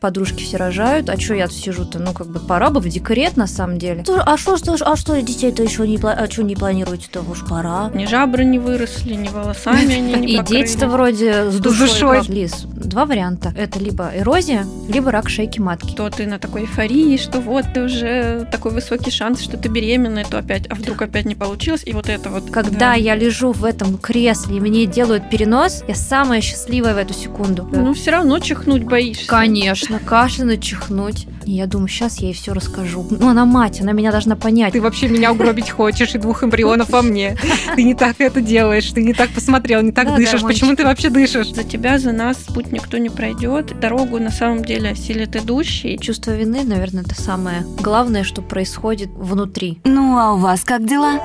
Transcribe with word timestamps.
Подружки 0.00 0.42
все 0.42 0.56
рожают, 0.56 1.10
а 1.10 1.20
что 1.20 1.34
я 1.34 1.46
тут 1.46 1.56
сижу-то? 1.56 1.98
Ну, 1.98 2.14
как 2.14 2.26
бы 2.26 2.40
пора 2.40 2.70
бы 2.70 2.80
в 2.80 2.88
декрет, 2.88 3.36
на 3.36 3.46
самом 3.46 3.78
деле. 3.78 4.02
А 4.08 4.38
что, 4.38 4.56
что, 4.56 4.74
а 4.80 4.96
что 4.96 5.20
детей-то 5.20 5.62
еще 5.62 5.86
не, 5.86 5.98
а 6.02 6.26
что 6.30 6.42
не 6.42 6.56
планируете-то? 6.56 7.20
Уж 7.20 7.46
пора. 7.46 7.90
Ни 7.92 8.06
жабры 8.06 8.44
не 8.44 8.58
выросли, 8.58 9.12
ни 9.12 9.28
волосами 9.28 9.94
они 9.94 10.14
не 10.14 10.34
И 10.36 10.42
дети-то 10.42 10.88
вроде 10.88 11.50
с 11.50 11.58
душой. 11.60 12.22
Лиз, 12.28 12.62
два 12.62 13.04
варианта. 13.04 13.52
Это 13.54 13.78
либо 13.78 14.10
эрозия, 14.14 14.64
либо 14.88 15.10
рак 15.10 15.28
шейки 15.28 15.60
матки. 15.60 15.94
То 15.94 16.08
ты 16.08 16.26
на 16.26 16.38
такой 16.38 16.62
эйфории, 16.62 17.18
что 17.18 17.40
вот 17.40 17.66
ты 17.74 17.82
уже 17.82 18.48
такой 18.50 18.72
высокий 18.72 19.10
шанс, 19.10 19.42
что 19.42 19.58
ты 19.58 19.68
беременная, 19.68 20.24
то 20.24 20.38
опять, 20.38 20.66
а 20.70 20.76
вдруг 20.76 21.02
опять 21.02 21.26
не 21.26 21.34
получилось, 21.34 21.82
и 21.84 21.92
вот 21.92 22.08
это 22.08 22.30
вот. 22.30 22.50
Когда 22.50 22.78
да. 22.78 22.94
я 22.94 23.14
лежу 23.14 23.52
в 23.52 23.66
этом 23.66 23.98
кресле, 23.98 24.56
и 24.56 24.60
мне 24.60 24.86
делают 24.86 25.28
перенос, 25.28 25.84
я 25.86 25.94
самая 25.94 26.40
счастливая 26.40 26.94
в 26.94 26.98
эту 26.98 27.12
секунду. 27.12 27.68
Ну, 27.70 27.92
все 27.92 28.12
равно 28.12 28.38
чихнуть 28.38 28.84
боишься. 28.84 29.26
Конечно 29.26 29.89
кашлянуть, 29.98 30.62
чихнуть. 30.62 31.26
И 31.44 31.52
я 31.52 31.66
думаю, 31.66 31.88
сейчас 31.88 32.18
я 32.18 32.28
ей 32.28 32.34
все 32.34 32.52
расскажу. 32.52 33.06
Ну, 33.10 33.28
она 33.28 33.44
мать, 33.44 33.80
она 33.80 33.92
меня 33.92 34.12
должна 34.12 34.36
понять. 34.36 34.72
Ты 34.72 34.80
вообще 34.80 35.08
меня 35.08 35.32
угробить 35.32 35.70
хочешь, 35.70 36.14
и 36.14 36.18
двух 36.18 36.44
эмбрионов 36.44 36.90
во 36.90 37.02
мне. 37.02 37.36
Ты 37.74 37.82
не 37.82 37.94
так 37.94 38.20
это 38.20 38.40
делаешь, 38.40 38.90
ты 38.90 39.02
не 39.02 39.14
так 39.14 39.30
посмотрел, 39.30 39.82
не 39.82 39.92
так 39.92 40.08
да, 40.08 40.16
дышишь. 40.16 40.42
Почему 40.42 40.76
ты 40.76 40.84
вообще 40.84 41.10
дышишь? 41.10 41.52
За 41.52 41.64
тебя, 41.64 41.98
за 41.98 42.12
нас 42.12 42.36
путь 42.36 42.72
никто 42.72 42.98
не 42.98 43.10
пройдет. 43.10 43.78
Дорогу 43.80 44.18
на 44.18 44.30
самом 44.30 44.64
деле 44.64 44.90
осилит 44.90 45.36
идущий. 45.36 45.98
Чувство 45.98 46.32
вины, 46.32 46.64
наверное, 46.64 47.02
это 47.02 47.20
самое 47.20 47.64
главное, 47.80 48.24
что 48.24 48.42
происходит 48.42 49.10
внутри. 49.14 49.78
Ну, 49.84 50.18
а 50.18 50.34
у 50.34 50.38
вас 50.38 50.62
как 50.62 50.86
дела? 50.86 51.20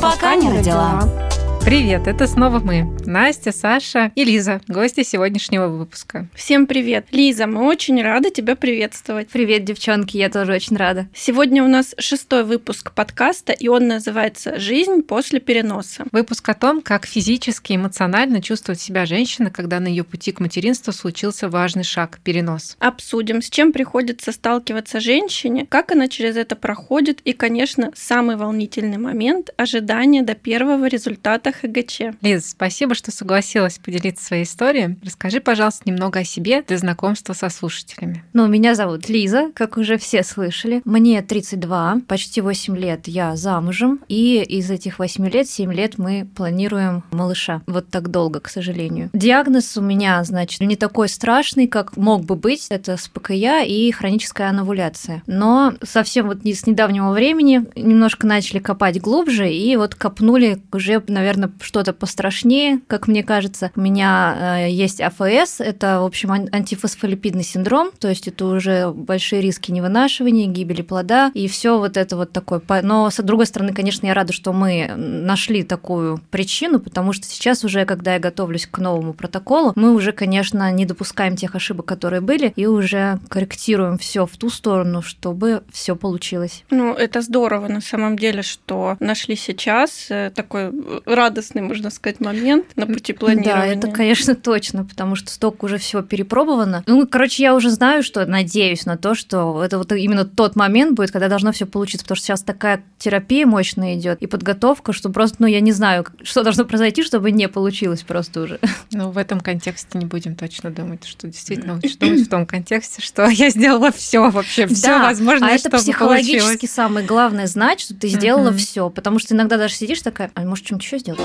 Пока, 0.00 0.14
Пока 0.14 0.34
не 0.36 0.50
родила. 0.50 1.00
родила. 1.00 1.43
Привет, 1.64 2.08
это 2.08 2.26
снова 2.26 2.60
мы, 2.60 2.94
Настя, 3.06 3.50
Саша 3.50 4.12
и 4.14 4.22
Лиза, 4.22 4.60
гости 4.68 5.02
сегодняшнего 5.02 5.68
выпуска. 5.68 6.28
Всем 6.34 6.66
привет. 6.66 7.06
Лиза, 7.10 7.46
мы 7.46 7.66
очень 7.66 8.02
рады 8.02 8.30
тебя 8.30 8.54
приветствовать. 8.54 9.30
Привет, 9.30 9.64
девчонки, 9.64 10.18
я 10.18 10.28
тоже 10.28 10.52
очень 10.52 10.76
рада. 10.76 11.08
Сегодня 11.14 11.64
у 11.64 11.66
нас 11.66 11.94
шестой 11.98 12.44
выпуск 12.44 12.92
подкаста, 12.92 13.54
и 13.54 13.68
он 13.68 13.88
называется 13.88 14.58
«Жизнь 14.58 15.00
после 15.00 15.40
переноса». 15.40 16.04
Выпуск 16.12 16.46
о 16.50 16.54
том, 16.54 16.82
как 16.82 17.06
физически 17.06 17.72
и 17.72 17.76
эмоционально 17.76 18.42
чувствует 18.42 18.78
себя 18.78 19.06
женщина, 19.06 19.50
когда 19.50 19.80
на 19.80 19.88
ее 19.88 20.04
пути 20.04 20.32
к 20.32 20.40
материнству 20.40 20.92
случился 20.92 21.48
важный 21.48 21.84
шаг– 21.84 22.20
перенос. 22.24 22.76
Обсудим, 22.78 23.40
с 23.40 23.48
чем 23.48 23.72
приходится 23.72 24.32
сталкиваться 24.32 25.00
женщине, 25.00 25.66
как 25.66 25.92
она 25.92 26.08
через 26.08 26.36
это 26.36 26.56
проходит, 26.56 27.22
и, 27.24 27.32
конечно, 27.32 27.90
самый 27.94 28.36
волнительный 28.36 28.98
момент– 28.98 29.48
ожидание 29.56 30.22
до 30.22 30.34
первого 30.34 30.84
результата 30.88 31.53
ХГЧ. 31.60 32.16
Лиз, 32.20 32.50
спасибо, 32.50 32.94
что 32.94 33.10
согласилась 33.10 33.78
поделиться 33.78 34.24
своей 34.24 34.44
историей. 34.44 34.96
Расскажи, 35.02 35.40
пожалуйста, 35.40 35.82
немного 35.86 36.20
о 36.20 36.24
себе 36.24 36.62
для 36.62 36.78
знакомства 36.78 37.32
со 37.32 37.48
слушателями. 37.48 38.24
Ну, 38.32 38.46
меня 38.46 38.74
зовут 38.74 39.08
Лиза, 39.08 39.50
как 39.54 39.76
уже 39.76 39.98
все 39.98 40.22
слышали. 40.22 40.82
Мне 40.84 41.22
32, 41.22 42.00
почти 42.06 42.40
8 42.40 42.76
лет 42.76 43.08
я 43.08 43.36
замужем, 43.36 44.00
и 44.08 44.42
из 44.42 44.70
этих 44.70 44.98
8 44.98 45.28
лет 45.28 45.48
7 45.48 45.72
лет 45.72 45.98
мы 45.98 46.26
планируем 46.34 47.02
малыша. 47.10 47.62
Вот 47.66 47.88
так 47.88 48.10
долго, 48.10 48.40
к 48.40 48.48
сожалению. 48.48 49.10
Диагноз 49.12 49.76
у 49.76 49.82
меня, 49.82 50.22
значит, 50.24 50.60
не 50.60 50.76
такой 50.76 51.08
страшный, 51.08 51.66
как 51.66 51.96
мог 51.96 52.24
бы 52.24 52.36
быть. 52.36 52.66
Это 52.70 52.96
СПКЯ 52.96 53.62
и 53.62 53.90
хроническая 53.90 54.48
анавуляция. 54.48 55.22
Но 55.26 55.74
совсем 55.82 56.26
вот 56.26 56.38
с 56.44 56.66
недавнего 56.66 57.12
времени 57.12 57.64
немножко 57.76 58.26
начали 58.26 58.58
копать 58.58 59.00
глубже, 59.00 59.50
и 59.52 59.76
вот 59.76 59.94
копнули 59.94 60.62
уже, 60.72 61.02
наверное, 61.06 61.43
наверное, 61.44 61.58
что-то 61.60 61.92
пострашнее, 61.92 62.80
как 62.86 63.08
мне 63.08 63.22
кажется. 63.22 63.70
У 63.76 63.80
меня 63.80 64.58
э, 64.58 64.70
есть 64.70 65.00
АФС, 65.00 65.60
это, 65.60 66.00
в 66.00 66.04
общем, 66.04 66.32
антифосфолипидный 66.32 67.44
синдром, 67.44 67.90
то 67.98 68.08
есть 68.08 68.28
это 68.28 68.46
уже 68.46 68.90
большие 68.90 69.42
риски 69.42 69.70
невынашивания, 69.70 70.46
гибели 70.46 70.82
плода, 70.82 71.30
и 71.34 71.48
все 71.48 71.78
вот 71.78 71.96
это 71.96 72.16
вот 72.16 72.32
такое. 72.32 72.62
Но, 72.82 73.10
с 73.10 73.22
другой 73.22 73.46
стороны, 73.46 73.72
конечно, 73.72 74.06
я 74.06 74.14
рада, 74.14 74.32
что 74.32 74.52
мы 74.52 74.92
нашли 74.96 75.62
такую 75.62 76.20
причину, 76.30 76.80
потому 76.80 77.12
что 77.12 77.26
сейчас 77.26 77.64
уже, 77.64 77.84
когда 77.84 78.14
я 78.14 78.18
готовлюсь 78.20 78.66
к 78.66 78.78
новому 78.78 79.14
протоколу, 79.14 79.72
мы 79.76 79.92
уже, 79.92 80.12
конечно, 80.12 80.70
не 80.72 80.86
допускаем 80.86 81.36
тех 81.36 81.54
ошибок, 81.54 81.86
которые 81.86 82.20
были, 82.20 82.52
и 82.56 82.66
уже 82.66 83.18
корректируем 83.28 83.98
все 83.98 84.26
в 84.26 84.36
ту 84.36 84.50
сторону, 84.50 85.02
чтобы 85.02 85.62
все 85.72 85.96
получилось. 85.96 86.64
Ну, 86.70 86.92
это 86.94 87.20
здорово 87.20 87.68
на 87.68 87.80
самом 87.80 88.18
деле, 88.18 88.42
что 88.42 88.96
нашли 89.00 89.36
сейчас 89.36 90.06
э, 90.10 90.30
такой 90.34 90.72
рад 91.06 91.33
радостный, 91.34 91.62
можно 91.62 91.90
сказать, 91.90 92.20
момент 92.20 92.66
на 92.76 92.86
пути 92.86 93.12
планирования. 93.12 93.74
Да, 93.74 93.88
это, 93.88 93.88
конечно, 93.88 94.34
точно, 94.34 94.84
потому 94.84 95.16
что 95.16 95.30
столько 95.30 95.64
уже 95.64 95.78
всего 95.78 96.02
перепробовано. 96.02 96.84
Ну, 96.86 97.06
короче, 97.06 97.42
я 97.42 97.54
уже 97.54 97.70
знаю, 97.70 98.02
что 98.02 98.24
надеюсь 98.26 98.86
на 98.86 98.96
то, 98.96 99.14
что 99.14 99.62
это 99.62 99.78
вот 99.78 99.90
именно 99.92 100.24
тот 100.24 100.54
момент 100.56 100.92
будет, 100.92 101.10
когда 101.10 101.28
должно 101.28 101.52
все 101.52 101.66
получиться, 101.66 102.04
потому 102.04 102.16
что 102.16 102.26
сейчас 102.26 102.42
такая 102.42 102.82
терапия 102.98 103.46
мощная 103.46 103.96
идет 103.96 104.22
и 104.22 104.26
подготовка, 104.26 104.92
что 104.92 105.10
просто, 105.10 105.36
ну, 105.40 105.46
я 105.46 105.60
не 105.60 105.72
знаю, 105.72 106.06
что 106.22 106.42
должно 106.42 106.64
произойти, 106.64 107.02
чтобы 107.02 107.32
не 107.32 107.48
получилось 107.48 108.02
просто 108.02 108.42
уже. 108.42 108.60
Ну, 108.90 109.10
в 109.10 109.18
этом 109.18 109.40
контексте 109.40 109.98
не 109.98 110.04
будем 110.04 110.36
точно 110.36 110.70
думать, 110.70 111.04
что 111.04 111.26
действительно 111.26 111.74
лучше 111.82 111.98
думать 111.98 112.20
в 112.20 112.28
том 112.28 112.46
контексте, 112.46 113.02
что 113.02 113.26
я 113.28 113.50
сделала 113.50 113.90
все 113.90 114.30
вообще, 114.30 114.68
все 114.68 114.86
да, 114.86 115.02
возможное, 115.02 115.48
а 115.48 115.52
это 115.52 115.68
психологически 115.70 116.66
самое 116.66 117.04
главное 117.04 117.48
знать, 117.48 117.80
что 117.80 117.94
ты 117.94 118.08
сделала 118.08 118.52
все, 118.52 118.88
потому 118.90 119.18
что 119.18 119.34
иногда 119.34 119.56
даже 119.56 119.74
сидишь 119.74 120.02
такая, 120.02 120.30
а 120.34 120.42
может, 120.42 120.66
что-нибудь 120.66 120.84
еще 120.84 120.98
сделать? 120.98 121.20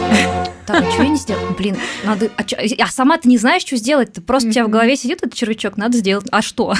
Так, 0.69 0.83
а 0.83 0.91
что 0.91 1.01
я 1.01 1.09
не 1.09 1.15
сделала? 1.15 1.49
Блин, 1.57 1.77
надо... 2.05 2.29
А, 2.35 2.43
чё... 2.43 2.57
а 2.77 2.87
сама 2.87 3.17
ты 3.17 3.27
не 3.27 3.39
знаешь, 3.39 3.63
что 3.63 3.75
сделать. 3.75 4.13
Ты 4.13 4.21
просто 4.21 4.49
у 4.49 4.51
тебя 4.51 4.65
в 4.65 4.69
голове 4.69 4.95
сидит 4.95 5.23
этот 5.23 5.33
червячок, 5.33 5.77
надо 5.77 5.97
сделать. 5.97 6.27
А 6.31 6.43
что? 6.43 6.75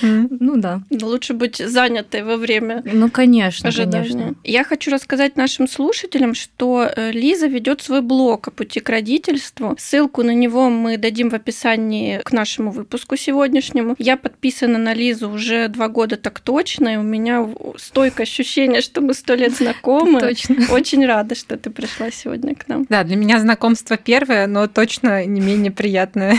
Ну 0.00 0.56
да. 0.56 0.80
Лучше 0.90 1.34
быть 1.34 1.56
занятой 1.56 2.22
во 2.22 2.36
время 2.36 2.82
Ну, 2.84 3.10
конечно, 3.10 3.70
конечно. 3.70 4.34
Я 4.44 4.64
хочу 4.64 4.90
рассказать 4.90 5.36
нашим 5.36 5.68
слушателям, 5.68 6.34
что 6.34 6.88
э, 6.88 7.12
Лиза 7.12 7.46
ведет 7.46 7.82
свой 7.82 8.00
блог 8.00 8.48
о 8.48 8.50
пути 8.50 8.80
к 8.80 8.88
родительству. 8.88 9.76
Ссылку 9.78 10.22
на 10.22 10.34
него 10.34 10.70
мы 10.70 10.96
дадим 10.96 11.28
в 11.28 11.34
описании 11.34 12.20
к 12.24 12.32
нашему 12.32 12.70
выпуску 12.70 13.16
сегодняшнему. 13.16 13.94
Я 13.98 14.16
подписана 14.16 14.78
на 14.78 14.94
Лизу 14.94 15.28
уже 15.28 15.68
два 15.68 15.88
года 15.88 16.16
так 16.16 16.40
точно, 16.40 16.94
и 16.94 16.96
у 16.96 17.02
меня 17.02 17.46
стойкое 17.76 18.24
ощущение, 18.24 18.80
что 18.80 19.02
мы 19.02 19.12
сто 19.12 19.34
лет 19.34 19.52
знакомы. 19.58 20.20
Точно. 20.20 20.56
Очень 20.70 21.04
рада, 21.04 21.34
что 21.34 21.58
ты 21.58 21.68
пришла 21.68 22.10
сегодня 22.10 22.54
к 22.54 22.63
нам. 22.68 22.86
Да, 22.88 23.04
для 23.04 23.16
меня 23.16 23.40
знакомство 23.40 23.96
первое, 23.96 24.46
но 24.46 24.66
точно 24.66 25.24
не 25.24 25.40
менее 25.40 25.70
приятное. 25.70 26.36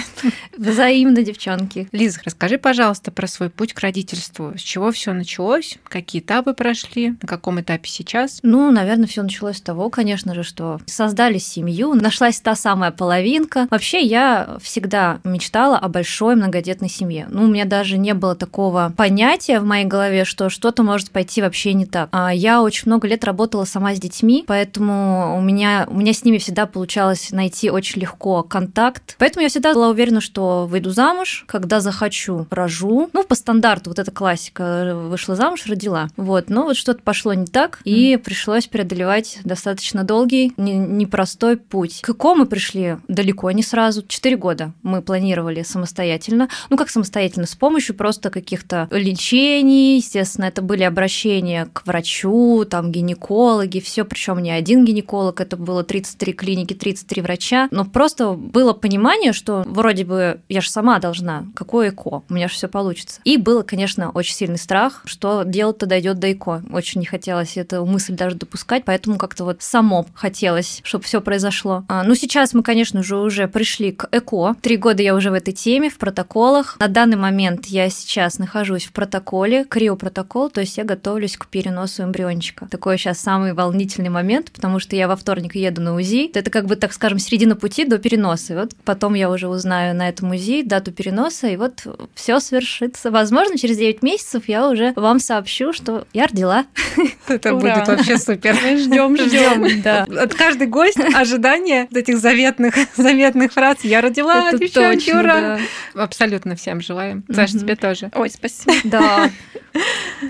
Взаимно, 0.57 1.21
девчонки. 1.21 1.87
Лиза, 1.91 2.21
расскажи, 2.23 2.57
пожалуйста, 2.57 3.11
про 3.11 3.27
свой 3.27 3.49
путь 3.49 3.73
к 3.73 3.79
родительству. 3.79 4.53
С 4.57 4.61
чего 4.61 4.91
все 4.91 5.13
началось? 5.13 5.77
Какие 5.83 6.21
этапы 6.21 6.53
прошли? 6.53 7.11
На 7.21 7.27
каком 7.27 7.61
этапе 7.61 7.89
сейчас? 7.89 8.39
Ну, 8.43 8.71
наверное, 8.71 9.07
все 9.07 9.23
началось 9.23 9.57
с 9.57 9.61
того, 9.61 9.89
конечно 9.89 10.33
же, 10.33 10.43
что 10.43 10.79
создали 10.85 11.37
семью, 11.37 11.93
нашлась 11.93 12.39
та 12.39 12.55
самая 12.55 12.91
половинка. 12.91 13.67
Вообще, 13.69 14.01
я 14.01 14.57
всегда 14.61 15.19
мечтала 15.23 15.77
о 15.77 15.87
большой 15.89 16.35
многодетной 16.35 16.89
семье. 16.89 17.27
Ну, 17.29 17.43
у 17.43 17.47
меня 17.47 17.65
даже 17.65 17.97
не 17.97 18.13
было 18.13 18.35
такого 18.35 18.93
понятия 18.95 19.59
в 19.59 19.65
моей 19.65 19.85
голове, 19.85 20.25
что 20.25 20.49
что-то 20.49 20.83
может 20.83 21.11
пойти 21.11 21.41
вообще 21.41 21.73
не 21.73 21.85
так. 21.85 22.09
А 22.11 22.33
я 22.33 22.61
очень 22.61 22.83
много 22.85 23.07
лет 23.07 23.23
работала 23.23 23.65
сама 23.65 23.93
с 23.95 23.99
детьми, 23.99 24.43
поэтому 24.47 25.37
у 25.37 25.41
меня, 25.41 25.85
у 25.89 25.95
меня 25.95 26.13
с 26.15 26.23
ними 26.23 26.37
всегда 26.37 26.65
получалось 26.65 27.31
найти 27.31 27.69
очень 27.69 28.01
легко 28.01 28.43
контакт. 28.43 29.15
Поэтому 29.19 29.43
я 29.43 29.49
всегда 29.49 29.73
была 29.73 29.89
уверена, 29.89 30.21
что 30.21 30.65
выйду 30.65 30.89
замуж, 30.91 31.45
когда 31.47 31.79
захочу, 31.79 32.47
рожу. 32.49 33.09
Ну, 33.13 33.23
по 33.23 33.35
стандарту, 33.35 33.89
вот 33.89 33.99
эта 33.99 34.11
классика, 34.11 34.95
вышла 34.95 35.35
замуж, 35.35 35.65
родила. 35.67 36.07
Вот, 36.17 36.49
но 36.49 36.63
вот 36.63 36.75
что-то 36.75 37.01
пошло 37.01 37.33
не 37.33 37.45
так, 37.45 37.79
и 37.83 38.13
mm. 38.13 38.17
пришлось 38.19 38.67
преодолевать 38.67 39.39
достаточно 39.43 40.03
долгий, 40.03 40.53
непростой 40.57 41.57
путь. 41.57 42.01
К 42.01 42.09
ЭКО 42.09 42.35
мы 42.35 42.45
пришли 42.45 42.97
далеко 43.07 43.51
не 43.51 43.63
сразу. 43.63 44.03
Четыре 44.07 44.37
года 44.37 44.73
мы 44.83 45.01
планировали 45.01 45.63
самостоятельно. 45.63 46.49
Ну, 46.69 46.77
как 46.77 46.89
самостоятельно? 46.89 47.47
С 47.47 47.55
помощью 47.55 47.95
просто 47.95 48.29
каких-то 48.29 48.87
лечений. 48.91 49.97
Естественно, 49.97 50.45
это 50.45 50.61
были 50.61 50.83
обращения 50.83 51.67
к 51.73 51.85
врачу, 51.85 52.65
там, 52.69 52.91
гинекологи, 52.91 53.79
все, 53.79 54.05
причем 54.05 54.39
не 54.39 54.51
один 54.51 54.85
гинеколог, 54.85 55.41
это 55.41 55.57
было 55.57 55.83
33 55.95 56.33
клиники, 56.33 56.73
33 56.73 57.21
врача, 57.21 57.67
но 57.71 57.85
просто 57.85 58.33
было 58.33 58.73
понимание, 58.73 59.31
что 59.31 59.63
вроде 59.65 60.03
бы 60.03 60.41
я 60.49 60.59
же 60.59 60.69
сама 60.69 60.99
должна, 60.99 61.45
какое 61.55 61.89
ЭКО, 61.91 62.23
у 62.27 62.33
меня 62.33 62.49
же 62.49 62.55
все 62.55 62.67
получится. 62.67 63.21
И 63.23 63.37
было, 63.37 63.61
конечно, 63.61 64.11
очень 64.11 64.35
сильный 64.35 64.57
страх, 64.57 65.03
что 65.05 65.43
дело-то 65.43 65.85
дойдет 65.85 66.19
до 66.19 66.33
ЭКО. 66.33 66.63
Очень 66.73 66.99
не 66.99 67.05
хотелось 67.05 67.55
эту 67.55 67.85
мысль 67.85 68.13
даже 68.13 68.35
допускать, 68.35 68.83
поэтому 68.83 69.17
как-то 69.17 69.45
вот 69.45 69.61
само 69.61 70.05
хотелось, 70.13 70.81
чтобы 70.83 71.05
все 71.05 71.21
произошло. 71.21 71.85
А, 71.87 72.03
ну, 72.03 72.13
сейчас 72.13 72.53
мы, 72.53 72.61
конечно 72.61 73.01
же, 73.01 73.15
уже 73.15 73.47
пришли 73.47 73.93
к 73.93 74.09
ЭКО. 74.11 74.57
Три 74.61 74.75
года 74.75 75.01
я 75.01 75.15
уже 75.15 75.31
в 75.31 75.33
этой 75.33 75.53
теме, 75.53 75.89
в 75.89 75.97
протоколах. 75.97 76.75
На 76.77 76.89
данный 76.89 77.17
момент 77.17 77.67
я 77.67 77.89
сейчас 77.89 78.37
нахожусь 78.37 78.83
в 78.83 78.91
протоколе, 78.91 79.63
криопротокол, 79.63 80.49
то 80.49 80.59
есть 80.59 80.77
я 80.77 80.83
готовлюсь 80.83 81.37
к 81.37 81.47
переносу 81.47 82.03
эмбриончика. 82.03 82.67
Такой 82.67 82.97
сейчас 82.97 83.19
самый 83.19 83.53
волнительный 83.53 84.09
момент, 84.09 84.51
потому 84.51 84.79
что 84.79 84.97
я 84.97 85.07
во 85.07 85.15
вторник 85.15 85.55
еду 85.55 85.84
на 85.85 85.95
УЗИ. 85.95 86.31
Это 86.33 86.49
как 86.49 86.65
бы, 86.65 86.75
так 86.75 86.91
скажем, 86.93 87.19
середина 87.19 87.55
пути 87.55 87.85
до 87.85 87.97
переноса. 87.97 88.53
И 88.53 88.55
вот 88.57 88.71
потом 88.83 89.13
я 89.13 89.29
уже 89.29 89.47
узнаю 89.47 89.95
на 89.95 90.09
этом 90.09 90.31
УЗИ 90.31 90.63
дату 90.63 90.91
переноса, 90.91 91.47
и 91.47 91.55
вот 91.55 91.85
все 92.13 92.39
свершится. 92.39 93.11
Возможно, 93.11 93.57
через 93.57 93.77
9 93.77 94.01
месяцев 94.03 94.43
я 94.47 94.67
уже 94.67 94.93
вам 94.95 95.19
сообщу, 95.19 95.71
что 95.71 96.05
я 96.13 96.27
родила. 96.27 96.65
Это 97.27 97.53
будет 97.53 97.87
вообще 97.87 98.17
супер. 98.17 98.57
Мы 98.61 98.77
ждем, 98.77 99.17
ждем. 99.19 99.81
Да. 99.81 100.03
От 100.03 100.33
каждый 100.33 100.67
гость 100.67 100.99
ожидание 100.99 101.87
этих 101.93 102.17
заветных, 102.17 102.75
заветных 102.97 103.53
фраз 103.53 103.77
«Я 103.83 104.01
родила, 104.01 104.49
Это 104.49 104.57
девчонки, 104.57 105.05
точно, 105.05 105.19
ура!» 105.19 105.59
да. 105.93 106.03
Абсолютно 106.03 106.55
всем 106.55 106.81
желаем. 106.81 107.23
Саша, 107.31 107.59
тебе 107.59 107.75
тоже. 107.75 108.11
Ой, 108.15 108.29
спасибо. 108.29 108.73
Да. 108.83 109.29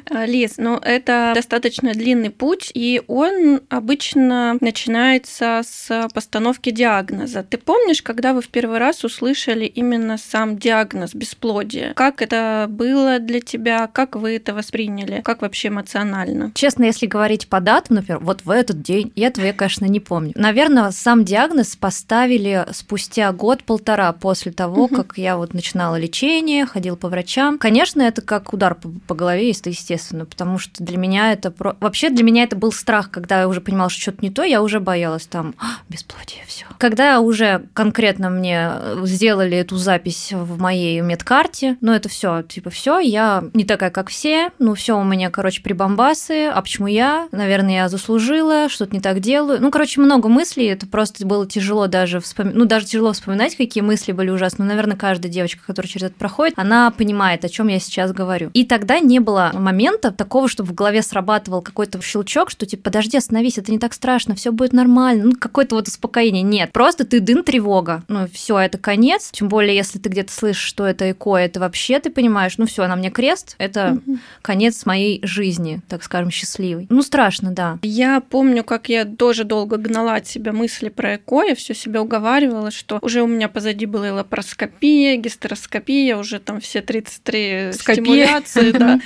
А, 0.10 0.26
Лиз, 0.26 0.56
ну 0.58 0.78
это 0.78 1.32
достаточно 1.36 1.94
длинный 1.94 2.32
путь, 2.32 2.72
и 2.74 3.02
он 3.08 3.62
обычно 3.70 4.58
начинается 4.60 5.45
с 5.64 6.08
постановки 6.14 6.72
диагноза. 6.72 7.44
Ты 7.44 7.58
помнишь, 7.58 8.02
когда 8.02 8.34
вы 8.34 8.42
в 8.42 8.50
первый 8.50 8.80
раз 8.80 9.04
услышали 9.04 9.66
именно 9.66 10.18
сам 10.18 10.58
диагноз 10.58 11.14
бесплодия? 11.14 11.94
Как 11.94 12.22
это 12.22 12.68
было 12.70 13.20
для 13.20 13.40
тебя? 13.42 13.88
Как 13.88 14.16
вы 14.16 14.36
это 14.36 14.54
восприняли? 14.54 15.22
Как 15.24 15.42
вообще 15.42 15.70
эмоционально? 15.70 16.52
Честно, 16.56 16.84
если 16.86 17.06
говорить 17.06 17.48
по 17.48 17.60
датам, 17.60 17.98
например, 17.98 18.20
вот 18.20 18.46
в 18.46 18.50
этот 18.50 18.82
день, 18.82 19.12
я 19.16 19.28
этого 19.28 19.46
я, 19.46 19.54
конечно, 19.54 19.86
не 19.86 20.00
помню. 20.00 20.32
Наверное, 20.36 20.92
сам 20.92 21.26
диагноз 21.26 21.76
поставили 21.76 22.66
спустя 22.72 23.32
год-полтора 23.32 24.12
после 24.14 24.52
того, 24.52 24.88
Мгм. 24.88 24.96
как 24.96 25.18
я 25.18 25.38
вот 25.38 25.54
начинала 25.54 25.96
лечение, 25.98 26.66
ходила 26.66 26.96
по 26.96 27.10
врачам. 27.10 27.58
Конечно, 27.58 28.02
это 28.02 28.22
как 28.22 28.54
удар 28.54 28.76
по, 28.76 28.90
по 29.08 29.16
голове, 29.16 29.52
это 29.52 29.70
естественно, 29.70 30.26
потому 30.26 30.58
что 30.58 30.84
для 30.84 30.98
меня 30.98 31.32
это... 31.34 31.54
Вообще 31.80 32.10
для 32.10 32.24
меня 32.24 32.44
это 32.44 32.56
был 32.56 32.72
страх, 32.72 33.10
когда 33.12 33.42
я 33.42 33.48
уже 33.48 33.62
понимала, 33.62 33.90
что 33.90 34.02
что-то 34.02 34.20
не 34.22 34.30
то, 34.30 34.44
я 34.44 34.62
уже 34.62 34.80
боялась 34.80 35.26
там 35.36 35.54
«А, 35.60 35.82
бесплодие, 35.90 36.46
все. 36.48 36.66
Когда 36.78 37.20
уже 37.20 37.66
конкретно 37.74 38.30
мне 38.30 38.70
э, 38.72 39.02
сделали 39.04 39.58
эту 39.58 39.76
запись 39.76 40.32
в 40.32 40.62
моей 40.62 41.02
медкарте, 41.02 41.76
ну 41.82 41.92
это 41.92 42.08
все, 42.08 42.42
типа 42.44 42.70
все, 42.70 43.00
я 43.00 43.44
не 43.54 43.66
такая, 43.66 43.90
как 43.90 44.08
все, 44.08 44.52
ну 44.60 44.76
все 44.76 44.98
у 44.98 45.04
меня, 45.04 45.30
короче, 45.30 45.62
прибамбасы, 45.62 46.46
а 46.46 46.62
почему 46.62 46.88
я? 46.88 47.28
Наверное, 47.34 47.76
я 47.76 47.90
заслужила, 47.90 48.70
что-то 48.70 48.96
не 48.96 49.02
так 49.02 49.20
делаю. 49.20 49.62
Ну, 49.62 49.72
короче, 49.72 50.00
много 50.00 50.30
мыслей, 50.30 50.68
это 50.68 50.88
просто 50.88 51.28
было 51.28 51.46
тяжело 51.46 51.88
даже 51.88 52.22
вспоминать, 52.22 52.56
ну, 52.56 52.64
даже 52.64 52.86
тяжело 52.86 53.12
вспоминать, 53.12 53.58
какие 53.58 53.84
мысли 53.84 54.14
были 54.14 54.30
ужасные. 54.30 54.66
Ну, 54.66 54.70
наверное, 54.70 54.96
каждая 54.96 55.30
девочка, 55.30 55.64
которая 55.68 55.90
через 55.90 56.06
это 56.06 56.16
проходит, 56.16 56.58
она 56.58 56.92
понимает, 56.92 57.44
о 57.44 57.50
чем 57.50 57.68
я 57.68 57.80
сейчас 57.80 58.14
говорю. 58.14 58.52
И 58.54 58.64
тогда 58.64 59.00
не 59.00 59.20
было 59.20 59.52
момента 59.54 60.12
такого, 60.12 60.48
чтобы 60.48 60.70
в 60.70 60.74
голове 60.76 61.02
срабатывал 61.02 61.62
какой-то 61.62 62.02
щелчок, 62.02 62.50
что 62.50 62.66
типа, 62.66 62.84
подожди, 62.84 63.18
остановись, 63.18 63.58
это 63.58 63.74
не 63.74 63.80
так 63.80 63.94
страшно, 63.94 64.34
все 64.36 64.54
будет 64.54 64.72
нормально. 64.72 65.25
Ну, 65.26 65.32
какое-то 65.40 65.74
вот 65.74 65.88
успокоение. 65.88 66.44
Нет, 66.44 66.72
просто 66.72 67.04
ты 67.04 67.20
дын, 67.20 67.44
тревога. 67.44 68.04
Ну, 68.08 68.28
все, 68.32 68.60
это 68.60 68.78
конец. 68.78 69.30
Тем 69.32 69.48
более, 69.48 69.76
если 69.76 69.98
ты 69.98 70.08
где-то 70.10 70.32
слышишь, 70.32 70.64
что 70.64 70.86
это 70.86 71.10
ЭКО, 71.10 71.36
это 71.38 71.60
вообще 71.60 72.00
ты 72.00 72.12
понимаешь, 72.12 72.60
ну 72.60 72.68
все, 72.68 72.86
на 72.88 72.96
мне 72.96 73.10
крест, 73.10 73.56
это 73.58 74.00
Мгм. 74.06 74.20
конец 74.44 74.86
моей 74.86 75.20
жизни, 75.26 75.82
так 75.88 76.04
скажем, 76.04 76.30
счастливой. 76.30 76.86
Ну, 76.92 77.02
страшно, 77.02 77.52
да. 77.52 77.80
Я 77.82 78.20
помню, 78.22 78.64
как 78.64 78.88
я 78.88 79.04
тоже 79.06 79.46
долго 79.46 79.78
гнала 79.78 80.14
от 80.14 80.28
себя 80.28 80.52
мысли 80.52 80.90
про 80.90 81.16
ЭКО, 81.16 81.42
я 81.44 81.56
все 81.56 81.74
себя 81.74 82.04
уговаривала, 82.04 82.70
что 82.70 83.00
уже 83.02 83.24
у 83.24 83.28
меня 83.28 83.50
позади 83.50 83.88
была 83.88 84.14
лапароскопия, 84.14 85.16
гистероскопия, 85.16 86.18
уже 86.18 86.40
там 86.40 86.60
все 86.62 86.82
33 86.82 87.72
Скопия. 87.74 87.96
стимуляции, 87.96 88.72
да. 88.72 89.00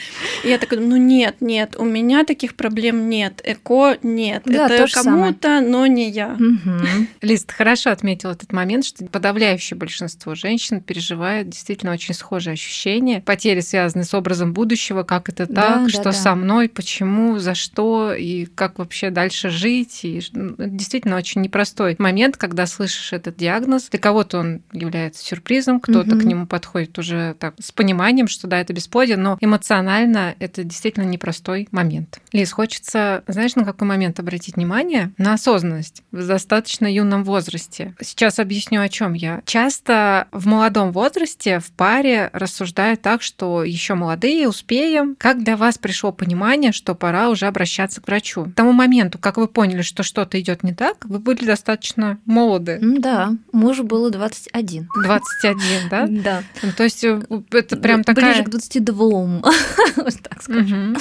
И 0.44 0.50
я 0.50 0.58
такая, 0.58 0.82
ну 0.82 0.98
нет, 0.98 1.36
нет, 1.40 1.76
у 1.78 1.86
меня 1.86 2.26
таких 2.26 2.56
проблем 2.56 3.10
нет, 3.10 3.42
ЭКО 3.46 4.00
нет, 4.04 4.44
это 4.48 4.86
кому-то, 4.94 5.62
но 5.62 5.88
не 5.88 6.09
я. 6.10 6.38
Лиз, 7.22 7.46
ты 7.46 7.54
хорошо 7.54 7.92
отметил 7.92 8.30
этот 8.32 8.52
момент, 8.52 8.86
что 8.86 9.06
подавляющее 9.06 9.78
большинство 9.78 10.36
женщин 10.36 10.82
переживает 10.82 11.50
действительно 11.50 11.92
очень 11.92 12.14
схожие 12.14 12.54
ощущения. 12.54 13.22
Потери 13.22 13.62
связаны 13.62 14.04
с 14.04 14.14
образом 14.14 14.54
будущего, 14.54 15.04
как 15.04 15.30
это 15.30 15.48
Да, 15.48 15.62
так, 15.62 15.84
да, 15.84 15.90
что 15.90 16.04
да. 16.06 16.12
со 16.12 16.36
мной, 16.36 16.70
почему, 16.70 17.40
за 17.40 17.56
что 17.56 18.14
и 18.14 18.46
как 18.46 18.80
вообще 18.80 19.10
дальше 19.10 19.50
жить. 19.50 20.02
И 20.04 20.22
ну, 20.34 20.56
действительно 20.58 21.16
очень 21.16 21.42
непростой 21.42 21.96
момент, 22.00 22.38
когда 22.38 22.66
слышишь 22.66 23.14
этот 23.14 23.38
диагноз. 23.38 23.90
Для 23.90 24.00
кого-то 24.00 24.40
он 24.40 24.62
является 24.72 25.24
сюрпризом, 25.26 25.80
кто-то 25.80 26.12
к 26.12 26.24
нему 26.24 26.48
подходит 26.48 26.98
уже 26.98 27.36
так 27.40 27.56
с 27.60 27.72
пониманием, 27.72 28.28
что 28.28 28.48
да, 28.48 28.60
это 28.60 28.74
бесплодие, 28.74 29.18
но 29.18 29.38
эмоционально 29.42 30.36
это 30.40 30.64
действительно 30.64 31.06
непростой 31.06 31.68
момент. 31.72 32.20
Лиз, 32.32 32.52
хочется, 32.52 33.24
знаешь, 33.28 33.56
на 33.56 33.66
какой 33.66 33.88
момент 33.88 34.20
обратить 34.20 34.56
внимание? 34.56 35.12
На 35.18 35.34
осознанность 35.34 35.99
в 36.12 36.26
достаточно 36.26 36.92
юном 36.92 37.24
возрасте. 37.24 37.96
Сейчас 38.02 38.40
объясню, 38.40 38.82
о 38.82 38.90
чем 38.90 39.14
я. 39.14 39.42
Часто 39.46 40.28
в 40.32 40.48
молодом 40.48 40.92
возрасте 40.92 41.60
в 41.60 41.72
паре 41.72 42.30
рассуждают 42.34 43.02
так, 43.02 43.22
что 43.22 43.64
еще 43.64 43.94
молодые, 43.94 44.48
успеем. 44.48 45.16
Как 45.18 45.44
для 45.44 45.58
вас 45.58 45.78
пришло 45.78 46.12
понимание, 46.12 46.72
что 46.72 46.96
пора 46.96 47.30
уже 47.30 47.46
обращаться 47.46 48.02
к 48.02 48.08
врачу? 48.08 48.46
К 48.46 48.56
тому 48.56 48.72
моменту, 48.72 49.18
как 49.20 49.38
вы 49.38 49.48
поняли, 49.48 49.82
что 49.82 50.04
что-то 50.04 50.40
идет 50.40 50.64
не 50.64 50.74
так, 50.74 51.06
вы 51.06 51.20
были 51.20 51.46
достаточно 51.46 52.20
молоды. 52.26 52.80
Да, 52.82 53.34
мужу 53.52 53.84
было 53.84 54.10
21. 54.10 54.88
21, 55.04 55.90
да? 55.90 56.08
Да. 56.20 56.44
Ну, 56.62 56.72
То 56.74 56.84
есть 56.84 57.04
э, 57.04 57.22
это 57.52 57.78
прям 57.78 58.02
Ближе 58.02 58.16
такая... 58.16 58.44
к 58.44 58.50
22. 58.50 59.00
Вот 59.96 60.22
так 60.22 60.42
скажем. 60.42 60.98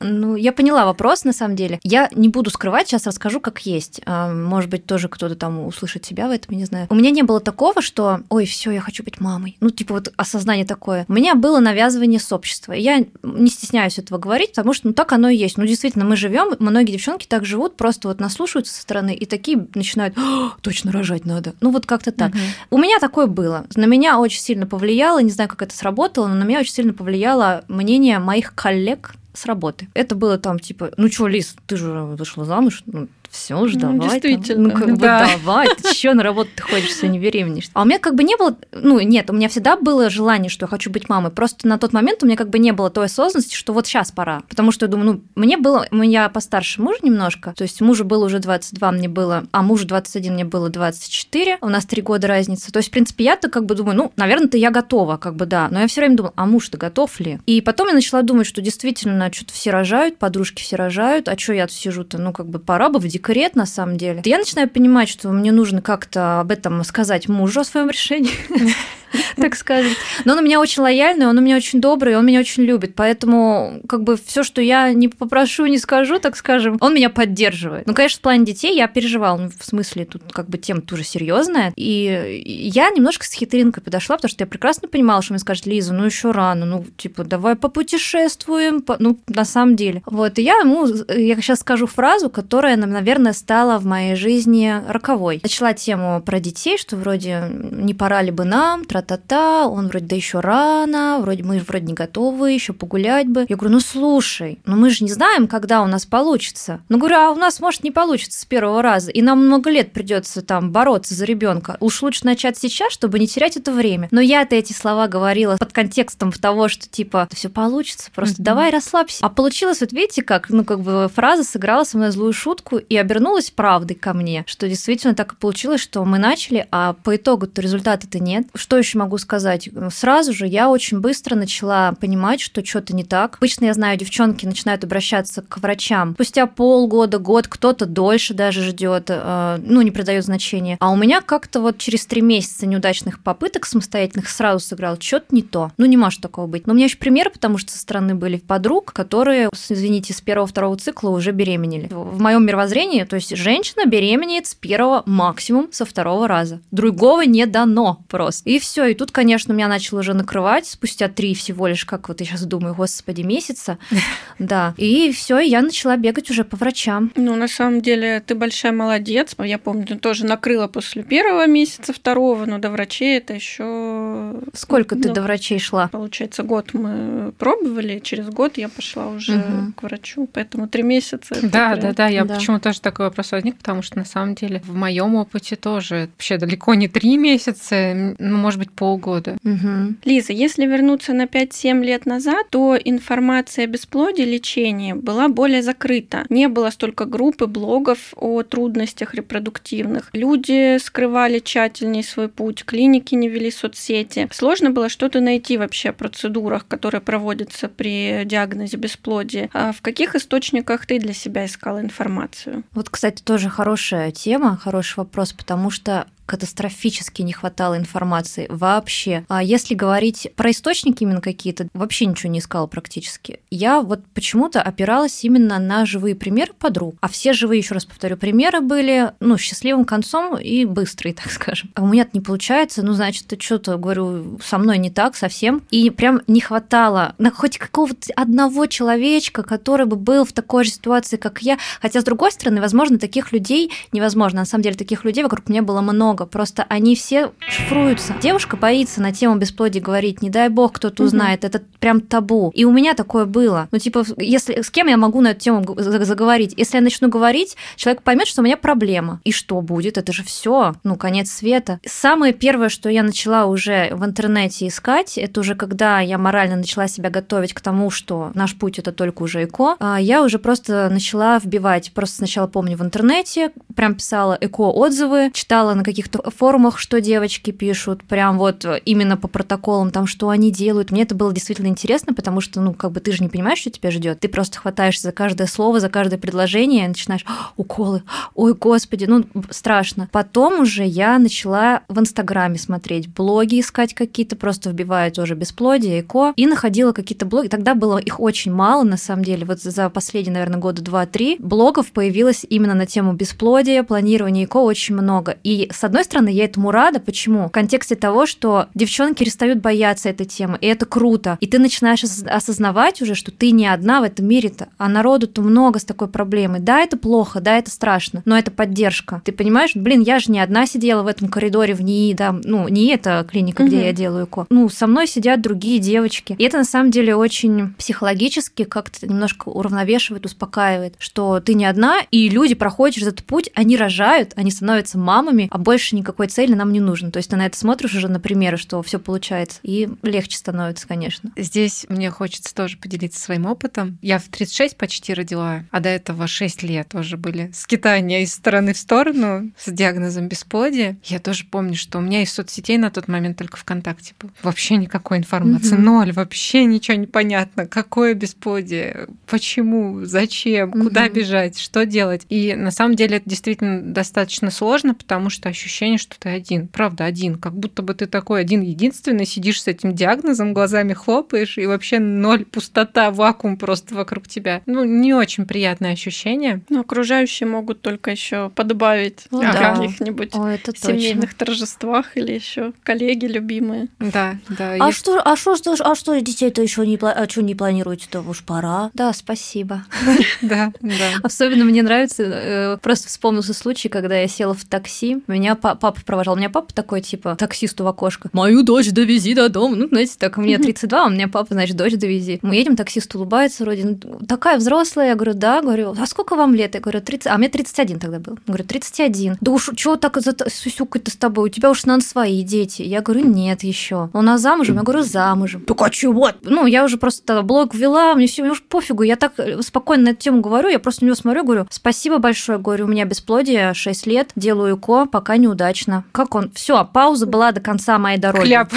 Ну, 0.00 0.34
я 0.34 0.52
поняла 0.52 0.86
вопрос, 0.86 1.24
на 1.24 1.32
самом 1.32 1.56
деле. 1.56 1.78
Я 1.82 2.08
не 2.12 2.28
буду 2.28 2.50
скрывать, 2.50 2.88
сейчас 2.88 3.06
расскажу, 3.06 3.38
как 3.40 3.60
есть. 3.66 4.00
А, 4.06 4.32
Может 4.32 4.70
быть, 4.70 4.86
тоже 4.86 5.08
кто-то 5.08 5.34
там 5.34 5.66
услышит 5.66 6.04
себя 6.06 6.26
в 6.26 6.30
этом, 6.30 6.56
не 6.56 6.64
знаю. 6.64 6.86
У 6.88 6.94
меня 6.94 7.10
не 7.10 7.22
было 7.22 7.38
такого, 7.40 7.82
что, 7.82 8.20
ой, 8.30 8.46
все, 8.46 8.70
я 8.70 8.80
хочу 8.80 9.04
быть 9.04 9.20
мамой. 9.20 9.56
Ну, 9.60 9.70
типа 9.70 9.94
вот 9.94 10.12
осознание 10.16 10.64
такое. 10.64 11.04
У 11.08 11.12
меня 11.12 11.34
было 11.34 11.60
навязывание 11.60 12.18
с 12.18 12.32
общества. 12.32 12.72
И 12.72 12.80
Я 12.80 13.04
не 13.22 13.50
стесняюсь 13.50 13.98
этого 13.98 14.18
говорить, 14.18 14.50
потому 14.50 14.72
что, 14.72 14.88
ну, 14.88 14.94
так 14.94 15.12
оно 15.12 15.28
и 15.28 15.36
есть. 15.36 15.58
Ну, 15.58 15.66
действительно, 15.66 16.04
мы 16.04 16.16
живем, 16.16 16.56
многие 16.58 16.92
девчонки 16.92 17.26
так 17.26 17.44
живут, 17.44 17.76
просто 17.76 18.08
вот 18.08 18.20
наслушаются 18.20 18.74
со 18.74 18.82
стороны 18.82 19.14
и 19.14 19.26
такие 19.26 19.66
начинают, 19.74 20.14
«А, 20.16 20.52
точно 20.62 20.92
рожать 20.92 21.26
надо. 21.26 21.54
Ну, 21.60 21.70
вот 21.70 21.84
как-то 21.84 22.10
так. 22.10 22.30
Мгм. 22.30 22.40
У 22.70 22.78
меня 22.78 22.98
такое 23.00 23.26
было. 23.26 23.66
На 23.76 23.84
меня 23.84 24.18
очень 24.18 24.40
сильно 24.40 24.66
повлияло, 24.66 25.20
не 25.20 25.30
знаю, 25.30 25.50
как 25.50 25.62
это 25.62 25.76
сработало, 25.76 26.26
но 26.26 26.34
на 26.34 26.44
меня 26.44 26.60
очень 26.60 26.72
сильно 26.72 26.94
повлияло 26.94 27.64
мнение 27.68 28.18
моих 28.18 28.54
коллег 28.54 29.12
с 29.32 29.46
работы. 29.46 29.88
Это 29.94 30.14
было 30.14 30.38
там 30.38 30.58
типа, 30.58 30.90
ну 30.96 31.10
что, 31.10 31.28
Лиз, 31.28 31.56
ты 31.66 31.76
же 31.76 32.02
вышла 32.02 32.44
замуж, 32.44 32.82
ну 32.86 33.08
все 33.30 33.66
же, 33.66 33.74
Ну, 33.74 33.80
давай. 33.80 33.98
там. 33.98 34.08
действительно. 34.10 34.68
Ну, 34.68 34.74
как 34.74 34.90
бы 34.90 34.96
Да. 34.98 35.26
давай, 35.26 35.68
ты 35.74 35.92
что 35.94 36.14
на 36.14 36.22
работу 36.22 36.50
ты 36.56 36.62
ходишь, 36.62 36.88
все 36.90 37.08
не 37.08 37.18
беременеешь. 37.18 37.68
А 37.74 37.82
у 37.82 37.84
меня 37.84 37.98
как 37.98 38.14
бы 38.14 38.24
не 38.24 38.36
было, 38.36 38.56
ну 38.72 38.98
нет, 39.00 39.30
у 39.30 39.32
меня 39.32 39.48
всегда 39.48 39.76
было 39.76 40.10
желание, 40.10 40.50
что 40.50 40.64
я 40.64 40.68
хочу 40.68 40.90
быть 40.90 41.08
мамой. 41.08 41.30
Просто 41.30 41.66
на 41.68 41.78
тот 41.78 41.92
момент 41.92 42.22
у 42.22 42.26
меня 42.26 42.36
как 42.36 42.50
бы 42.50 42.58
не 42.58 42.72
было 42.72 42.90
той 42.90 43.06
осознанности, 43.06 43.54
что 43.54 43.72
вот 43.72 43.86
сейчас 43.86 44.10
пора. 44.12 44.42
Потому 44.48 44.72
что 44.72 44.86
я 44.86 44.90
думаю, 44.90 45.12
ну, 45.12 45.20
мне 45.36 45.56
было, 45.56 45.86
у 45.90 45.96
меня 45.96 46.28
постарше 46.28 46.82
муж 46.82 46.96
немножко, 47.02 47.54
то 47.56 47.62
есть 47.62 47.80
мужу 47.80 48.04
было 48.04 48.24
уже 48.26 48.38
22, 48.40 48.92
мне 48.92 49.08
было, 49.08 49.44
а 49.52 49.62
мужу 49.62 49.86
21, 49.86 50.34
мне 50.34 50.44
было 50.44 50.68
24, 50.68 51.58
у 51.60 51.68
нас 51.68 51.86
три 51.86 52.02
года 52.02 52.26
разница. 52.26 52.72
То 52.72 52.78
есть, 52.78 52.88
в 52.88 52.92
принципе, 52.92 53.24
я-то 53.24 53.48
как 53.48 53.64
бы 53.66 53.74
думаю, 53.74 53.96
ну, 53.96 54.12
наверное-то 54.16 54.56
я 54.58 54.70
готова, 54.70 55.16
как 55.16 55.36
бы 55.36 55.46
да. 55.46 55.68
Но 55.70 55.80
я 55.80 55.86
все 55.86 56.00
время 56.00 56.16
думала, 56.16 56.32
а 56.36 56.46
муж-то 56.46 56.78
готов 56.78 57.18
ли? 57.20 57.38
И 57.46 57.60
потом 57.60 57.88
я 57.88 57.94
начала 57.94 58.22
думать, 58.22 58.46
что 58.46 58.60
действительно 58.60 59.32
что-то 59.32 59.52
все 59.54 59.70
рожают, 59.70 60.18
подружки 60.18 60.62
все 60.62 60.76
рожают, 60.76 61.28
а 61.28 61.38
что 61.38 61.52
я 61.52 61.66
тут 61.66 61.76
сижу-то? 61.76 62.18
Ну, 62.18 62.32
как 62.32 62.48
бы 62.48 62.58
пора 62.58 62.88
бы 62.88 62.98
в 62.98 63.04
декрет, 63.20 63.54
на 63.54 63.66
самом 63.66 63.96
деле. 63.96 64.22
Я 64.24 64.38
начинаю 64.38 64.68
понимать, 64.68 65.08
что 65.08 65.28
мне 65.28 65.52
нужно 65.52 65.82
как-то 65.82 66.40
об 66.40 66.50
этом 66.50 66.82
сказать 66.84 67.28
мужу 67.28 67.60
о 67.60 67.64
своем 67.64 67.90
решении. 67.90 68.32
так 69.36 69.56
скажем. 69.56 69.92
Но 70.24 70.32
он 70.32 70.40
у 70.40 70.42
меня 70.42 70.60
очень 70.60 70.82
лояльный, 70.82 71.26
он 71.26 71.38
у 71.38 71.40
меня 71.40 71.56
очень 71.56 71.80
добрый, 71.80 72.16
он 72.16 72.26
меня 72.26 72.40
очень 72.40 72.64
любит, 72.64 72.94
поэтому 72.94 73.80
как 73.88 74.02
бы 74.02 74.16
все, 74.16 74.42
что 74.42 74.62
я 74.62 74.92
не 74.92 75.08
попрошу, 75.08 75.66
не 75.66 75.78
скажу, 75.78 76.18
так 76.18 76.36
скажем, 76.36 76.76
он 76.80 76.94
меня 76.94 77.10
поддерживает. 77.10 77.86
Ну, 77.86 77.94
конечно, 77.94 78.18
в 78.18 78.22
плане 78.22 78.44
детей 78.44 78.76
я 78.76 78.88
переживала, 78.88 79.36
ну, 79.38 79.50
в 79.56 79.64
смысле, 79.64 80.04
тут 80.04 80.22
как 80.32 80.48
бы 80.48 80.58
тема 80.58 80.80
тоже 80.82 81.04
серьезная, 81.04 81.72
и 81.76 82.42
я 82.46 82.90
немножко 82.90 83.24
с 83.24 83.32
хитринкой 83.32 83.82
подошла, 83.82 84.16
потому 84.16 84.30
что 84.30 84.42
я 84.42 84.46
прекрасно 84.46 84.88
понимала, 84.88 85.22
что 85.22 85.32
мне 85.32 85.40
скажет, 85.40 85.66
Лиза, 85.66 85.92
ну 85.92 86.04
еще 86.04 86.30
рано, 86.30 86.66
ну, 86.66 86.84
типа, 86.96 87.24
давай 87.24 87.56
попутешествуем, 87.56 88.82
по... 88.82 88.96
ну, 88.98 89.18
на 89.28 89.44
самом 89.44 89.76
деле. 89.76 90.02
Вот, 90.06 90.38
и 90.38 90.42
я 90.42 90.58
ему, 90.58 90.86
я 91.08 91.36
сейчас 91.36 91.60
скажу 91.60 91.86
фразу, 91.86 92.30
которая, 92.30 92.76
наверное, 92.76 93.32
стала 93.32 93.78
в 93.78 93.86
моей 93.86 94.14
жизни 94.14 94.74
роковой. 94.88 95.40
Начала 95.42 95.72
тему 95.72 96.22
про 96.24 96.40
детей, 96.40 96.78
что 96.78 96.96
вроде 96.96 97.44
не 97.50 97.94
пора 97.94 98.22
ли 98.22 98.30
бы 98.30 98.44
нам, 98.44 98.84
тра 98.84 98.99
тра-та-та, 99.02 99.66
он 99.66 99.88
вроде 99.88 100.06
да 100.06 100.16
еще 100.16 100.40
рано, 100.40 101.18
вроде 101.20 101.42
мы 101.42 101.58
вроде 101.58 101.86
не 101.86 101.94
готовы, 101.94 102.52
еще 102.52 102.72
погулять 102.72 103.28
бы. 103.28 103.46
Я 103.48 103.56
говорю, 103.56 103.74
ну 103.74 103.80
слушай, 103.80 104.58
ну 104.64 104.76
мы 104.76 104.90
же 104.90 105.04
не 105.04 105.10
знаем, 105.10 105.46
когда 105.46 105.82
у 105.82 105.86
нас 105.86 106.06
получится. 106.06 106.80
Ну 106.88 106.98
говорю, 106.98 107.16
а 107.16 107.30
у 107.30 107.36
нас 107.36 107.60
может 107.60 107.84
не 107.84 107.90
получится 107.90 108.40
с 108.40 108.44
первого 108.44 108.82
раза, 108.82 109.10
и 109.10 109.22
нам 109.22 109.46
много 109.46 109.70
лет 109.70 109.92
придется 109.92 110.42
там 110.42 110.70
бороться 110.72 111.14
за 111.14 111.24
ребенка. 111.24 111.76
Уж 111.80 112.02
лучше 112.02 112.24
начать 112.24 112.58
сейчас, 112.58 112.92
чтобы 112.92 113.18
не 113.18 113.26
терять 113.26 113.56
это 113.56 113.72
время. 113.72 114.08
Но 114.10 114.20
я-то 114.20 114.56
эти 114.56 114.72
слова 114.72 115.06
говорила 115.08 115.56
под 115.56 115.72
контекстом 115.72 116.32
того, 116.40 116.68
что 116.68 116.88
типа 116.88 117.28
все 117.32 117.48
получится, 117.48 118.10
просто 118.14 118.40
mm-hmm. 118.40 118.44
давай 118.44 118.70
расслабься. 118.70 119.24
А 119.24 119.28
получилось, 119.28 119.80
вот 119.80 119.92
видите, 119.92 120.22
как, 120.22 120.48
ну 120.50 120.64
как 120.64 120.80
бы 120.80 121.10
фраза 121.12 121.44
сыграла 121.44 121.84
со 121.84 121.96
мной 121.96 122.10
злую 122.10 122.32
шутку 122.32 122.78
и 122.78 122.96
обернулась 122.96 123.50
правдой 123.50 123.96
ко 123.96 124.14
мне, 124.14 124.44
что 124.46 124.68
действительно 124.68 125.14
так 125.14 125.34
и 125.34 125.36
получилось, 125.36 125.80
что 125.80 126.04
мы 126.04 126.18
начали, 126.18 126.66
а 126.70 126.94
по 126.94 127.16
итогу-то 127.16 127.60
результата-то 127.60 128.18
нет. 128.18 128.46
Что 128.54 128.78
еще 128.78 128.89
могу 128.98 129.18
сказать? 129.18 129.68
Сразу 129.90 130.32
же 130.32 130.46
я 130.46 130.70
очень 130.70 131.00
быстро 131.00 131.34
начала 131.34 131.92
понимать, 131.92 132.40
что 132.40 132.64
что-то 132.64 132.94
не 132.94 133.04
так. 133.04 133.36
Обычно 133.36 133.66
я 133.66 133.74
знаю, 133.74 133.98
девчонки 133.98 134.46
начинают 134.46 134.84
обращаться 134.84 135.42
к 135.42 135.58
врачам 135.58 136.14
спустя 136.14 136.46
полгода, 136.46 137.18
год, 137.18 137.48
кто-то 137.48 137.86
дольше 137.86 138.34
даже 138.34 138.62
ждет, 138.62 139.06
э, 139.08 139.58
ну 139.62 139.82
не 139.82 139.90
придает 139.90 140.24
значения. 140.24 140.76
А 140.80 140.90
у 140.90 140.96
меня 140.96 141.20
как-то 141.20 141.60
вот 141.60 141.78
через 141.78 142.06
три 142.06 142.20
месяца 142.20 142.66
неудачных 142.66 143.22
попыток 143.22 143.66
самостоятельных 143.66 144.28
сразу 144.28 144.64
сыграл 144.64 144.98
что-то 145.00 145.26
не 145.30 145.42
то. 145.42 145.72
Ну 145.76 145.86
не 145.86 145.96
может 145.96 146.20
такого 146.20 146.46
быть. 146.46 146.66
Но 146.66 146.72
у 146.72 146.76
меня 146.76 146.86
еще 146.86 146.98
примеры, 146.98 147.30
потому 147.30 147.58
что 147.58 147.72
со 147.72 147.78
стороны 147.78 148.14
были 148.14 148.36
подруг, 148.36 148.92
которые, 148.92 149.48
извините, 149.68 150.12
с 150.12 150.20
первого-второго 150.20 150.76
цикла 150.76 151.10
уже 151.10 151.32
беременели. 151.32 151.88
В 151.90 152.20
моем 152.20 152.44
мировоззрении, 152.44 153.04
то 153.04 153.16
есть 153.16 153.36
женщина 153.36 153.86
беременеет 153.86 154.46
с 154.46 154.54
первого 154.54 155.02
максимум 155.06 155.68
со 155.72 155.84
второго 155.84 156.28
раза. 156.28 156.60
Другого 156.70 157.22
не 157.22 157.46
дано 157.46 158.04
просто. 158.08 158.48
И 158.48 158.58
все. 158.58 158.79
И 158.86 158.94
тут, 158.94 159.10
конечно, 159.10 159.52
меня 159.52 159.68
начало 159.68 160.00
уже 160.00 160.14
накрывать 160.14 160.66
спустя 160.66 161.08
три 161.08 161.34
всего 161.34 161.66
лишь, 161.66 161.84
как 161.84 162.08
вот 162.08 162.20
я 162.20 162.26
сейчас 162.26 162.44
думаю, 162.44 162.74
господи, 162.74 163.22
месяца. 163.22 163.78
Да. 164.38 164.74
И 164.78 165.12
все, 165.12 165.38
я 165.38 165.60
начала 165.60 165.98
бегать 165.98 166.30
уже 166.30 166.44
по 166.44 166.56
врачам. 166.56 167.12
Ну, 167.14 167.36
на 167.36 167.46
самом 167.46 167.82
деле, 167.82 168.22
ты 168.24 168.34
большая 168.34 168.72
молодец. 168.72 169.36
Я 169.38 169.58
помню, 169.58 169.98
тоже 169.98 170.24
накрыла 170.24 170.66
после 170.66 171.02
первого 171.02 171.46
месяца, 171.46 171.92
второго, 171.92 172.46
но 172.46 172.58
до 172.58 172.70
врачей 172.70 173.18
это 173.18 173.34
еще. 173.34 174.40
Сколько 174.54 174.96
ну, 174.96 175.02
ты 175.02 175.12
до 175.12 175.22
врачей 175.22 175.58
шла? 175.58 175.88
Получается, 175.88 176.42
год 176.42 176.72
мы 176.72 177.32
пробовали, 177.38 177.98
через 177.98 178.28
год 178.28 178.56
я 178.56 178.68
пошла 178.68 179.08
уже 179.08 179.36
угу. 179.36 179.72
к 179.76 179.82
врачу, 179.82 180.28
поэтому 180.32 180.68
три 180.68 180.82
месяца. 180.82 181.36
Да, 181.42 181.76
да, 181.76 181.92
да. 181.92 182.08
Я 182.08 182.24
да. 182.24 182.36
почему 182.36 182.58
тоже 182.60 182.80
такой 182.80 183.06
вопрос 183.06 183.32
возник, 183.32 183.56
потому 183.58 183.82
что 183.82 183.98
на 183.98 184.04
самом 184.04 184.34
деле 184.34 184.60
в 184.64 184.74
моем 184.74 185.14
опыте 185.14 185.56
тоже 185.56 186.08
вообще 186.12 186.38
далеко 186.38 186.74
не 186.74 186.88
три 186.88 187.16
месяца, 187.16 188.14
ну, 188.18 188.38
может 188.38 188.58
быть, 188.58 188.69
полгода. 188.74 189.36
Угу. 189.44 189.94
Лиза, 190.04 190.32
если 190.32 190.66
вернуться 190.66 191.12
на 191.12 191.24
5-7 191.24 191.82
лет 191.84 192.06
назад, 192.06 192.46
то 192.50 192.76
информация 192.76 193.64
о 193.64 193.68
бесплодии, 193.68 194.22
лечении 194.22 194.92
была 194.92 195.28
более 195.28 195.62
закрыта. 195.62 196.24
Не 196.28 196.48
было 196.48 196.70
столько 196.70 197.04
групп 197.04 197.42
и 197.42 197.46
блогов 197.46 198.14
о 198.16 198.42
трудностях 198.42 199.14
репродуктивных. 199.14 200.10
Люди 200.12 200.78
скрывали 200.78 201.38
тщательнее 201.38 202.02
свой 202.02 202.28
путь, 202.28 202.64
клиники 202.64 203.14
не 203.14 203.28
вели 203.28 203.50
соцсети. 203.50 204.28
Сложно 204.32 204.70
было 204.70 204.88
что-то 204.88 205.20
найти 205.20 205.56
вообще 205.56 205.90
о 205.90 205.92
процедурах, 205.92 206.66
которые 206.66 207.00
проводятся 207.00 207.68
при 207.68 208.22
диагнозе 208.24 208.76
бесплодия. 208.76 209.50
А 209.52 209.72
в 209.72 209.82
каких 209.82 210.14
источниках 210.14 210.86
ты 210.86 210.98
для 210.98 211.12
себя 211.12 211.46
искала 211.46 211.80
информацию? 211.80 212.64
Вот, 212.72 212.88
кстати, 212.88 213.22
тоже 213.22 213.48
хорошая 213.48 214.10
тема, 214.10 214.56
хороший 214.56 214.98
вопрос, 214.98 215.32
потому 215.32 215.70
что 215.70 216.06
катастрофически 216.30 217.22
не 217.22 217.32
хватало 217.32 217.76
информации 217.76 218.46
вообще. 218.48 219.24
А 219.26 219.42
если 219.42 219.74
говорить 219.74 220.28
про 220.36 220.52
источники 220.52 221.02
именно 221.02 221.20
какие-то, 221.20 221.66
вообще 221.74 222.06
ничего 222.06 222.30
не 222.30 222.38
искала 222.38 222.68
практически. 222.68 223.40
Я 223.50 223.80
вот 223.80 224.04
почему-то 224.14 224.62
опиралась 224.62 225.24
именно 225.24 225.58
на 225.58 225.84
живые 225.86 226.14
примеры 226.14 226.52
подруг. 226.56 226.94
А 227.00 227.08
все 227.08 227.32
живые, 227.32 227.58
еще 227.58 227.74
раз 227.74 227.84
повторю, 227.84 228.16
примеры 228.16 228.60
были, 228.60 229.10
ну, 229.18 229.36
счастливым 229.38 229.84
концом 229.84 230.38
и 230.38 230.64
быстрые, 230.66 231.14
так 231.20 231.32
скажем. 231.32 231.72
А 231.74 231.82
у 231.82 231.88
меня 231.88 232.02
это 232.02 232.12
не 232.12 232.20
получается, 232.20 232.84
ну, 232.84 232.92
значит, 232.92 233.34
что-то, 233.42 233.76
говорю, 233.76 234.38
со 234.40 234.58
мной 234.58 234.78
не 234.78 234.90
так 234.90 235.16
совсем. 235.16 235.62
И 235.72 235.90
прям 235.90 236.22
не 236.28 236.40
хватало 236.40 237.16
на 237.18 237.32
хоть 237.32 237.58
какого-то 237.58 238.12
одного 238.14 238.66
человечка, 238.66 239.42
который 239.42 239.86
бы 239.86 239.96
был 239.96 240.24
в 240.24 240.32
такой 240.32 240.62
же 240.62 240.70
ситуации, 240.70 241.16
как 241.16 241.42
я. 241.42 241.58
Хотя, 241.82 242.00
с 242.00 242.04
другой 242.04 242.30
стороны, 242.30 242.60
возможно, 242.60 243.00
таких 243.00 243.32
людей 243.32 243.72
невозможно. 243.90 244.38
На 244.38 244.46
самом 244.46 244.62
деле, 244.62 244.76
таких 244.76 245.04
людей 245.04 245.24
вокруг 245.24 245.48
меня 245.48 245.62
было 245.62 245.80
много 245.80 246.19
много, 246.20 246.26
просто 246.26 246.64
они 246.68 246.94
все 246.94 247.32
шифруются. 247.48 248.14
Девушка 248.20 248.56
боится 248.56 249.00
на 249.00 249.12
тему 249.12 249.36
бесплодия 249.36 249.82
говорить, 249.82 250.22
не 250.22 250.30
дай 250.30 250.48
бог 250.48 250.72
кто-то 250.72 251.02
узнает, 251.02 251.44
это 251.44 251.62
прям 251.78 252.00
табу. 252.00 252.52
И 252.54 252.64
у 252.64 252.72
меня 252.72 252.94
такое 252.94 253.24
было. 253.24 253.68
Ну, 253.72 253.78
типа, 253.78 254.04
если 254.18 254.60
с 254.60 254.70
кем 254.70 254.88
я 254.88 254.96
могу 254.96 255.20
на 255.20 255.28
эту 255.28 255.40
тему 255.40 255.76
заговорить? 255.78 256.54
Если 256.56 256.76
я 256.76 256.82
начну 256.82 257.08
говорить, 257.08 257.56
человек 257.76 258.02
поймет, 258.02 258.26
что 258.26 258.42
у 258.42 258.44
меня 258.44 258.56
проблема. 258.56 259.20
И 259.24 259.32
что 259.32 259.60
будет? 259.60 259.98
Это 259.98 260.12
же 260.12 260.22
все, 260.22 260.74
ну, 260.84 260.96
конец 260.96 261.30
света. 261.30 261.80
Самое 261.86 262.32
первое, 262.32 262.68
что 262.68 262.88
я 262.88 263.02
начала 263.02 263.46
уже 263.46 263.90
в 263.92 264.04
интернете 264.04 264.66
искать, 264.66 265.16
это 265.18 265.40
уже 265.40 265.54
когда 265.54 266.00
я 266.00 266.18
морально 266.18 266.56
начала 266.56 266.88
себя 266.88 267.10
готовить 267.10 267.54
к 267.54 267.60
тому, 267.60 267.90
что 267.90 268.30
наш 268.34 268.54
путь 268.54 268.78
это 268.78 268.92
только 268.92 269.22
уже 269.22 269.44
эко, 269.44 269.76
а 269.80 270.00
я 270.00 270.22
уже 270.22 270.38
просто 270.38 270.88
начала 270.90 271.38
вбивать, 271.38 271.92
просто 271.92 272.16
сначала 272.16 272.46
помню 272.46 272.76
в 272.76 272.82
интернете, 272.82 273.52
прям 273.74 273.94
писала 273.94 274.36
эко-отзывы, 274.40 275.30
читала 275.32 275.74
на 275.74 275.84
каких 275.84 276.09
каких-то 276.10 276.30
форумах, 276.30 276.78
что 276.78 277.00
девочки 277.00 277.50
пишут, 277.50 278.04
прям 278.04 278.38
вот 278.38 278.64
именно 278.84 279.16
по 279.16 279.28
протоколам, 279.28 279.90
там, 279.90 280.06
что 280.06 280.28
они 280.28 280.50
делают. 280.50 280.90
Мне 280.90 281.02
это 281.02 281.14
было 281.14 281.32
действительно 281.32 281.68
интересно, 281.68 282.14
потому 282.14 282.40
что, 282.40 282.60
ну, 282.60 282.74
как 282.74 282.92
бы 282.92 283.00
ты 283.00 283.12
же 283.12 283.22
не 283.22 283.28
понимаешь, 283.28 283.60
что 283.60 283.70
тебя 283.70 283.90
ждет. 283.90 284.20
Ты 284.20 284.28
просто 284.28 284.58
хватаешься 284.58 285.02
за 285.02 285.12
каждое 285.12 285.46
слово, 285.46 285.80
за 285.80 285.88
каждое 285.88 286.18
предложение, 286.18 286.84
и 286.84 286.88
начинаешь 286.88 287.24
уколы. 287.56 288.02
Ой, 288.34 288.54
господи, 288.54 289.04
ну, 289.06 289.24
страшно. 289.50 290.08
Потом 290.12 290.60
уже 290.60 290.84
я 290.84 291.18
начала 291.18 291.82
в 291.88 291.98
Инстаграме 291.98 292.58
смотреть, 292.58 293.08
блоги 293.08 293.60
искать 293.60 293.94
какие-то, 293.94 294.36
просто 294.36 294.70
вбивая 294.70 295.10
тоже 295.10 295.34
бесплодие, 295.34 296.00
эко, 296.00 296.32
и 296.36 296.46
находила 296.46 296.92
какие-то 296.92 297.26
блоги. 297.26 297.48
Тогда 297.48 297.74
было 297.74 297.98
их 297.98 298.20
очень 298.20 298.52
мало, 298.52 298.84
на 298.84 298.96
самом 298.96 299.24
деле. 299.24 299.44
Вот 299.44 299.60
за 299.60 299.88
последние, 299.90 300.34
наверное, 300.34 300.58
года 300.58 300.82
два-три 300.82 301.36
блогов 301.38 301.92
появилось 301.92 302.44
именно 302.48 302.74
на 302.74 302.86
тему 302.86 303.12
бесплодия, 303.12 303.82
планирования 303.82 304.44
эко 304.44 304.58
очень 304.58 304.94
много. 304.94 305.38
И, 305.44 305.68
с 305.72 305.84
одной 305.84 305.99
одной 306.00 306.04
стороны, 306.04 306.28
я 306.30 306.44
этому 306.44 306.70
рада. 306.70 306.98
Почему? 306.98 307.48
В 307.48 307.50
контексте 307.50 307.94
того, 307.94 308.24
что 308.26 308.68
девчонки 308.74 309.18
перестают 309.18 309.60
бояться 309.60 310.08
этой 310.08 310.26
темы, 310.26 310.56
и 310.60 310.66
это 310.66 310.86
круто. 310.86 311.36
И 311.40 311.46
ты 311.46 311.58
начинаешь 311.58 312.02
осознавать 312.02 313.02
уже, 313.02 313.14
что 313.14 313.30
ты 313.30 313.50
не 313.50 313.66
одна 313.66 314.00
в 314.00 314.04
этом 314.04 314.26
мире-то, 314.26 314.68
а 314.78 314.88
народу-то 314.88 315.42
много 315.42 315.78
с 315.78 315.84
такой 315.84 316.08
проблемой. 316.08 316.60
Да, 316.60 316.80
это 316.80 316.96
плохо, 316.96 317.40
да, 317.40 317.58
это 317.58 317.70
страшно, 317.70 318.22
но 318.24 318.38
это 318.38 318.50
поддержка. 318.50 319.20
Ты 319.24 319.32
понимаешь, 319.32 319.72
блин, 319.74 320.00
я 320.00 320.18
же 320.18 320.30
не 320.30 320.40
одна 320.40 320.66
сидела 320.66 321.02
в 321.02 321.06
этом 321.06 321.28
коридоре 321.28 321.74
в 321.74 321.82
НИИ, 321.82 322.14
да, 322.14 322.32
ну, 322.32 322.68
не 322.68 322.88
эта 322.88 323.26
клиника, 323.30 323.64
где 323.64 323.76
угу. 323.76 323.84
я 323.84 323.92
делаю 323.92 324.26
ко. 324.26 324.46
Ну, 324.48 324.68
со 324.68 324.86
мной 324.86 325.06
сидят 325.06 325.42
другие 325.42 325.78
девочки. 325.78 326.34
И 326.38 326.44
это 326.44 326.58
на 326.58 326.64
самом 326.64 326.90
деле 326.90 327.14
очень 327.14 327.74
психологически 327.74 328.64
как-то 328.64 329.06
немножко 329.06 329.48
уравновешивает, 329.48 330.24
успокаивает, 330.24 330.94
что 330.98 331.40
ты 331.40 331.54
не 331.54 331.66
одна, 331.66 331.98
и 332.10 332.28
люди 332.28 332.54
проходят 332.54 332.94
через 332.94 333.08
этот 333.08 333.24
путь, 333.26 333.50
они 333.54 333.76
рожают, 333.76 334.32
они 334.36 334.50
становятся 334.50 334.98
мамами, 334.98 335.48
а 335.50 335.58
больше 335.58 335.79
больше 335.80 335.96
никакой 335.96 336.26
цели 336.26 336.52
нам 336.52 336.74
не 336.74 336.80
нужно. 336.80 337.10
То 337.10 337.16
есть 337.16 337.30
ты 337.30 337.36
на 337.36 337.46
это 337.46 337.56
смотришь 337.56 337.94
уже 337.94 338.08
на 338.08 338.20
примеры, 338.20 338.58
что 338.58 338.82
все 338.82 338.98
получается, 338.98 339.60
и 339.62 339.88
легче 340.02 340.36
становится, 340.36 340.86
конечно. 340.86 341.30
Здесь 341.38 341.86
мне 341.88 342.10
хочется 342.10 342.54
тоже 342.54 342.76
поделиться 342.76 343.18
своим 343.18 343.46
опытом. 343.46 343.98
Я 344.02 344.18
в 344.18 344.24
36 344.24 344.76
почти 344.76 345.14
родила, 345.14 345.64
а 345.70 345.80
до 345.80 345.88
этого 345.88 346.26
6 346.26 346.62
лет 346.64 346.88
тоже 346.90 347.16
были 347.16 347.50
скитания 347.54 348.20
из 348.20 348.34
стороны 348.34 348.74
в 348.74 348.76
сторону 348.76 349.52
с 349.56 349.72
диагнозом 349.72 350.28
бесплодия. 350.28 350.98
Я 351.02 351.18
тоже 351.18 351.46
помню, 351.50 351.76
что 351.76 351.96
у 351.96 352.02
меня 352.02 352.20
из 352.20 352.30
соцсетей 352.30 352.76
на 352.76 352.90
тот 352.90 353.08
момент 353.08 353.38
только 353.38 353.56
ВКонтакте 353.56 354.12
был. 354.20 354.30
Вообще 354.42 354.76
никакой 354.76 355.16
информации, 355.16 355.78
mm-hmm. 355.78 355.80
ноль, 355.80 356.12
вообще 356.12 356.66
ничего 356.66 356.98
не 356.98 357.06
понятно. 357.06 357.66
Какое 357.66 358.12
бесплодие, 358.12 359.08
почему, 359.26 360.04
зачем, 360.04 360.72
mm-hmm. 360.74 360.82
куда 360.82 361.08
бежать, 361.08 361.58
что 361.58 361.86
делать. 361.86 362.26
И 362.28 362.54
на 362.54 362.70
самом 362.70 362.96
деле 362.96 363.16
это 363.16 363.30
действительно 363.30 363.80
достаточно 363.80 364.50
сложно, 364.50 364.94
потому 364.94 365.30
что 365.30 365.48
ощущение 365.48 365.69
ощущение, 365.70 365.98
что 365.98 366.18
ты 366.18 366.28
один. 366.28 366.66
Правда, 366.68 367.04
один. 367.04 367.36
Как 367.36 367.54
будто 367.54 367.82
бы 367.82 367.94
ты 367.94 368.06
такой 368.06 368.40
один 368.40 368.60
единственный, 368.60 369.24
сидишь 369.24 369.62
с 369.62 369.68
этим 369.68 369.94
диагнозом, 369.94 370.52
глазами 370.52 370.92
хлопаешь, 370.92 371.56
и 371.56 371.66
вообще 371.66 372.00
ноль, 372.00 372.44
пустота, 372.44 373.10
вакуум 373.10 373.56
просто 373.56 373.94
вокруг 373.94 374.26
тебя. 374.26 374.62
Ну, 374.66 374.84
не 374.84 375.14
очень 375.14 375.46
приятное 375.46 375.92
ощущение. 375.92 376.62
Ну, 376.68 376.80
окружающие 376.80 377.48
могут 377.48 377.80
только 377.80 378.10
еще 378.10 378.50
подбавить 378.50 379.26
О, 379.30 379.40
да. 379.40 379.76
каких-нибудь 379.76 380.34
О, 380.34 380.46
это 380.46 380.76
семейных 380.76 381.34
точно. 381.34 381.46
торжествах 381.46 382.16
или 382.16 382.32
еще 382.32 382.72
коллеги 382.82 383.26
любимые. 383.26 383.88
Да, 384.00 384.36
да. 384.48 384.76
А 384.80 384.86
есть... 384.88 384.98
что, 384.98 385.20
а 385.24 385.36
что, 385.36 385.56
что, 385.56 385.76
а 385.78 385.94
что 385.94 386.18
детей-то 386.20 386.60
еще 386.60 386.86
не, 386.86 386.98
а 387.00 387.28
что 387.28 387.42
не 387.42 387.54
планируете-то 387.54 388.22
уж 388.22 388.42
пора? 388.42 388.90
Да, 388.94 389.12
спасибо. 389.12 389.84
Да, 390.42 390.72
да. 390.80 391.10
Особенно 391.22 391.64
мне 391.64 391.82
нравится, 391.82 392.22
э, 392.22 392.76
просто 392.78 393.08
вспомнился 393.08 393.52
случай, 393.54 393.88
когда 393.88 394.18
я 394.18 394.26
села 394.26 394.54
в 394.54 394.64
такси, 394.64 395.22
меня 395.26 395.54
папа 395.60 396.00
провожал. 396.04 396.34
У 396.34 396.36
меня 396.36 396.50
папа 396.50 396.72
такой, 396.74 397.00
типа, 397.00 397.36
таксисту 397.36 397.84
в 397.84 397.86
окошко. 397.86 398.28
Мою 398.32 398.62
дочь 398.62 398.90
довези 398.90 399.34
до 399.34 399.48
дома. 399.48 399.76
Ну, 399.76 399.88
знаете, 399.88 400.14
так, 400.18 400.36
мне 400.36 400.58
32, 400.58 401.04
а 401.04 401.06
у 401.06 401.10
меня 401.10 401.28
папа, 401.28 401.48
значит, 401.50 401.76
дочь 401.76 401.94
довези. 401.94 402.38
Мы 402.42 402.56
едем, 402.56 402.76
таксист 402.76 403.14
улыбается 403.14 403.64
вроде. 403.64 403.84
«Ну, 403.84 404.20
такая 404.26 404.58
взрослая. 404.58 405.08
Я 405.08 405.14
говорю, 405.14 405.34
да. 405.34 405.62
Говорю, 405.62 405.94
а 405.98 406.06
сколько 406.06 406.36
вам 406.36 406.54
лет? 406.54 406.74
Я 406.74 406.80
говорю, 406.80 407.00
30. 407.00 407.26
А 407.26 407.38
мне 407.38 407.48
31 407.48 407.98
тогда 407.98 408.18
был. 408.18 408.34
Я 408.34 408.40
говорю, 408.46 408.64
31. 408.64 409.36
Да 409.40 409.50
уж, 409.50 409.70
чего 409.76 409.96
так 409.96 410.18
сюсюкать-то 410.48 411.10
с 411.10 411.16
тобой? 411.16 411.48
У 411.48 411.52
тебя 411.52 411.70
уж, 411.70 411.84
наверное, 411.84 412.06
свои 412.06 412.42
дети. 412.42 412.82
Я 412.82 413.00
говорю, 413.00 413.26
нет 413.26 413.62
еще. 413.62 414.10
У 414.12 414.22
нас 414.22 414.40
замужем? 414.40 414.76
Я 414.76 414.82
говорю, 414.82 415.02
замужем. 415.02 415.62
Так 415.62 415.82
а 415.82 415.90
чего? 415.90 416.30
Ну, 416.42 416.66
я 416.66 416.84
уже 416.84 416.96
просто 416.96 417.42
блог 417.42 417.74
вела, 417.74 418.14
мне 418.14 418.26
все, 418.26 418.42
мне 418.42 418.52
уж 418.52 418.62
пофигу. 418.62 419.02
Я 419.02 419.16
так 419.16 419.32
спокойно 419.62 420.04
на 420.04 420.08
эту 420.10 420.20
тему 420.20 420.40
говорю, 420.40 420.68
я 420.68 420.78
просто 420.78 421.04
на 421.04 421.06
него 421.06 421.16
смотрю, 421.16 421.44
говорю, 421.44 421.66
спасибо 421.70 422.18
большое, 422.18 422.58
говорю, 422.58 422.86
у 422.86 422.88
меня 422.88 423.04
бесплодие 423.04 423.74
6 423.74 424.06
лет, 424.06 424.30
делаю 424.36 424.76
ко, 424.76 425.06
пока 425.06 425.36
неудачно. 425.50 426.04
Как 426.12 426.34
он? 426.34 426.50
Все, 426.52 426.84
пауза 426.84 427.26
была 427.26 427.52
до 427.52 427.60
конца 427.60 427.98
моей 427.98 428.18
дороги. 428.18 428.46
Кляп. 428.46 428.72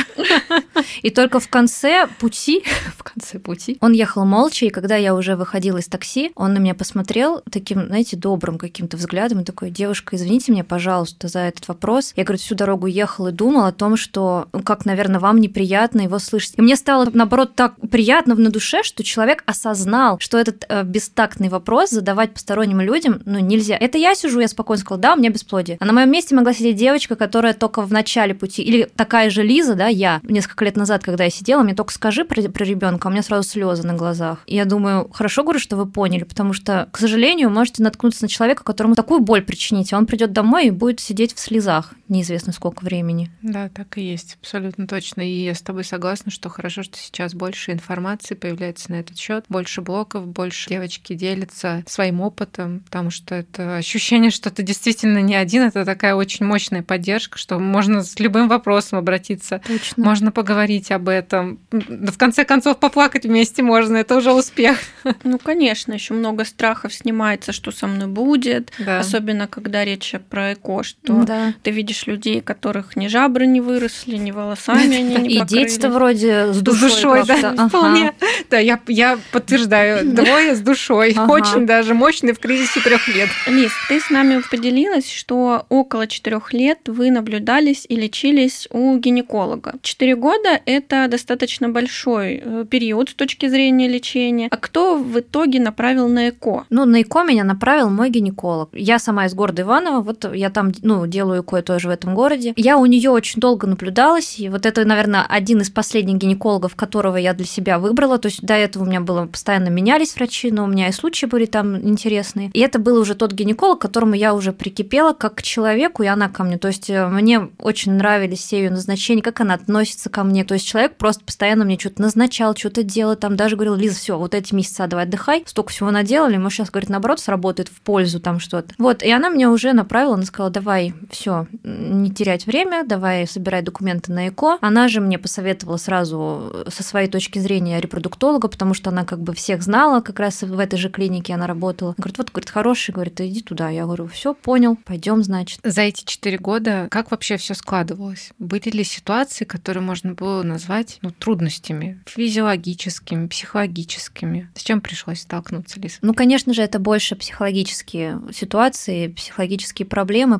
И 1.02 1.10
только 1.10 1.40
в 1.40 1.48
конце 1.48 2.08
пути, 2.20 2.64
в 2.98 3.04
конце 3.04 3.40
пути, 3.40 3.78
он 3.80 3.94
ехал 3.94 4.26
молча, 4.26 4.66
и 4.66 4.70
когда 4.70 4.96
я 4.96 5.16
уже 5.16 5.36
выходила 5.36 5.78
из 5.78 5.88
такси, 5.88 6.32
он 6.36 6.54
на 6.54 6.58
меня 6.58 6.74
посмотрел 6.74 7.42
таким, 7.52 7.88
знаете, 7.88 8.18
добрым 8.18 8.58
каким-то 8.58 8.98
взглядом 8.98 9.42
и 9.42 9.44
такой, 9.44 9.70
девушка, 9.70 10.16
извините 10.16 10.52
меня, 10.52 10.64
пожалуйста, 10.64 11.28
за 11.28 11.40
этот 11.40 11.68
вопрос. 11.68 12.14
Я, 12.16 12.24
говорю, 12.24 12.40
всю 12.40 12.56
дорогу 12.56 12.88
ехал 12.88 13.28
и 13.28 13.32
думал 13.32 13.66
о 13.66 13.72
том, 13.72 13.98
что, 13.98 14.48
ну, 14.54 14.62
как, 14.64 14.86
наверное, 14.86 15.20
вам 15.20 15.40
неприятно 15.40 16.02
его 16.02 16.20
слышать. 16.20 16.54
И 16.58 16.62
мне 16.62 16.76
стало, 16.76 17.10
наоборот, 17.14 17.56
так 17.56 17.76
приятно 17.92 18.36
на 18.36 18.50
душе, 18.50 18.84
что 18.84 19.04
человек 19.04 19.44
осознал, 19.46 20.18
что 20.20 20.38
этот 20.38 20.66
э, 20.68 20.84
бестактный 20.84 21.50
вопрос 21.50 21.92
задавать 21.92 22.34
посторонним 22.34 22.82
людям, 22.82 23.22
ну, 23.26 23.40
нельзя. 23.40 23.78
Это 23.78 23.98
я 23.98 24.16
сижу, 24.16 24.40
я 24.40 24.48
спокойно 24.48 24.82
сказала, 24.82 25.02
да, 25.02 25.14
у 25.14 25.18
меня 25.18 25.30
бесплодие. 25.30 25.78
А 25.80 25.86
на 25.86 25.94
моем 25.94 26.12
месте 26.12 26.36
могла 26.36 26.54
сидеть 26.54 26.63
девочка, 26.72 27.16
которая 27.16 27.54
только 27.54 27.82
в 27.82 27.92
начале 27.92 28.34
пути, 28.34 28.62
или 28.62 28.90
такая 28.96 29.30
же 29.30 29.44
Лиза, 29.44 29.76
да, 29.76 29.88
я, 29.88 30.22
несколько 30.24 30.66
лет 30.66 30.78
назад, 30.78 31.04
когда 31.04 31.26
я 31.26 31.30
сидела, 31.30 31.64
мне 31.64 31.76
только 31.76 31.94
скажи 31.94 32.24
про, 32.24 32.42
про 32.44 32.64
ребенка, 32.64 33.08
у 33.08 33.10
меня 33.10 33.24
сразу 33.24 33.48
слезы 33.48 33.86
на 33.86 33.94
глазах. 33.94 34.40
И 34.46 34.56
я 34.56 34.66
думаю, 34.66 35.10
хорошо 35.12 35.44
говорю, 35.44 35.60
что 35.60 35.76
вы 35.76 35.86
поняли, 35.86 36.24
потому 36.24 36.54
что, 36.54 36.88
к 36.92 37.00
сожалению, 37.00 37.50
можете 37.50 37.84
наткнуться 37.84 38.24
на 38.24 38.30
человека, 38.30 38.64
которому 38.64 38.96
такую 38.96 39.20
боль 39.20 39.42
причините, 39.42 39.96
а 39.96 40.00
он 40.00 40.06
придет 40.06 40.32
домой 40.32 40.68
и 40.68 40.72
будет 40.72 41.00
сидеть 41.00 41.34
в 41.36 41.40
слезах 41.40 41.94
неизвестно 42.14 42.54
сколько 42.54 42.84
времени. 42.84 43.32
Да, 43.42 43.70
так 43.70 43.98
и 43.98 44.02
есть, 44.02 44.38
абсолютно 44.40 44.88
точно. 44.88 45.22
И 45.22 45.44
я 45.44 45.56
с 45.56 45.62
тобой 45.62 45.84
согласна, 45.84 46.32
что 46.32 46.48
хорошо, 46.48 46.84
что 46.84 46.98
сейчас 46.98 47.34
больше 47.34 47.72
информации 47.72 48.36
появляется 48.36 48.92
на 48.92 48.96
этот 48.96 49.18
счет, 49.18 49.46
больше 49.50 49.82
блоков, 49.82 50.28
больше 50.28 50.70
девочки 50.70 51.14
делятся 51.14 51.84
своим 51.88 52.22
опытом, 52.22 52.82
потому 52.82 53.10
что 53.10 53.36
это 53.36 53.78
ощущение, 53.78 54.32
что 54.32 54.52
ты 54.52 54.64
действительно 54.64 55.20
не 55.20 55.36
один, 55.36 55.64
это 55.64 55.84
такая 55.84 56.16
очень 56.16 56.46
мощная 56.54 56.84
поддержка, 56.84 57.40
что 57.40 57.58
можно 57.58 58.04
с 58.04 58.20
любым 58.20 58.48
вопросом 58.48 59.00
обратиться, 59.00 59.60
Точно. 59.66 60.04
можно 60.04 60.32
поговорить 60.32 60.92
об 60.92 61.10
этом, 61.10 61.58
в 61.72 62.16
конце 62.16 62.46
концов 62.46 62.78
поплакать 62.78 63.26
вместе 63.26 63.64
можно, 63.64 63.98
это 63.98 64.16
уже 64.16 64.32
успех. 64.32 64.78
Ну, 65.24 65.40
конечно, 65.40 65.94
еще 65.94 66.14
много 66.14 66.46
страхов 66.46 66.94
снимается, 66.94 67.54
что 67.54 67.72
со 67.72 67.88
мной 67.88 68.08
будет, 68.08 68.72
да. 68.78 69.00
особенно 69.00 69.48
когда 69.48 69.84
речь 69.84 70.14
про 70.30 70.54
эко, 70.54 70.84
что 70.84 71.24
да. 71.24 71.54
ты 71.64 71.72
видишь 71.72 72.06
людей, 72.06 72.42
которых 72.42 72.96
ни 72.96 73.08
жабры 73.08 73.48
не 73.48 73.60
выросли, 73.60 74.18
ни 74.18 74.30
волосами 74.30 74.96
они 74.96 75.16
не 75.16 75.36
И 75.38 75.46
дети-то 75.46 75.90
вроде 75.90 76.54
с 76.54 76.62
душой. 76.62 76.90
С 76.90 76.94
душой, 76.94 77.24
да, 77.26 77.68
вполне. 77.68 78.14
Да, 78.52 78.60
я, 78.60 78.80
я 78.88 79.18
подтверждаю, 79.32 80.12
двое 80.12 80.56
с 80.56 80.60
душой, 80.60 81.16
очень 81.18 81.66
даже 81.66 81.96
мощный 81.96 82.34
в 82.34 82.40
кризисе 82.40 82.80
трех 82.82 83.08
лет. 83.08 83.30
Лиз, 83.48 83.72
ты 83.88 84.00
с 84.00 84.12
нами 84.12 84.42
поделилась, 84.52 85.12
что 85.12 85.66
около 85.70 86.06
четырех 86.44 86.54
лет 86.54 86.80
вы 86.88 87.12
наблюдались 87.12 87.86
и 87.88 87.96
лечились 87.96 88.68
у 88.72 88.98
гинеколога. 88.98 89.76
Четыре 89.82 90.16
года– 90.16 90.60
это 90.66 91.08
достаточно 91.10 91.70
большой 91.70 92.42
э, 92.44 92.66
период 92.70 93.10
с 93.10 93.14
точки 93.14 93.48
зрения 93.48 93.88
лечения. 93.88 94.48
А 94.52 94.58
кто 94.58 94.98
в 94.98 95.20
итоге 95.20 95.60
направил 95.60 96.08
на 96.08 96.30
ЭКО? 96.30 96.66
Ну, 96.70 96.86
на 96.86 97.02
ЭКО 97.02 97.24
меня 97.24 97.44
направил 97.44 97.90
мой 97.90 98.10
гинеколог. 98.10 98.70
Я 98.74 99.00
сама 99.00 99.26
из 99.26 99.34
города 99.34 99.62
Иваново, 99.62 100.02
вот 100.02 100.26
я 100.34 100.50
там, 100.50 100.72
ну, 100.82 101.06
делаю 101.08 101.42
ЭКО 101.42 101.62
тоже 101.62 101.88
в 101.88 101.92
этом 101.92 102.16
городе. 102.16 102.54
Я 102.56 102.78
у 102.78 102.86
нее 102.86 103.10
очень 103.10 103.40
долго 103.40 103.68
наблюдалась, 103.68 104.40
и 104.40 104.50
вот 104.50 104.66
это, 104.66 104.86
наверное, 104.86 105.26
один 105.28 105.62
из 105.62 105.70
последних 105.70 106.18
гинекологов, 106.18 106.76
которого 106.76 107.18
я 107.18 107.34
для 107.34 107.46
себя 107.46 107.80
выбрала. 107.80 108.18
То 108.18 108.28
есть 108.28 108.42
до 108.42 108.54
этого 108.54 108.84
у 108.84 108.88
меня 108.88 109.02
было 109.02 109.26
постоянно 109.26 109.70
менялись 109.70 110.16
врачи, 110.16 110.52
но 110.52 110.64
у 110.64 110.68
меня 110.68 110.90
и 110.90 110.92
случаи 110.92 111.26
были 111.26 111.46
там 111.46 111.78
интересные. 111.78 112.50
И 112.54 112.60
это 112.60 112.80
был 112.80 112.98
уже 113.00 113.16
тот 113.16 113.34
гинеколог, 113.34 113.80
к 113.80 113.82
которому 113.82 114.14
я 114.16 114.34
уже 114.34 114.52
прикипела 114.52 115.14
как 115.14 115.36
к 115.36 115.42
человеку, 115.42 116.04
и 116.04 116.08
она 116.08 116.30
ко 116.34 116.44
мне. 116.44 116.58
То 116.58 116.68
есть 116.68 116.90
э, 116.90 117.08
мне 117.08 117.50
очень 117.60 117.94
нравились 117.94 118.40
все 118.40 118.58
ее 118.58 118.70
назначения, 118.70 119.22
как 119.22 119.40
она 119.42 119.54
относится 119.54 120.10
ко 120.10 120.24
мне. 120.24 120.44
То 120.44 120.56
есть 120.56 120.68
человек 120.68 120.98
просто 120.98 121.24
постоянно 121.24 121.66
мне 121.66 121.80
что-то 121.80 122.02
назначал, 122.02 122.56
что-то 122.56 122.84
делал, 122.84 123.16
там 123.16 123.36
даже 123.36 123.56
говорил, 123.56 123.76
Лиза, 123.76 123.96
все, 123.96 124.18
вот 124.18 124.34
эти 124.34 124.54
месяца 124.54 124.88
давай 124.88 125.06
отдыхай, 125.06 125.44
столько 125.46 125.72
всего 125.72 125.92
наделали, 125.92 126.38
мы 126.38 126.50
сейчас, 126.50 126.70
говорит, 126.70 126.90
наоборот, 126.90 127.20
сработает 127.20 127.70
в 127.70 127.82
пользу 127.82 128.20
там 128.20 128.40
что-то. 128.40 128.74
Вот, 128.78 129.04
и 129.04 129.10
она 129.12 129.30
меня 129.30 129.52
уже 129.52 129.74
направила, 129.74 130.16
она 130.16 130.26
сказала, 130.26 130.52
давай, 130.52 130.94
все, 131.10 131.48
не 131.64 132.12
терять 132.12 132.46
время, 132.46 132.84
давай 132.86 133.28
собирай 133.28 133.62
документы 133.62 134.12
на 134.12 134.30
ЭКО. 134.30 134.58
Она 134.62 134.88
же 134.88 135.02
мне 135.02 135.18
посоветовала 135.18 135.78
сразу 135.78 136.66
со 136.68 136.84
своей 136.84 137.08
точки 137.08 137.40
зрения 137.40 137.80
репродуктолога, 137.80 138.48
потому 138.48 138.74
что 138.74 138.90
она 138.90 139.06
как 139.06 139.22
бы 139.22 139.34
всех 139.34 139.62
знала, 139.62 140.02
как 140.02 140.20
раз 140.20 140.42
в 140.42 140.60
этой 140.60 140.78
же 140.78 140.90
клинике 140.90 141.34
она 141.34 141.48
работала. 141.48 141.94
Говорит, 141.98 142.18
вот, 142.18 142.32
говорит, 142.32 142.50
хороший, 142.50 142.92
говорит, 142.92 143.22
иди 143.22 143.42
туда. 143.42 143.70
Я 143.70 143.86
говорю, 143.86 144.08
все, 144.08 144.34
понял, 144.34 144.78
пойдем, 144.86 145.24
значит. 145.24 145.60
За 145.64 145.82
эти 145.82 146.04
четыре 146.14 146.38
года 146.38 146.88
как 146.92 147.12
вообще 147.12 147.38
все 147.38 147.54
складывалось? 147.56 148.32
Были 148.38 148.70
ли 148.70 148.84
ситуации, 148.84 149.46
которые 149.46 149.84
можно 149.84 150.14
было 150.14 150.44
назвать 150.44 151.00
ну, 151.02 151.12
трудностями 151.12 152.02
физиологическими, 152.06 153.28
психологическими? 153.28 154.50
С 154.56 154.62
чем 154.62 154.82
пришлось 154.82 155.22
столкнуться, 155.22 155.80
Лиз? 155.80 155.98
Ну, 156.02 156.14
конечно 156.14 156.54
же, 156.54 156.62
это 156.62 156.80
больше 156.80 157.16
психологические 157.16 158.22
ситуации, 158.32 159.08
психологические 159.08 159.88
проблемы. 159.88 160.38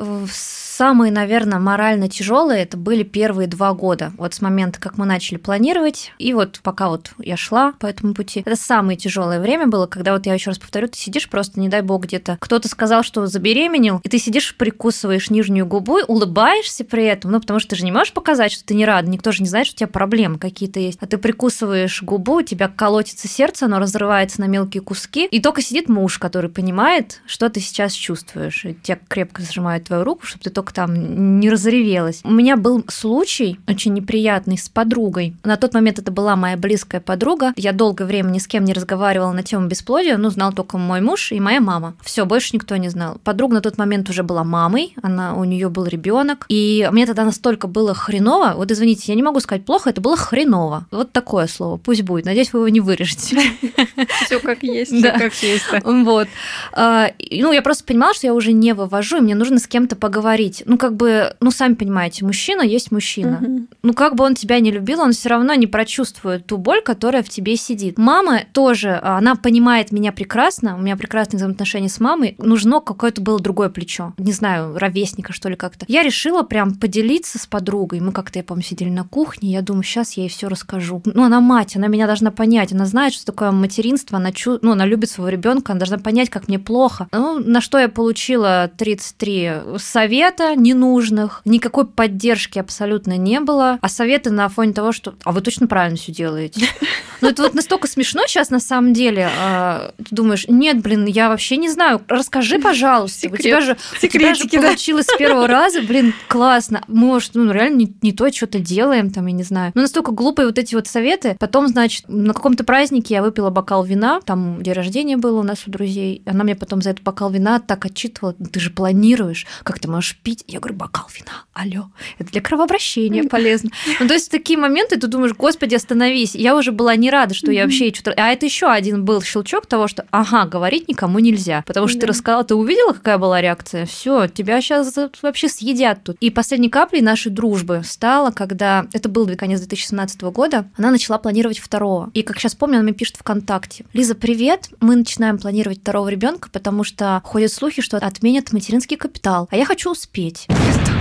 Самые, 0.76 1.12
наверное, 1.12 1.60
морально 1.60 2.10
тяжелые 2.10 2.64
это 2.64 2.78
были 2.78 3.04
первые 3.04 3.48
два 3.48 3.76
года. 3.76 4.12
Вот 4.18 4.34
с 4.34 4.42
момента, 4.42 4.80
как 4.82 4.98
мы 4.98 5.06
начали 5.06 5.38
планировать, 5.38 6.12
и 6.18 6.34
вот 6.34 6.62
пока 6.64 6.90
вот 6.90 7.12
я 7.20 7.38
шла 7.38 7.74
по 7.74 7.86
этому 7.86 8.16
пути. 8.16 8.42
Это 8.44 8.56
самое 8.56 8.98
тяжелое 8.98 9.40
время 9.40 9.68
было, 9.68 9.86
когда 9.86 10.14
вот 10.14 10.26
я 10.26 10.34
еще 10.34 10.50
раз 10.50 10.58
повторю, 10.58 10.88
ты 10.88 10.98
сидишь 10.98 11.30
просто, 11.30 11.60
не 11.60 11.70
дай 11.70 11.84
бог, 11.84 12.06
где-то 12.06 12.38
кто-то 12.40 12.68
сказал, 12.70 13.04
что 13.04 13.28
забеременел, 13.28 14.02
и 14.04 14.10
ты 14.10 14.18
сидишь, 14.18 14.56
прикусываешь 14.56 15.30
нижнюю 15.30 15.68
губу, 15.68 16.00
улыбаешься 16.08 16.84
при 16.84 17.06
этом, 17.06 17.30
ну, 17.30 17.40
потому 17.40 17.60
что 17.60 17.70
ты 17.70 17.76
же 17.76 17.86
не 17.86 17.92
можешь 17.92 18.12
показать, 18.12 18.52
что 18.52 18.66
ты 18.66 18.74
не 18.74 18.88
рада, 18.88 19.08
никто 19.08 19.32
же 19.32 19.44
не 19.44 19.50
знает, 19.50 19.68
что 19.68 19.76
у 19.76 19.78
тебя 19.78 19.88
проблемы 19.90 20.40
какие-то 20.40 20.80
есть. 20.80 20.98
А 21.00 21.06
ты 21.06 21.20
прикусываешь 21.20 22.02
губу, 22.02 22.38
у 22.38 22.42
тебя 22.42 22.68
колотится 22.68 23.28
сердце, 23.28 23.66
оно 23.66 23.78
разрывается 23.78 24.42
на 24.42 24.46
мелкие 24.46 24.82
куски, 24.82 25.28
и 25.28 25.40
только 25.40 25.62
сидит 25.62 25.88
муж, 25.88 26.18
который 26.18 26.50
понимает, 26.50 27.22
что 27.28 27.48
ты 27.52 27.60
сейчас 27.60 27.94
чувствуешь, 27.94 28.66
и 28.66 28.74
тебя 28.74 28.98
крепко 29.08 29.44
сжимает 29.44 29.84
твою 29.84 30.04
руку, 30.04 30.26
чтобы 30.26 30.42
ты 30.42 30.50
только 30.50 30.63
только 30.64 30.74
там 30.74 31.40
не 31.42 31.50
разревелась. 31.50 32.22
У 32.24 32.32
меня 32.32 32.56
был 32.56 32.86
случай 32.88 33.60
очень 33.68 33.94
неприятный 33.94 34.58
с 34.58 34.70
подругой. 34.70 35.36
На 35.44 35.58
тот 35.58 35.74
момент 35.74 36.00
это 36.00 36.10
была 36.10 36.38
моя 36.38 36.56
близкая 36.56 37.02
подруга. 37.02 37.52
Я 37.58 37.74
долгое 37.74 38.06
время 38.06 38.30
ни 38.30 38.40
с 38.40 38.48
кем 38.48 38.64
не 38.64 38.72
разговаривала 38.72 39.34
на 39.34 39.44
тему 39.44 39.68
бесплодия, 39.68 40.18
ну, 40.18 40.30
знал 40.30 40.54
только 40.54 40.78
мой 40.78 41.02
муж 41.02 41.34
и 41.34 41.40
моя 41.42 41.60
мама. 41.60 41.96
Все, 42.02 42.26
больше 42.26 42.52
никто 42.54 42.78
не 42.78 42.88
знал. 42.88 43.18
Подруга 43.26 43.56
на 43.56 43.62
тот 43.62 43.78
момент 43.78 44.10
уже 44.10 44.24
была 44.24 44.46
мамой, 44.46 44.96
она, 45.02 45.36
у 45.36 45.44
нее 45.44 45.68
был 45.68 45.86
ребенок, 45.86 46.46
и 46.48 46.88
мне 46.94 47.06
тогда 47.06 47.26
настолько 47.26 47.68
было 47.68 47.94
хреново, 47.94 48.54
вот 48.56 48.72
извините, 48.72 49.04
я 49.08 49.16
не 49.16 49.24
могу 49.24 49.42
сказать 49.42 49.66
плохо, 49.66 49.90
это 49.90 50.00
было 50.00 50.16
хреново. 50.16 50.88
Вот 50.92 51.12
такое 51.12 51.48
слово, 51.48 51.76
пусть 51.76 52.04
будет. 52.04 52.24
Надеюсь, 52.24 52.54
вы 52.54 52.60
его 52.60 52.70
не 52.70 52.80
вырежете. 52.80 53.38
Все 54.26 54.40
как 54.40 54.64
есть. 54.64 54.94
Все 54.94 55.12
как 55.12 55.34
есть. 55.44 55.66
Вот. 55.84 56.28
А, 56.72 57.10
ну, 57.32 57.52
я 57.52 57.62
просто 57.62 57.84
понимала, 57.84 58.14
что 58.14 58.28
я 58.28 58.34
уже 58.34 58.54
не 58.54 58.74
вывожу, 58.74 59.18
и 59.18 59.22
мне 59.22 59.36
нужно 59.36 59.60
с 59.60 59.68
кем-то 59.68 59.96
поговорить 59.98 60.53
быть, 60.54 60.64
ну 60.66 60.78
как 60.78 60.96
бы, 60.96 61.36
ну 61.40 61.52
сами 61.52 61.74
понимаете, 61.74 62.26
мужчина 62.26 62.62
есть 62.62 62.92
мужчина. 62.92 63.40
Угу. 63.42 63.68
Ну 63.84 63.94
как 63.94 64.16
бы 64.16 64.24
он 64.24 64.36
тебя 64.36 64.60
не 64.60 64.72
любил, 64.72 65.02
он 65.02 65.12
все 65.12 65.30
равно 65.30 65.54
не 65.56 65.68
прочувствует 65.68 66.46
ту 66.46 66.58
боль, 66.58 66.82
которая 66.82 67.24
в 67.24 67.30
тебе 67.30 67.56
сидит. 67.56 67.98
Мама 67.98 68.42
тоже, 68.54 69.00
она 69.04 69.36
понимает 69.36 69.92
меня 69.92 70.12
прекрасно, 70.12 70.76
у 70.78 70.82
меня 70.82 70.96
прекрасные 70.96 71.38
взаимоотношения 71.38 71.90
с 71.90 72.00
мамой, 72.00 72.36
нужно 72.38 72.80
какое-то 72.80 73.22
было 73.22 73.40
другое 73.40 73.70
плечо, 73.70 74.14
не 74.18 74.32
знаю, 74.32 74.78
ровесника 74.78 75.34
что 75.34 75.50
ли 75.50 75.56
как-то. 75.56 75.86
Я 75.88 76.04
решила 76.04 76.44
прям 76.44 76.76
поделиться 76.76 77.40
с 77.40 77.46
подругой, 77.46 78.00
мы 78.00 78.12
как-то, 78.12 78.40
я 78.40 78.44
помню, 78.44 78.64
сидели 78.64 78.90
на 78.90 79.04
кухне, 79.04 79.52
я 79.52 79.62
думаю, 79.62 79.84
сейчас 79.84 80.14
я 80.14 80.24
ей 80.24 80.30
все 80.30 80.48
расскажу. 80.48 81.02
Ну 81.06 81.24
она 81.24 81.40
мать, 81.40 81.76
она 81.76 81.88
меня 81.88 82.08
должна 82.08 82.32
понять, 82.32 82.74
она 82.74 82.86
знает, 82.86 83.14
что 83.14 83.26
такое 83.26 83.52
материнство, 83.52 84.18
она, 84.18 84.32
чу... 84.32 84.60
ну, 84.62 84.72
она 84.72 84.86
любит 84.86 85.10
своего 85.10 85.30
ребенка, 85.30 85.72
она 85.72 85.80
должна 85.80 85.98
понять, 85.98 86.30
как 86.30 86.48
мне 86.48 86.60
плохо. 86.60 87.08
Ну, 87.12 87.40
на 87.40 87.62
что 87.62 87.78
я 87.78 87.90
получила 87.90 88.72
33 88.78 89.52
совета, 89.78 90.43
совета 90.44 90.60
ненужных, 90.60 91.42
никакой 91.46 91.86
поддержки 91.86 92.60
абсолютно 92.60 93.18
не 93.18 93.40
было, 93.40 93.78
а 93.82 93.90
советы 93.90 94.30
на 94.30 94.50
фоне 94.50 94.74
того, 94.74 94.92
что 94.92 95.16
«а 95.24 95.32
вы 95.32 95.42
точно 95.42 95.68
правильно 95.68 95.98
все 95.98 96.12
делаете». 96.12 96.68
Ну, 97.22 97.30
это 97.30 97.44
вот 97.44 97.54
настолько 97.54 97.88
смешно 97.88 98.24
сейчас 98.28 98.50
на 98.50 98.60
самом 98.60 98.92
деле. 98.92 99.30
А, 99.40 99.94
ты 99.98 100.14
думаешь, 100.14 100.46
нет, 100.50 100.82
блин, 100.82 101.06
я 101.06 101.30
вообще 101.30 101.56
не 101.56 101.70
знаю. 101.70 102.02
Расскажи, 102.10 102.60
пожалуйста. 102.60 103.30
У 103.32 103.38
тебя 103.38 103.62
же, 103.62 103.78
у 104.02 104.08
тебя 104.08 104.36
же 104.36 104.46
получилось 104.50 105.06
с 105.06 105.18
первого 105.18 105.48
раза, 105.48 105.82
блин, 105.82 106.14
классно. 106.28 106.82
Может, 106.90 107.36
ну, 107.36 107.50
реально 107.50 107.78
не, 107.78 107.94
не 108.02 108.12
то, 108.12 108.30
что-то 108.30 108.60
делаем, 108.60 109.10
там, 109.10 109.28
я 109.28 109.32
не 109.32 109.44
знаю. 109.44 109.72
Ну, 109.74 109.84
настолько 109.84 110.12
глупые 110.12 110.48
вот 110.48 110.58
эти 110.60 110.76
вот 110.76 110.88
советы. 110.88 111.38
Потом, 111.40 111.70
значит, 111.70 112.10
на 112.10 112.34
каком-то 112.34 112.66
празднике 112.66 113.14
я 113.14 113.24
выпила 113.24 113.52
бокал 113.52 113.86
вина, 113.86 114.20
там 114.20 114.62
день 114.62 114.74
рождения 114.74 115.16
было 115.16 115.40
у 115.40 115.44
нас 115.44 115.66
у 115.66 115.72
друзей. 115.72 116.24
Она 116.26 116.44
мне 116.44 116.56
потом 116.56 116.82
за 116.82 116.90
этот 116.90 117.04
бокал 117.04 117.30
вина 117.30 117.62
так 117.62 117.86
отчитывала, 117.86 118.34
ты 118.34 118.60
же 118.60 118.70
планируешь, 118.70 119.48
как 119.64 119.80
ты 119.80 119.90
можешь 119.90 120.18
пить? 120.22 120.33
Я 120.48 120.60
говорю, 120.60 120.76
бокал 120.76 121.08
вина, 121.14 121.46
алло, 121.54 121.90
это 122.18 122.32
для 122.32 122.42
кровообращения 122.42 123.24
полезно. 123.24 123.70
Ну, 124.00 124.08
то 124.08 124.14
есть 124.14 124.32
такие 124.32 124.58
моменты, 124.58 124.98
ты 124.98 125.08
думаешь, 125.08 125.34
господи, 125.34 125.76
остановись. 125.76 126.36
Я 126.36 126.56
уже 126.56 126.72
была 126.72 126.96
не 126.96 127.10
рада, 127.10 127.34
что 127.34 127.52
я 127.52 127.64
вообще 127.64 127.94
что-то... 127.94 128.14
А 128.18 128.30
это 128.30 128.46
еще 128.46 128.68
один 128.68 129.06
был 129.06 129.22
щелчок 129.22 129.66
того, 129.66 129.88
что, 129.88 130.06
ага, 130.12 130.46
говорить 130.46 130.88
никому 130.88 131.20
нельзя, 131.20 131.64
потому 131.66 131.88
что 131.88 132.02
ты 132.02 132.08
рассказала, 132.08 132.44
ты 132.44 132.56
увидела, 132.56 132.94
какая 132.94 133.18
была 133.18 133.42
реакция? 133.42 133.86
Все, 133.86 134.28
тебя 134.28 134.62
сейчас 134.62 134.96
вообще 135.22 135.50
съедят 135.50 136.04
тут. 136.04 136.18
И 136.20 136.30
последней 136.30 136.70
каплей 136.70 137.02
нашей 137.02 137.32
дружбы 137.32 137.82
стало, 137.84 138.32
когда... 138.32 138.88
Это 138.94 139.10
был 139.10 139.28
конец 139.36 139.60
2017 139.60 140.22
года, 140.24 140.70
она 140.78 140.92
начала 140.92 141.18
планировать 141.18 141.60
второго. 141.60 142.12
И, 142.14 142.24
как 142.24 142.40
сейчас 142.40 142.56
помню, 142.56 142.76
она 142.76 142.84
мне 142.84 142.94
пишет 142.94 143.18
ВКонтакте. 143.18 143.86
Лиза, 143.94 144.16
привет, 144.16 144.70
мы 144.80 144.96
начинаем 144.96 145.38
планировать 145.38 145.80
второго 145.82 146.10
ребенка, 146.10 146.50
потому 146.52 146.84
что 146.84 147.22
ходят 147.24 147.52
слухи, 147.52 147.82
что 147.82 147.98
отменят 147.98 148.52
материнский 148.52 148.98
капитал, 148.98 149.48
а 149.52 149.56
я 149.56 149.66
хочу 149.66 149.92
успеть. 149.92 150.23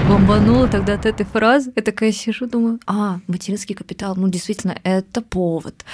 Бомбанула 0.09 0.67
тогда 0.69 0.95
от 0.95 1.07
этой 1.07 1.25
фразы. 1.25 1.73
Я 1.77 1.83
такая 1.83 2.13
сижу, 2.13 2.47
думаю, 2.47 2.81
а, 2.87 3.21
материнский 3.29 3.75
капитал, 3.75 4.15
ну, 4.17 4.29
действительно, 4.29 4.77
это 4.83 5.23
повод. 5.23 5.85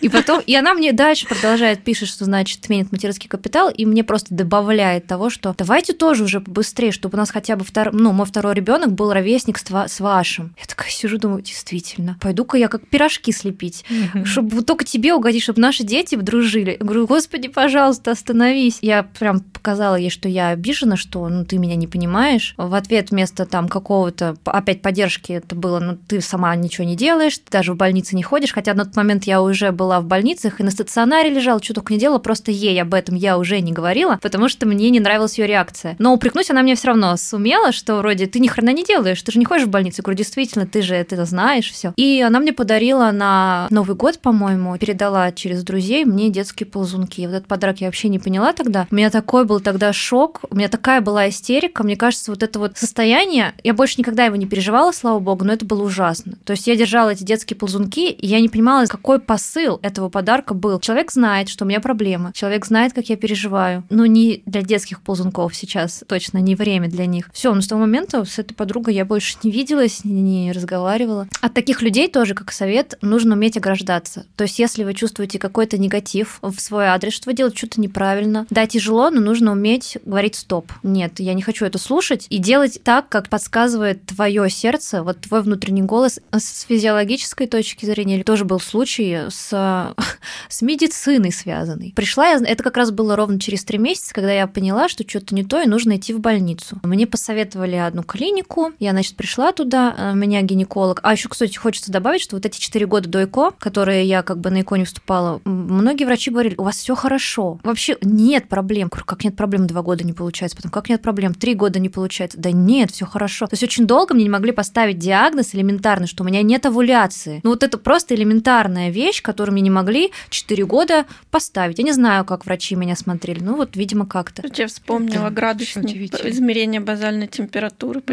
И 0.00 0.08
потом, 0.08 0.40
и 0.46 0.54
она 0.54 0.74
мне 0.74 0.92
дальше 0.92 1.26
продолжает, 1.26 1.82
пишет, 1.82 2.08
что, 2.08 2.24
значит, 2.24 2.60
отменит 2.60 2.92
материнский 2.92 3.28
капитал, 3.28 3.70
и 3.70 3.86
мне 3.86 4.04
просто 4.04 4.34
добавляет 4.34 5.06
того, 5.06 5.30
что 5.30 5.54
давайте 5.56 5.92
тоже 5.94 6.24
уже 6.24 6.40
побыстрее, 6.40 6.92
чтобы 6.92 7.16
у 7.16 7.18
нас 7.18 7.30
хотя 7.30 7.56
бы 7.56 7.64
втор... 7.64 7.92
ну, 7.92 8.12
мой 8.12 8.26
второй 8.26 8.54
ребенок 8.54 8.92
был 8.92 9.12
ровесник 9.12 9.58
с, 9.58 9.64
с 9.64 10.00
вашим. 10.00 10.54
Я 10.58 10.66
такая 10.66 10.90
сижу, 10.90 11.18
думаю, 11.18 11.42
действительно, 11.42 12.18
пойду-ка 12.20 12.58
я 12.58 12.68
как 12.68 12.86
пирожки 12.88 13.32
слепить, 13.32 13.84
чтобы 14.24 14.62
только 14.62 14.84
тебе 14.84 15.14
угодить, 15.14 15.42
чтобы 15.42 15.60
наши 15.60 15.84
дети 15.84 16.16
дружили. 16.16 16.76
Я 16.78 16.84
говорю, 16.84 17.06
господи, 17.06 17.48
пожалуйста, 17.48 18.10
остановись. 18.10 18.78
Я 18.82 19.02
прям 19.02 19.40
показала 19.40 19.96
ей, 19.96 20.10
что 20.10 20.28
я 20.28 20.48
обижена, 20.48 20.96
что 20.96 21.28
ну, 21.28 21.44
ты 21.44 21.58
меня 21.58 21.76
не 21.76 21.86
понимаешь. 21.86 22.54
В 22.56 22.73
ответ 22.74 23.10
вместо 23.10 23.46
там 23.46 23.68
какого-то, 23.68 24.36
опять 24.44 24.82
поддержки 24.82 25.32
это 25.32 25.54
было, 25.54 25.80
ну, 25.80 25.96
ты 26.08 26.20
сама 26.20 26.54
ничего 26.56 26.86
не 26.86 26.96
делаешь, 26.96 27.38
ты 27.38 27.50
даже 27.50 27.72
в 27.72 27.76
больнице 27.76 28.16
не 28.16 28.22
ходишь, 28.22 28.52
хотя 28.52 28.74
на 28.74 28.84
тот 28.84 28.96
момент 28.96 29.24
я 29.24 29.42
уже 29.42 29.72
была 29.72 30.00
в 30.00 30.04
больницах 30.04 30.60
и 30.60 30.64
на 30.64 30.70
стационаре 30.70 31.30
лежала, 31.30 31.62
что 31.62 31.74
только 31.74 31.92
не 31.92 31.98
делала, 31.98 32.18
просто 32.18 32.50
ей 32.50 32.80
об 32.80 32.94
этом 32.94 33.14
я 33.14 33.38
уже 33.38 33.60
не 33.60 33.72
говорила, 33.72 34.18
потому 34.22 34.48
что 34.48 34.66
мне 34.66 34.90
не 34.90 35.00
нравилась 35.00 35.38
ее 35.38 35.46
реакция. 35.46 35.96
Но 35.98 36.14
упрекнуть 36.14 36.50
она 36.50 36.62
мне 36.62 36.74
все 36.74 36.88
равно 36.88 37.16
сумела, 37.16 37.72
что 37.72 37.96
вроде 37.96 38.26
ты 38.26 38.40
ни 38.40 38.48
хрена 38.48 38.72
не 38.72 38.84
делаешь, 38.84 39.22
ты 39.22 39.32
же 39.32 39.38
не 39.38 39.44
ходишь 39.44 39.66
в 39.66 39.70
больницу. 39.70 40.02
Говорю, 40.02 40.18
действительно, 40.18 40.66
ты 40.66 40.82
же 40.82 40.94
это 40.94 41.24
знаешь, 41.24 41.70
все. 41.70 41.92
И 41.96 42.20
она 42.20 42.40
мне 42.40 42.52
подарила 42.52 43.10
на 43.10 43.66
Новый 43.70 43.96
год, 43.96 44.18
по-моему, 44.18 44.76
передала 44.78 45.32
через 45.32 45.62
друзей 45.64 46.04
мне 46.04 46.30
детские 46.30 46.66
ползунки. 46.66 47.20
И 47.20 47.26
вот 47.26 47.34
этот 47.34 47.48
подарок 47.48 47.80
я 47.80 47.88
вообще 47.88 48.08
не 48.08 48.18
поняла 48.18 48.52
тогда. 48.52 48.86
У 48.90 48.94
меня 48.94 49.10
такой 49.10 49.44
был 49.44 49.60
тогда 49.60 49.92
шок, 49.92 50.40
у 50.50 50.56
меня 50.56 50.68
такая 50.68 51.00
была 51.00 51.28
истерика. 51.28 51.82
Мне 51.82 51.96
кажется, 51.96 52.30
вот 52.30 52.42
это 52.42 52.58
вот 52.64 52.78
состояние, 52.78 53.54
я 53.62 53.74
больше 53.74 53.96
никогда 53.98 54.24
его 54.24 54.36
не 54.36 54.46
переживала, 54.46 54.92
слава 54.92 55.18
богу, 55.18 55.44
но 55.44 55.52
это 55.52 55.64
было 55.64 55.82
ужасно. 55.82 56.38
То 56.44 56.52
есть 56.52 56.66
я 56.66 56.76
держала 56.76 57.10
эти 57.10 57.22
детские 57.22 57.56
ползунки, 57.56 58.10
и 58.10 58.26
я 58.26 58.40
не 58.40 58.48
понимала, 58.48 58.86
какой 58.86 59.20
посыл 59.20 59.78
этого 59.82 60.08
подарка 60.08 60.54
был. 60.54 60.80
Человек 60.80 61.12
знает, 61.12 61.48
что 61.48 61.64
у 61.64 61.68
меня 61.68 61.80
проблема, 61.80 62.32
человек 62.32 62.64
знает, 62.64 62.92
как 62.92 63.08
я 63.08 63.16
переживаю. 63.16 63.84
Но 63.90 64.06
не 64.06 64.42
для 64.46 64.62
детских 64.62 65.02
ползунков 65.02 65.54
сейчас, 65.54 66.04
точно 66.06 66.38
не 66.38 66.54
время 66.54 66.88
для 66.88 67.06
них. 67.06 67.30
Все, 67.32 67.52
но 67.54 67.60
с 67.60 67.66
того 67.66 67.82
момента 67.82 68.24
с 68.24 68.38
этой 68.38 68.54
подругой 68.54 68.94
я 68.94 69.04
больше 69.04 69.36
не 69.42 69.50
виделась, 69.50 70.04
не 70.04 70.50
разговаривала. 70.52 71.28
От 71.40 71.54
таких 71.54 71.82
людей 71.82 72.08
тоже, 72.08 72.34
как 72.34 72.52
совет, 72.52 72.96
нужно 73.02 73.34
уметь 73.34 73.56
ограждаться. 73.56 74.26
То 74.36 74.44
есть 74.44 74.58
если 74.58 74.84
вы 74.84 74.94
чувствуете 74.94 75.38
какой-то 75.38 75.76
негатив 75.76 76.38
в 76.40 76.58
свой 76.58 76.86
адрес, 76.86 77.12
что 77.12 77.28
вы 77.28 77.34
делаете 77.34 77.58
что-то 77.58 77.80
неправильно, 77.80 78.46
да, 78.50 78.66
тяжело, 78.66 79.10
но 79.10 79.20
нужно 79.20 79.52
уметь 79.52 79.98
говорить 80.04 80.36
стоп. 80.36 80.72
Нет, 80.82 81.20
я 81.20 81.34
не 81.34 81.42
хочу 81.42 81.64
это 81.66 81.78
слушать 81.78 82.26
и 82.30 82.38
делать 82.38 82.53
так, 82.82 83.08
как 83.08 83.28
подсказывает 83.28 84.06
твое 84.06 84.48
сердце, 84.50 85.02
вот 85.02 85.20
твой 85.20 85.42
внутренний 85.42 85.82
голос 85.82 86.20
с 86.32 86.62
физиологической 86.62 87.46
точки 87.46 87.86
зрения, 87.86 88.22
тоже 88.24 88.44
был 88.44 88.60
случай 88.60 89.28
с, 89.28 89.94
с 90.48 90.62
медициной 90.62 91.32
связанный. 91.32 91.92
Пришла 91.94 92.28
я, 92.28 92.38
это 92.38 92.62
как 92.62 92.76
раз 92.76 92.90
было 92.90 93.16
ровно 93.16 93.38
через 93.40 93.64
три 93.64 93.78
месяца, 93.78 94.14
когда 94.14 94.32
я 94.32 94.46
поняла, 94.46 94.88
что 94.88 95.08
что-то 95.08 95.34
не 95.34 95.44
то, 95.44 95.60
и 95.60 95.66
нужно 95.66 95.96
идти 95.96 96.12
в 96.12 96.20
больницу. 96.20 96.78
Мне 96.82 97.06
посоветовали 97.06 97.76
одну 97.76 98.02
клинику, 98.02 98.72
я, 98.78 98.92
значит, 98.92 99.16
пришла 99.16 99.52
туда, 99.52 99.94
э, 99.96 100.14
меня 100.14 100.42
гинеколог. 100.42 101.00
А 101.02 101.12
еще, 101.12 101.28
кстати, 101.28 101.56
хочется 101.56 101.92
добавить, 101.92 102.22
что 102.22 102.36
вот 102.36 102.46
эти 102.46 102.58
четыре 102.58 102.86
года 102.86 103.08
до 103.08 103.24
ЭКО, 103.24 103.52
которые 103.58 104.04
я 104.04 104.22
как 104.22 104.38
бы 104.38 104.50
на 104.50 104.62
ЭКО 104.62 104.76
не 104.76 104.84
вступала, 104.84 105.40
многие 105.44 106.04
врачи 106.04 106.30
говорили, 106.30 106.54
у 106.56 106.64
вас 106.64 106.76
все 106.76 106.94
хорошо. 106.94 107.58
Вообще 107.62 107.96
нет 108.02 108.48
проблем. 108.48 108.90
Как 108.90 109.24
нет 109.24 109.36
проблем, 109.36 109.66
два 109.66 109.82
года 109.82 110.04
не 110.04 110.12
получается. 110.12 110.56
Потом, 110.56 110.70
как 110.70 110.88
нет 110.88 111.02
проблем, 111.02 111.34
три 111.34 111.54
года 111.54 111.78
не 111.78 111.88
получается. 111.88 112.33
Да 112.36 112.50
нет, 112.50 112.90
все 112.90 113.06
хорошо. 113.06 113.46
То 113.46 113.54
есть 113.54 113.62
очень 113.62 113.86
долго 113.86 114.14
мне 114.14 114.24
не 114.24 114.30
могли 114.30 114.52
поставить 114.52 114.98
диагноз 114.98 115.54
элементарный, 115.54 116.06
что 116.06 116.24
у 116.24 116.26
меня 116.26 116.42
нет 116.42 116.66
овуляции. 116.66 117.40
Ну 117.42 117.50
вот 117.50 117.62
это 117.62 117.78
просто 117.78 118.14
элементарная 118.14 118.90
вещь, 118.90 119.22
которую 119.22 119.52
мне 119.52 119.62
не 119.62 119.70
могли 119.70 120.12
четыре 120.30 120.64
года 120.66 121.06
поставить. 121.30 121.78
Я 121.78 121.84
не 121.84 121.92
знаю, 121.92 122.24
как 122.24 122.46
врачи 122.46 122.74
меня 122.74 122.96
смотрели. 122.96 123.40
Ну 123.40 123.56
вот, 123.56 123.76
видимо, 123.76 124.06
как-то. 124.06 124.42
Я 124.54 124.66
вспомнила 124.66 125.30
градусник 125.30 126.14
измерения 126.24 126.80
базальной 126.80 127.28
температуры. 127.28 128.02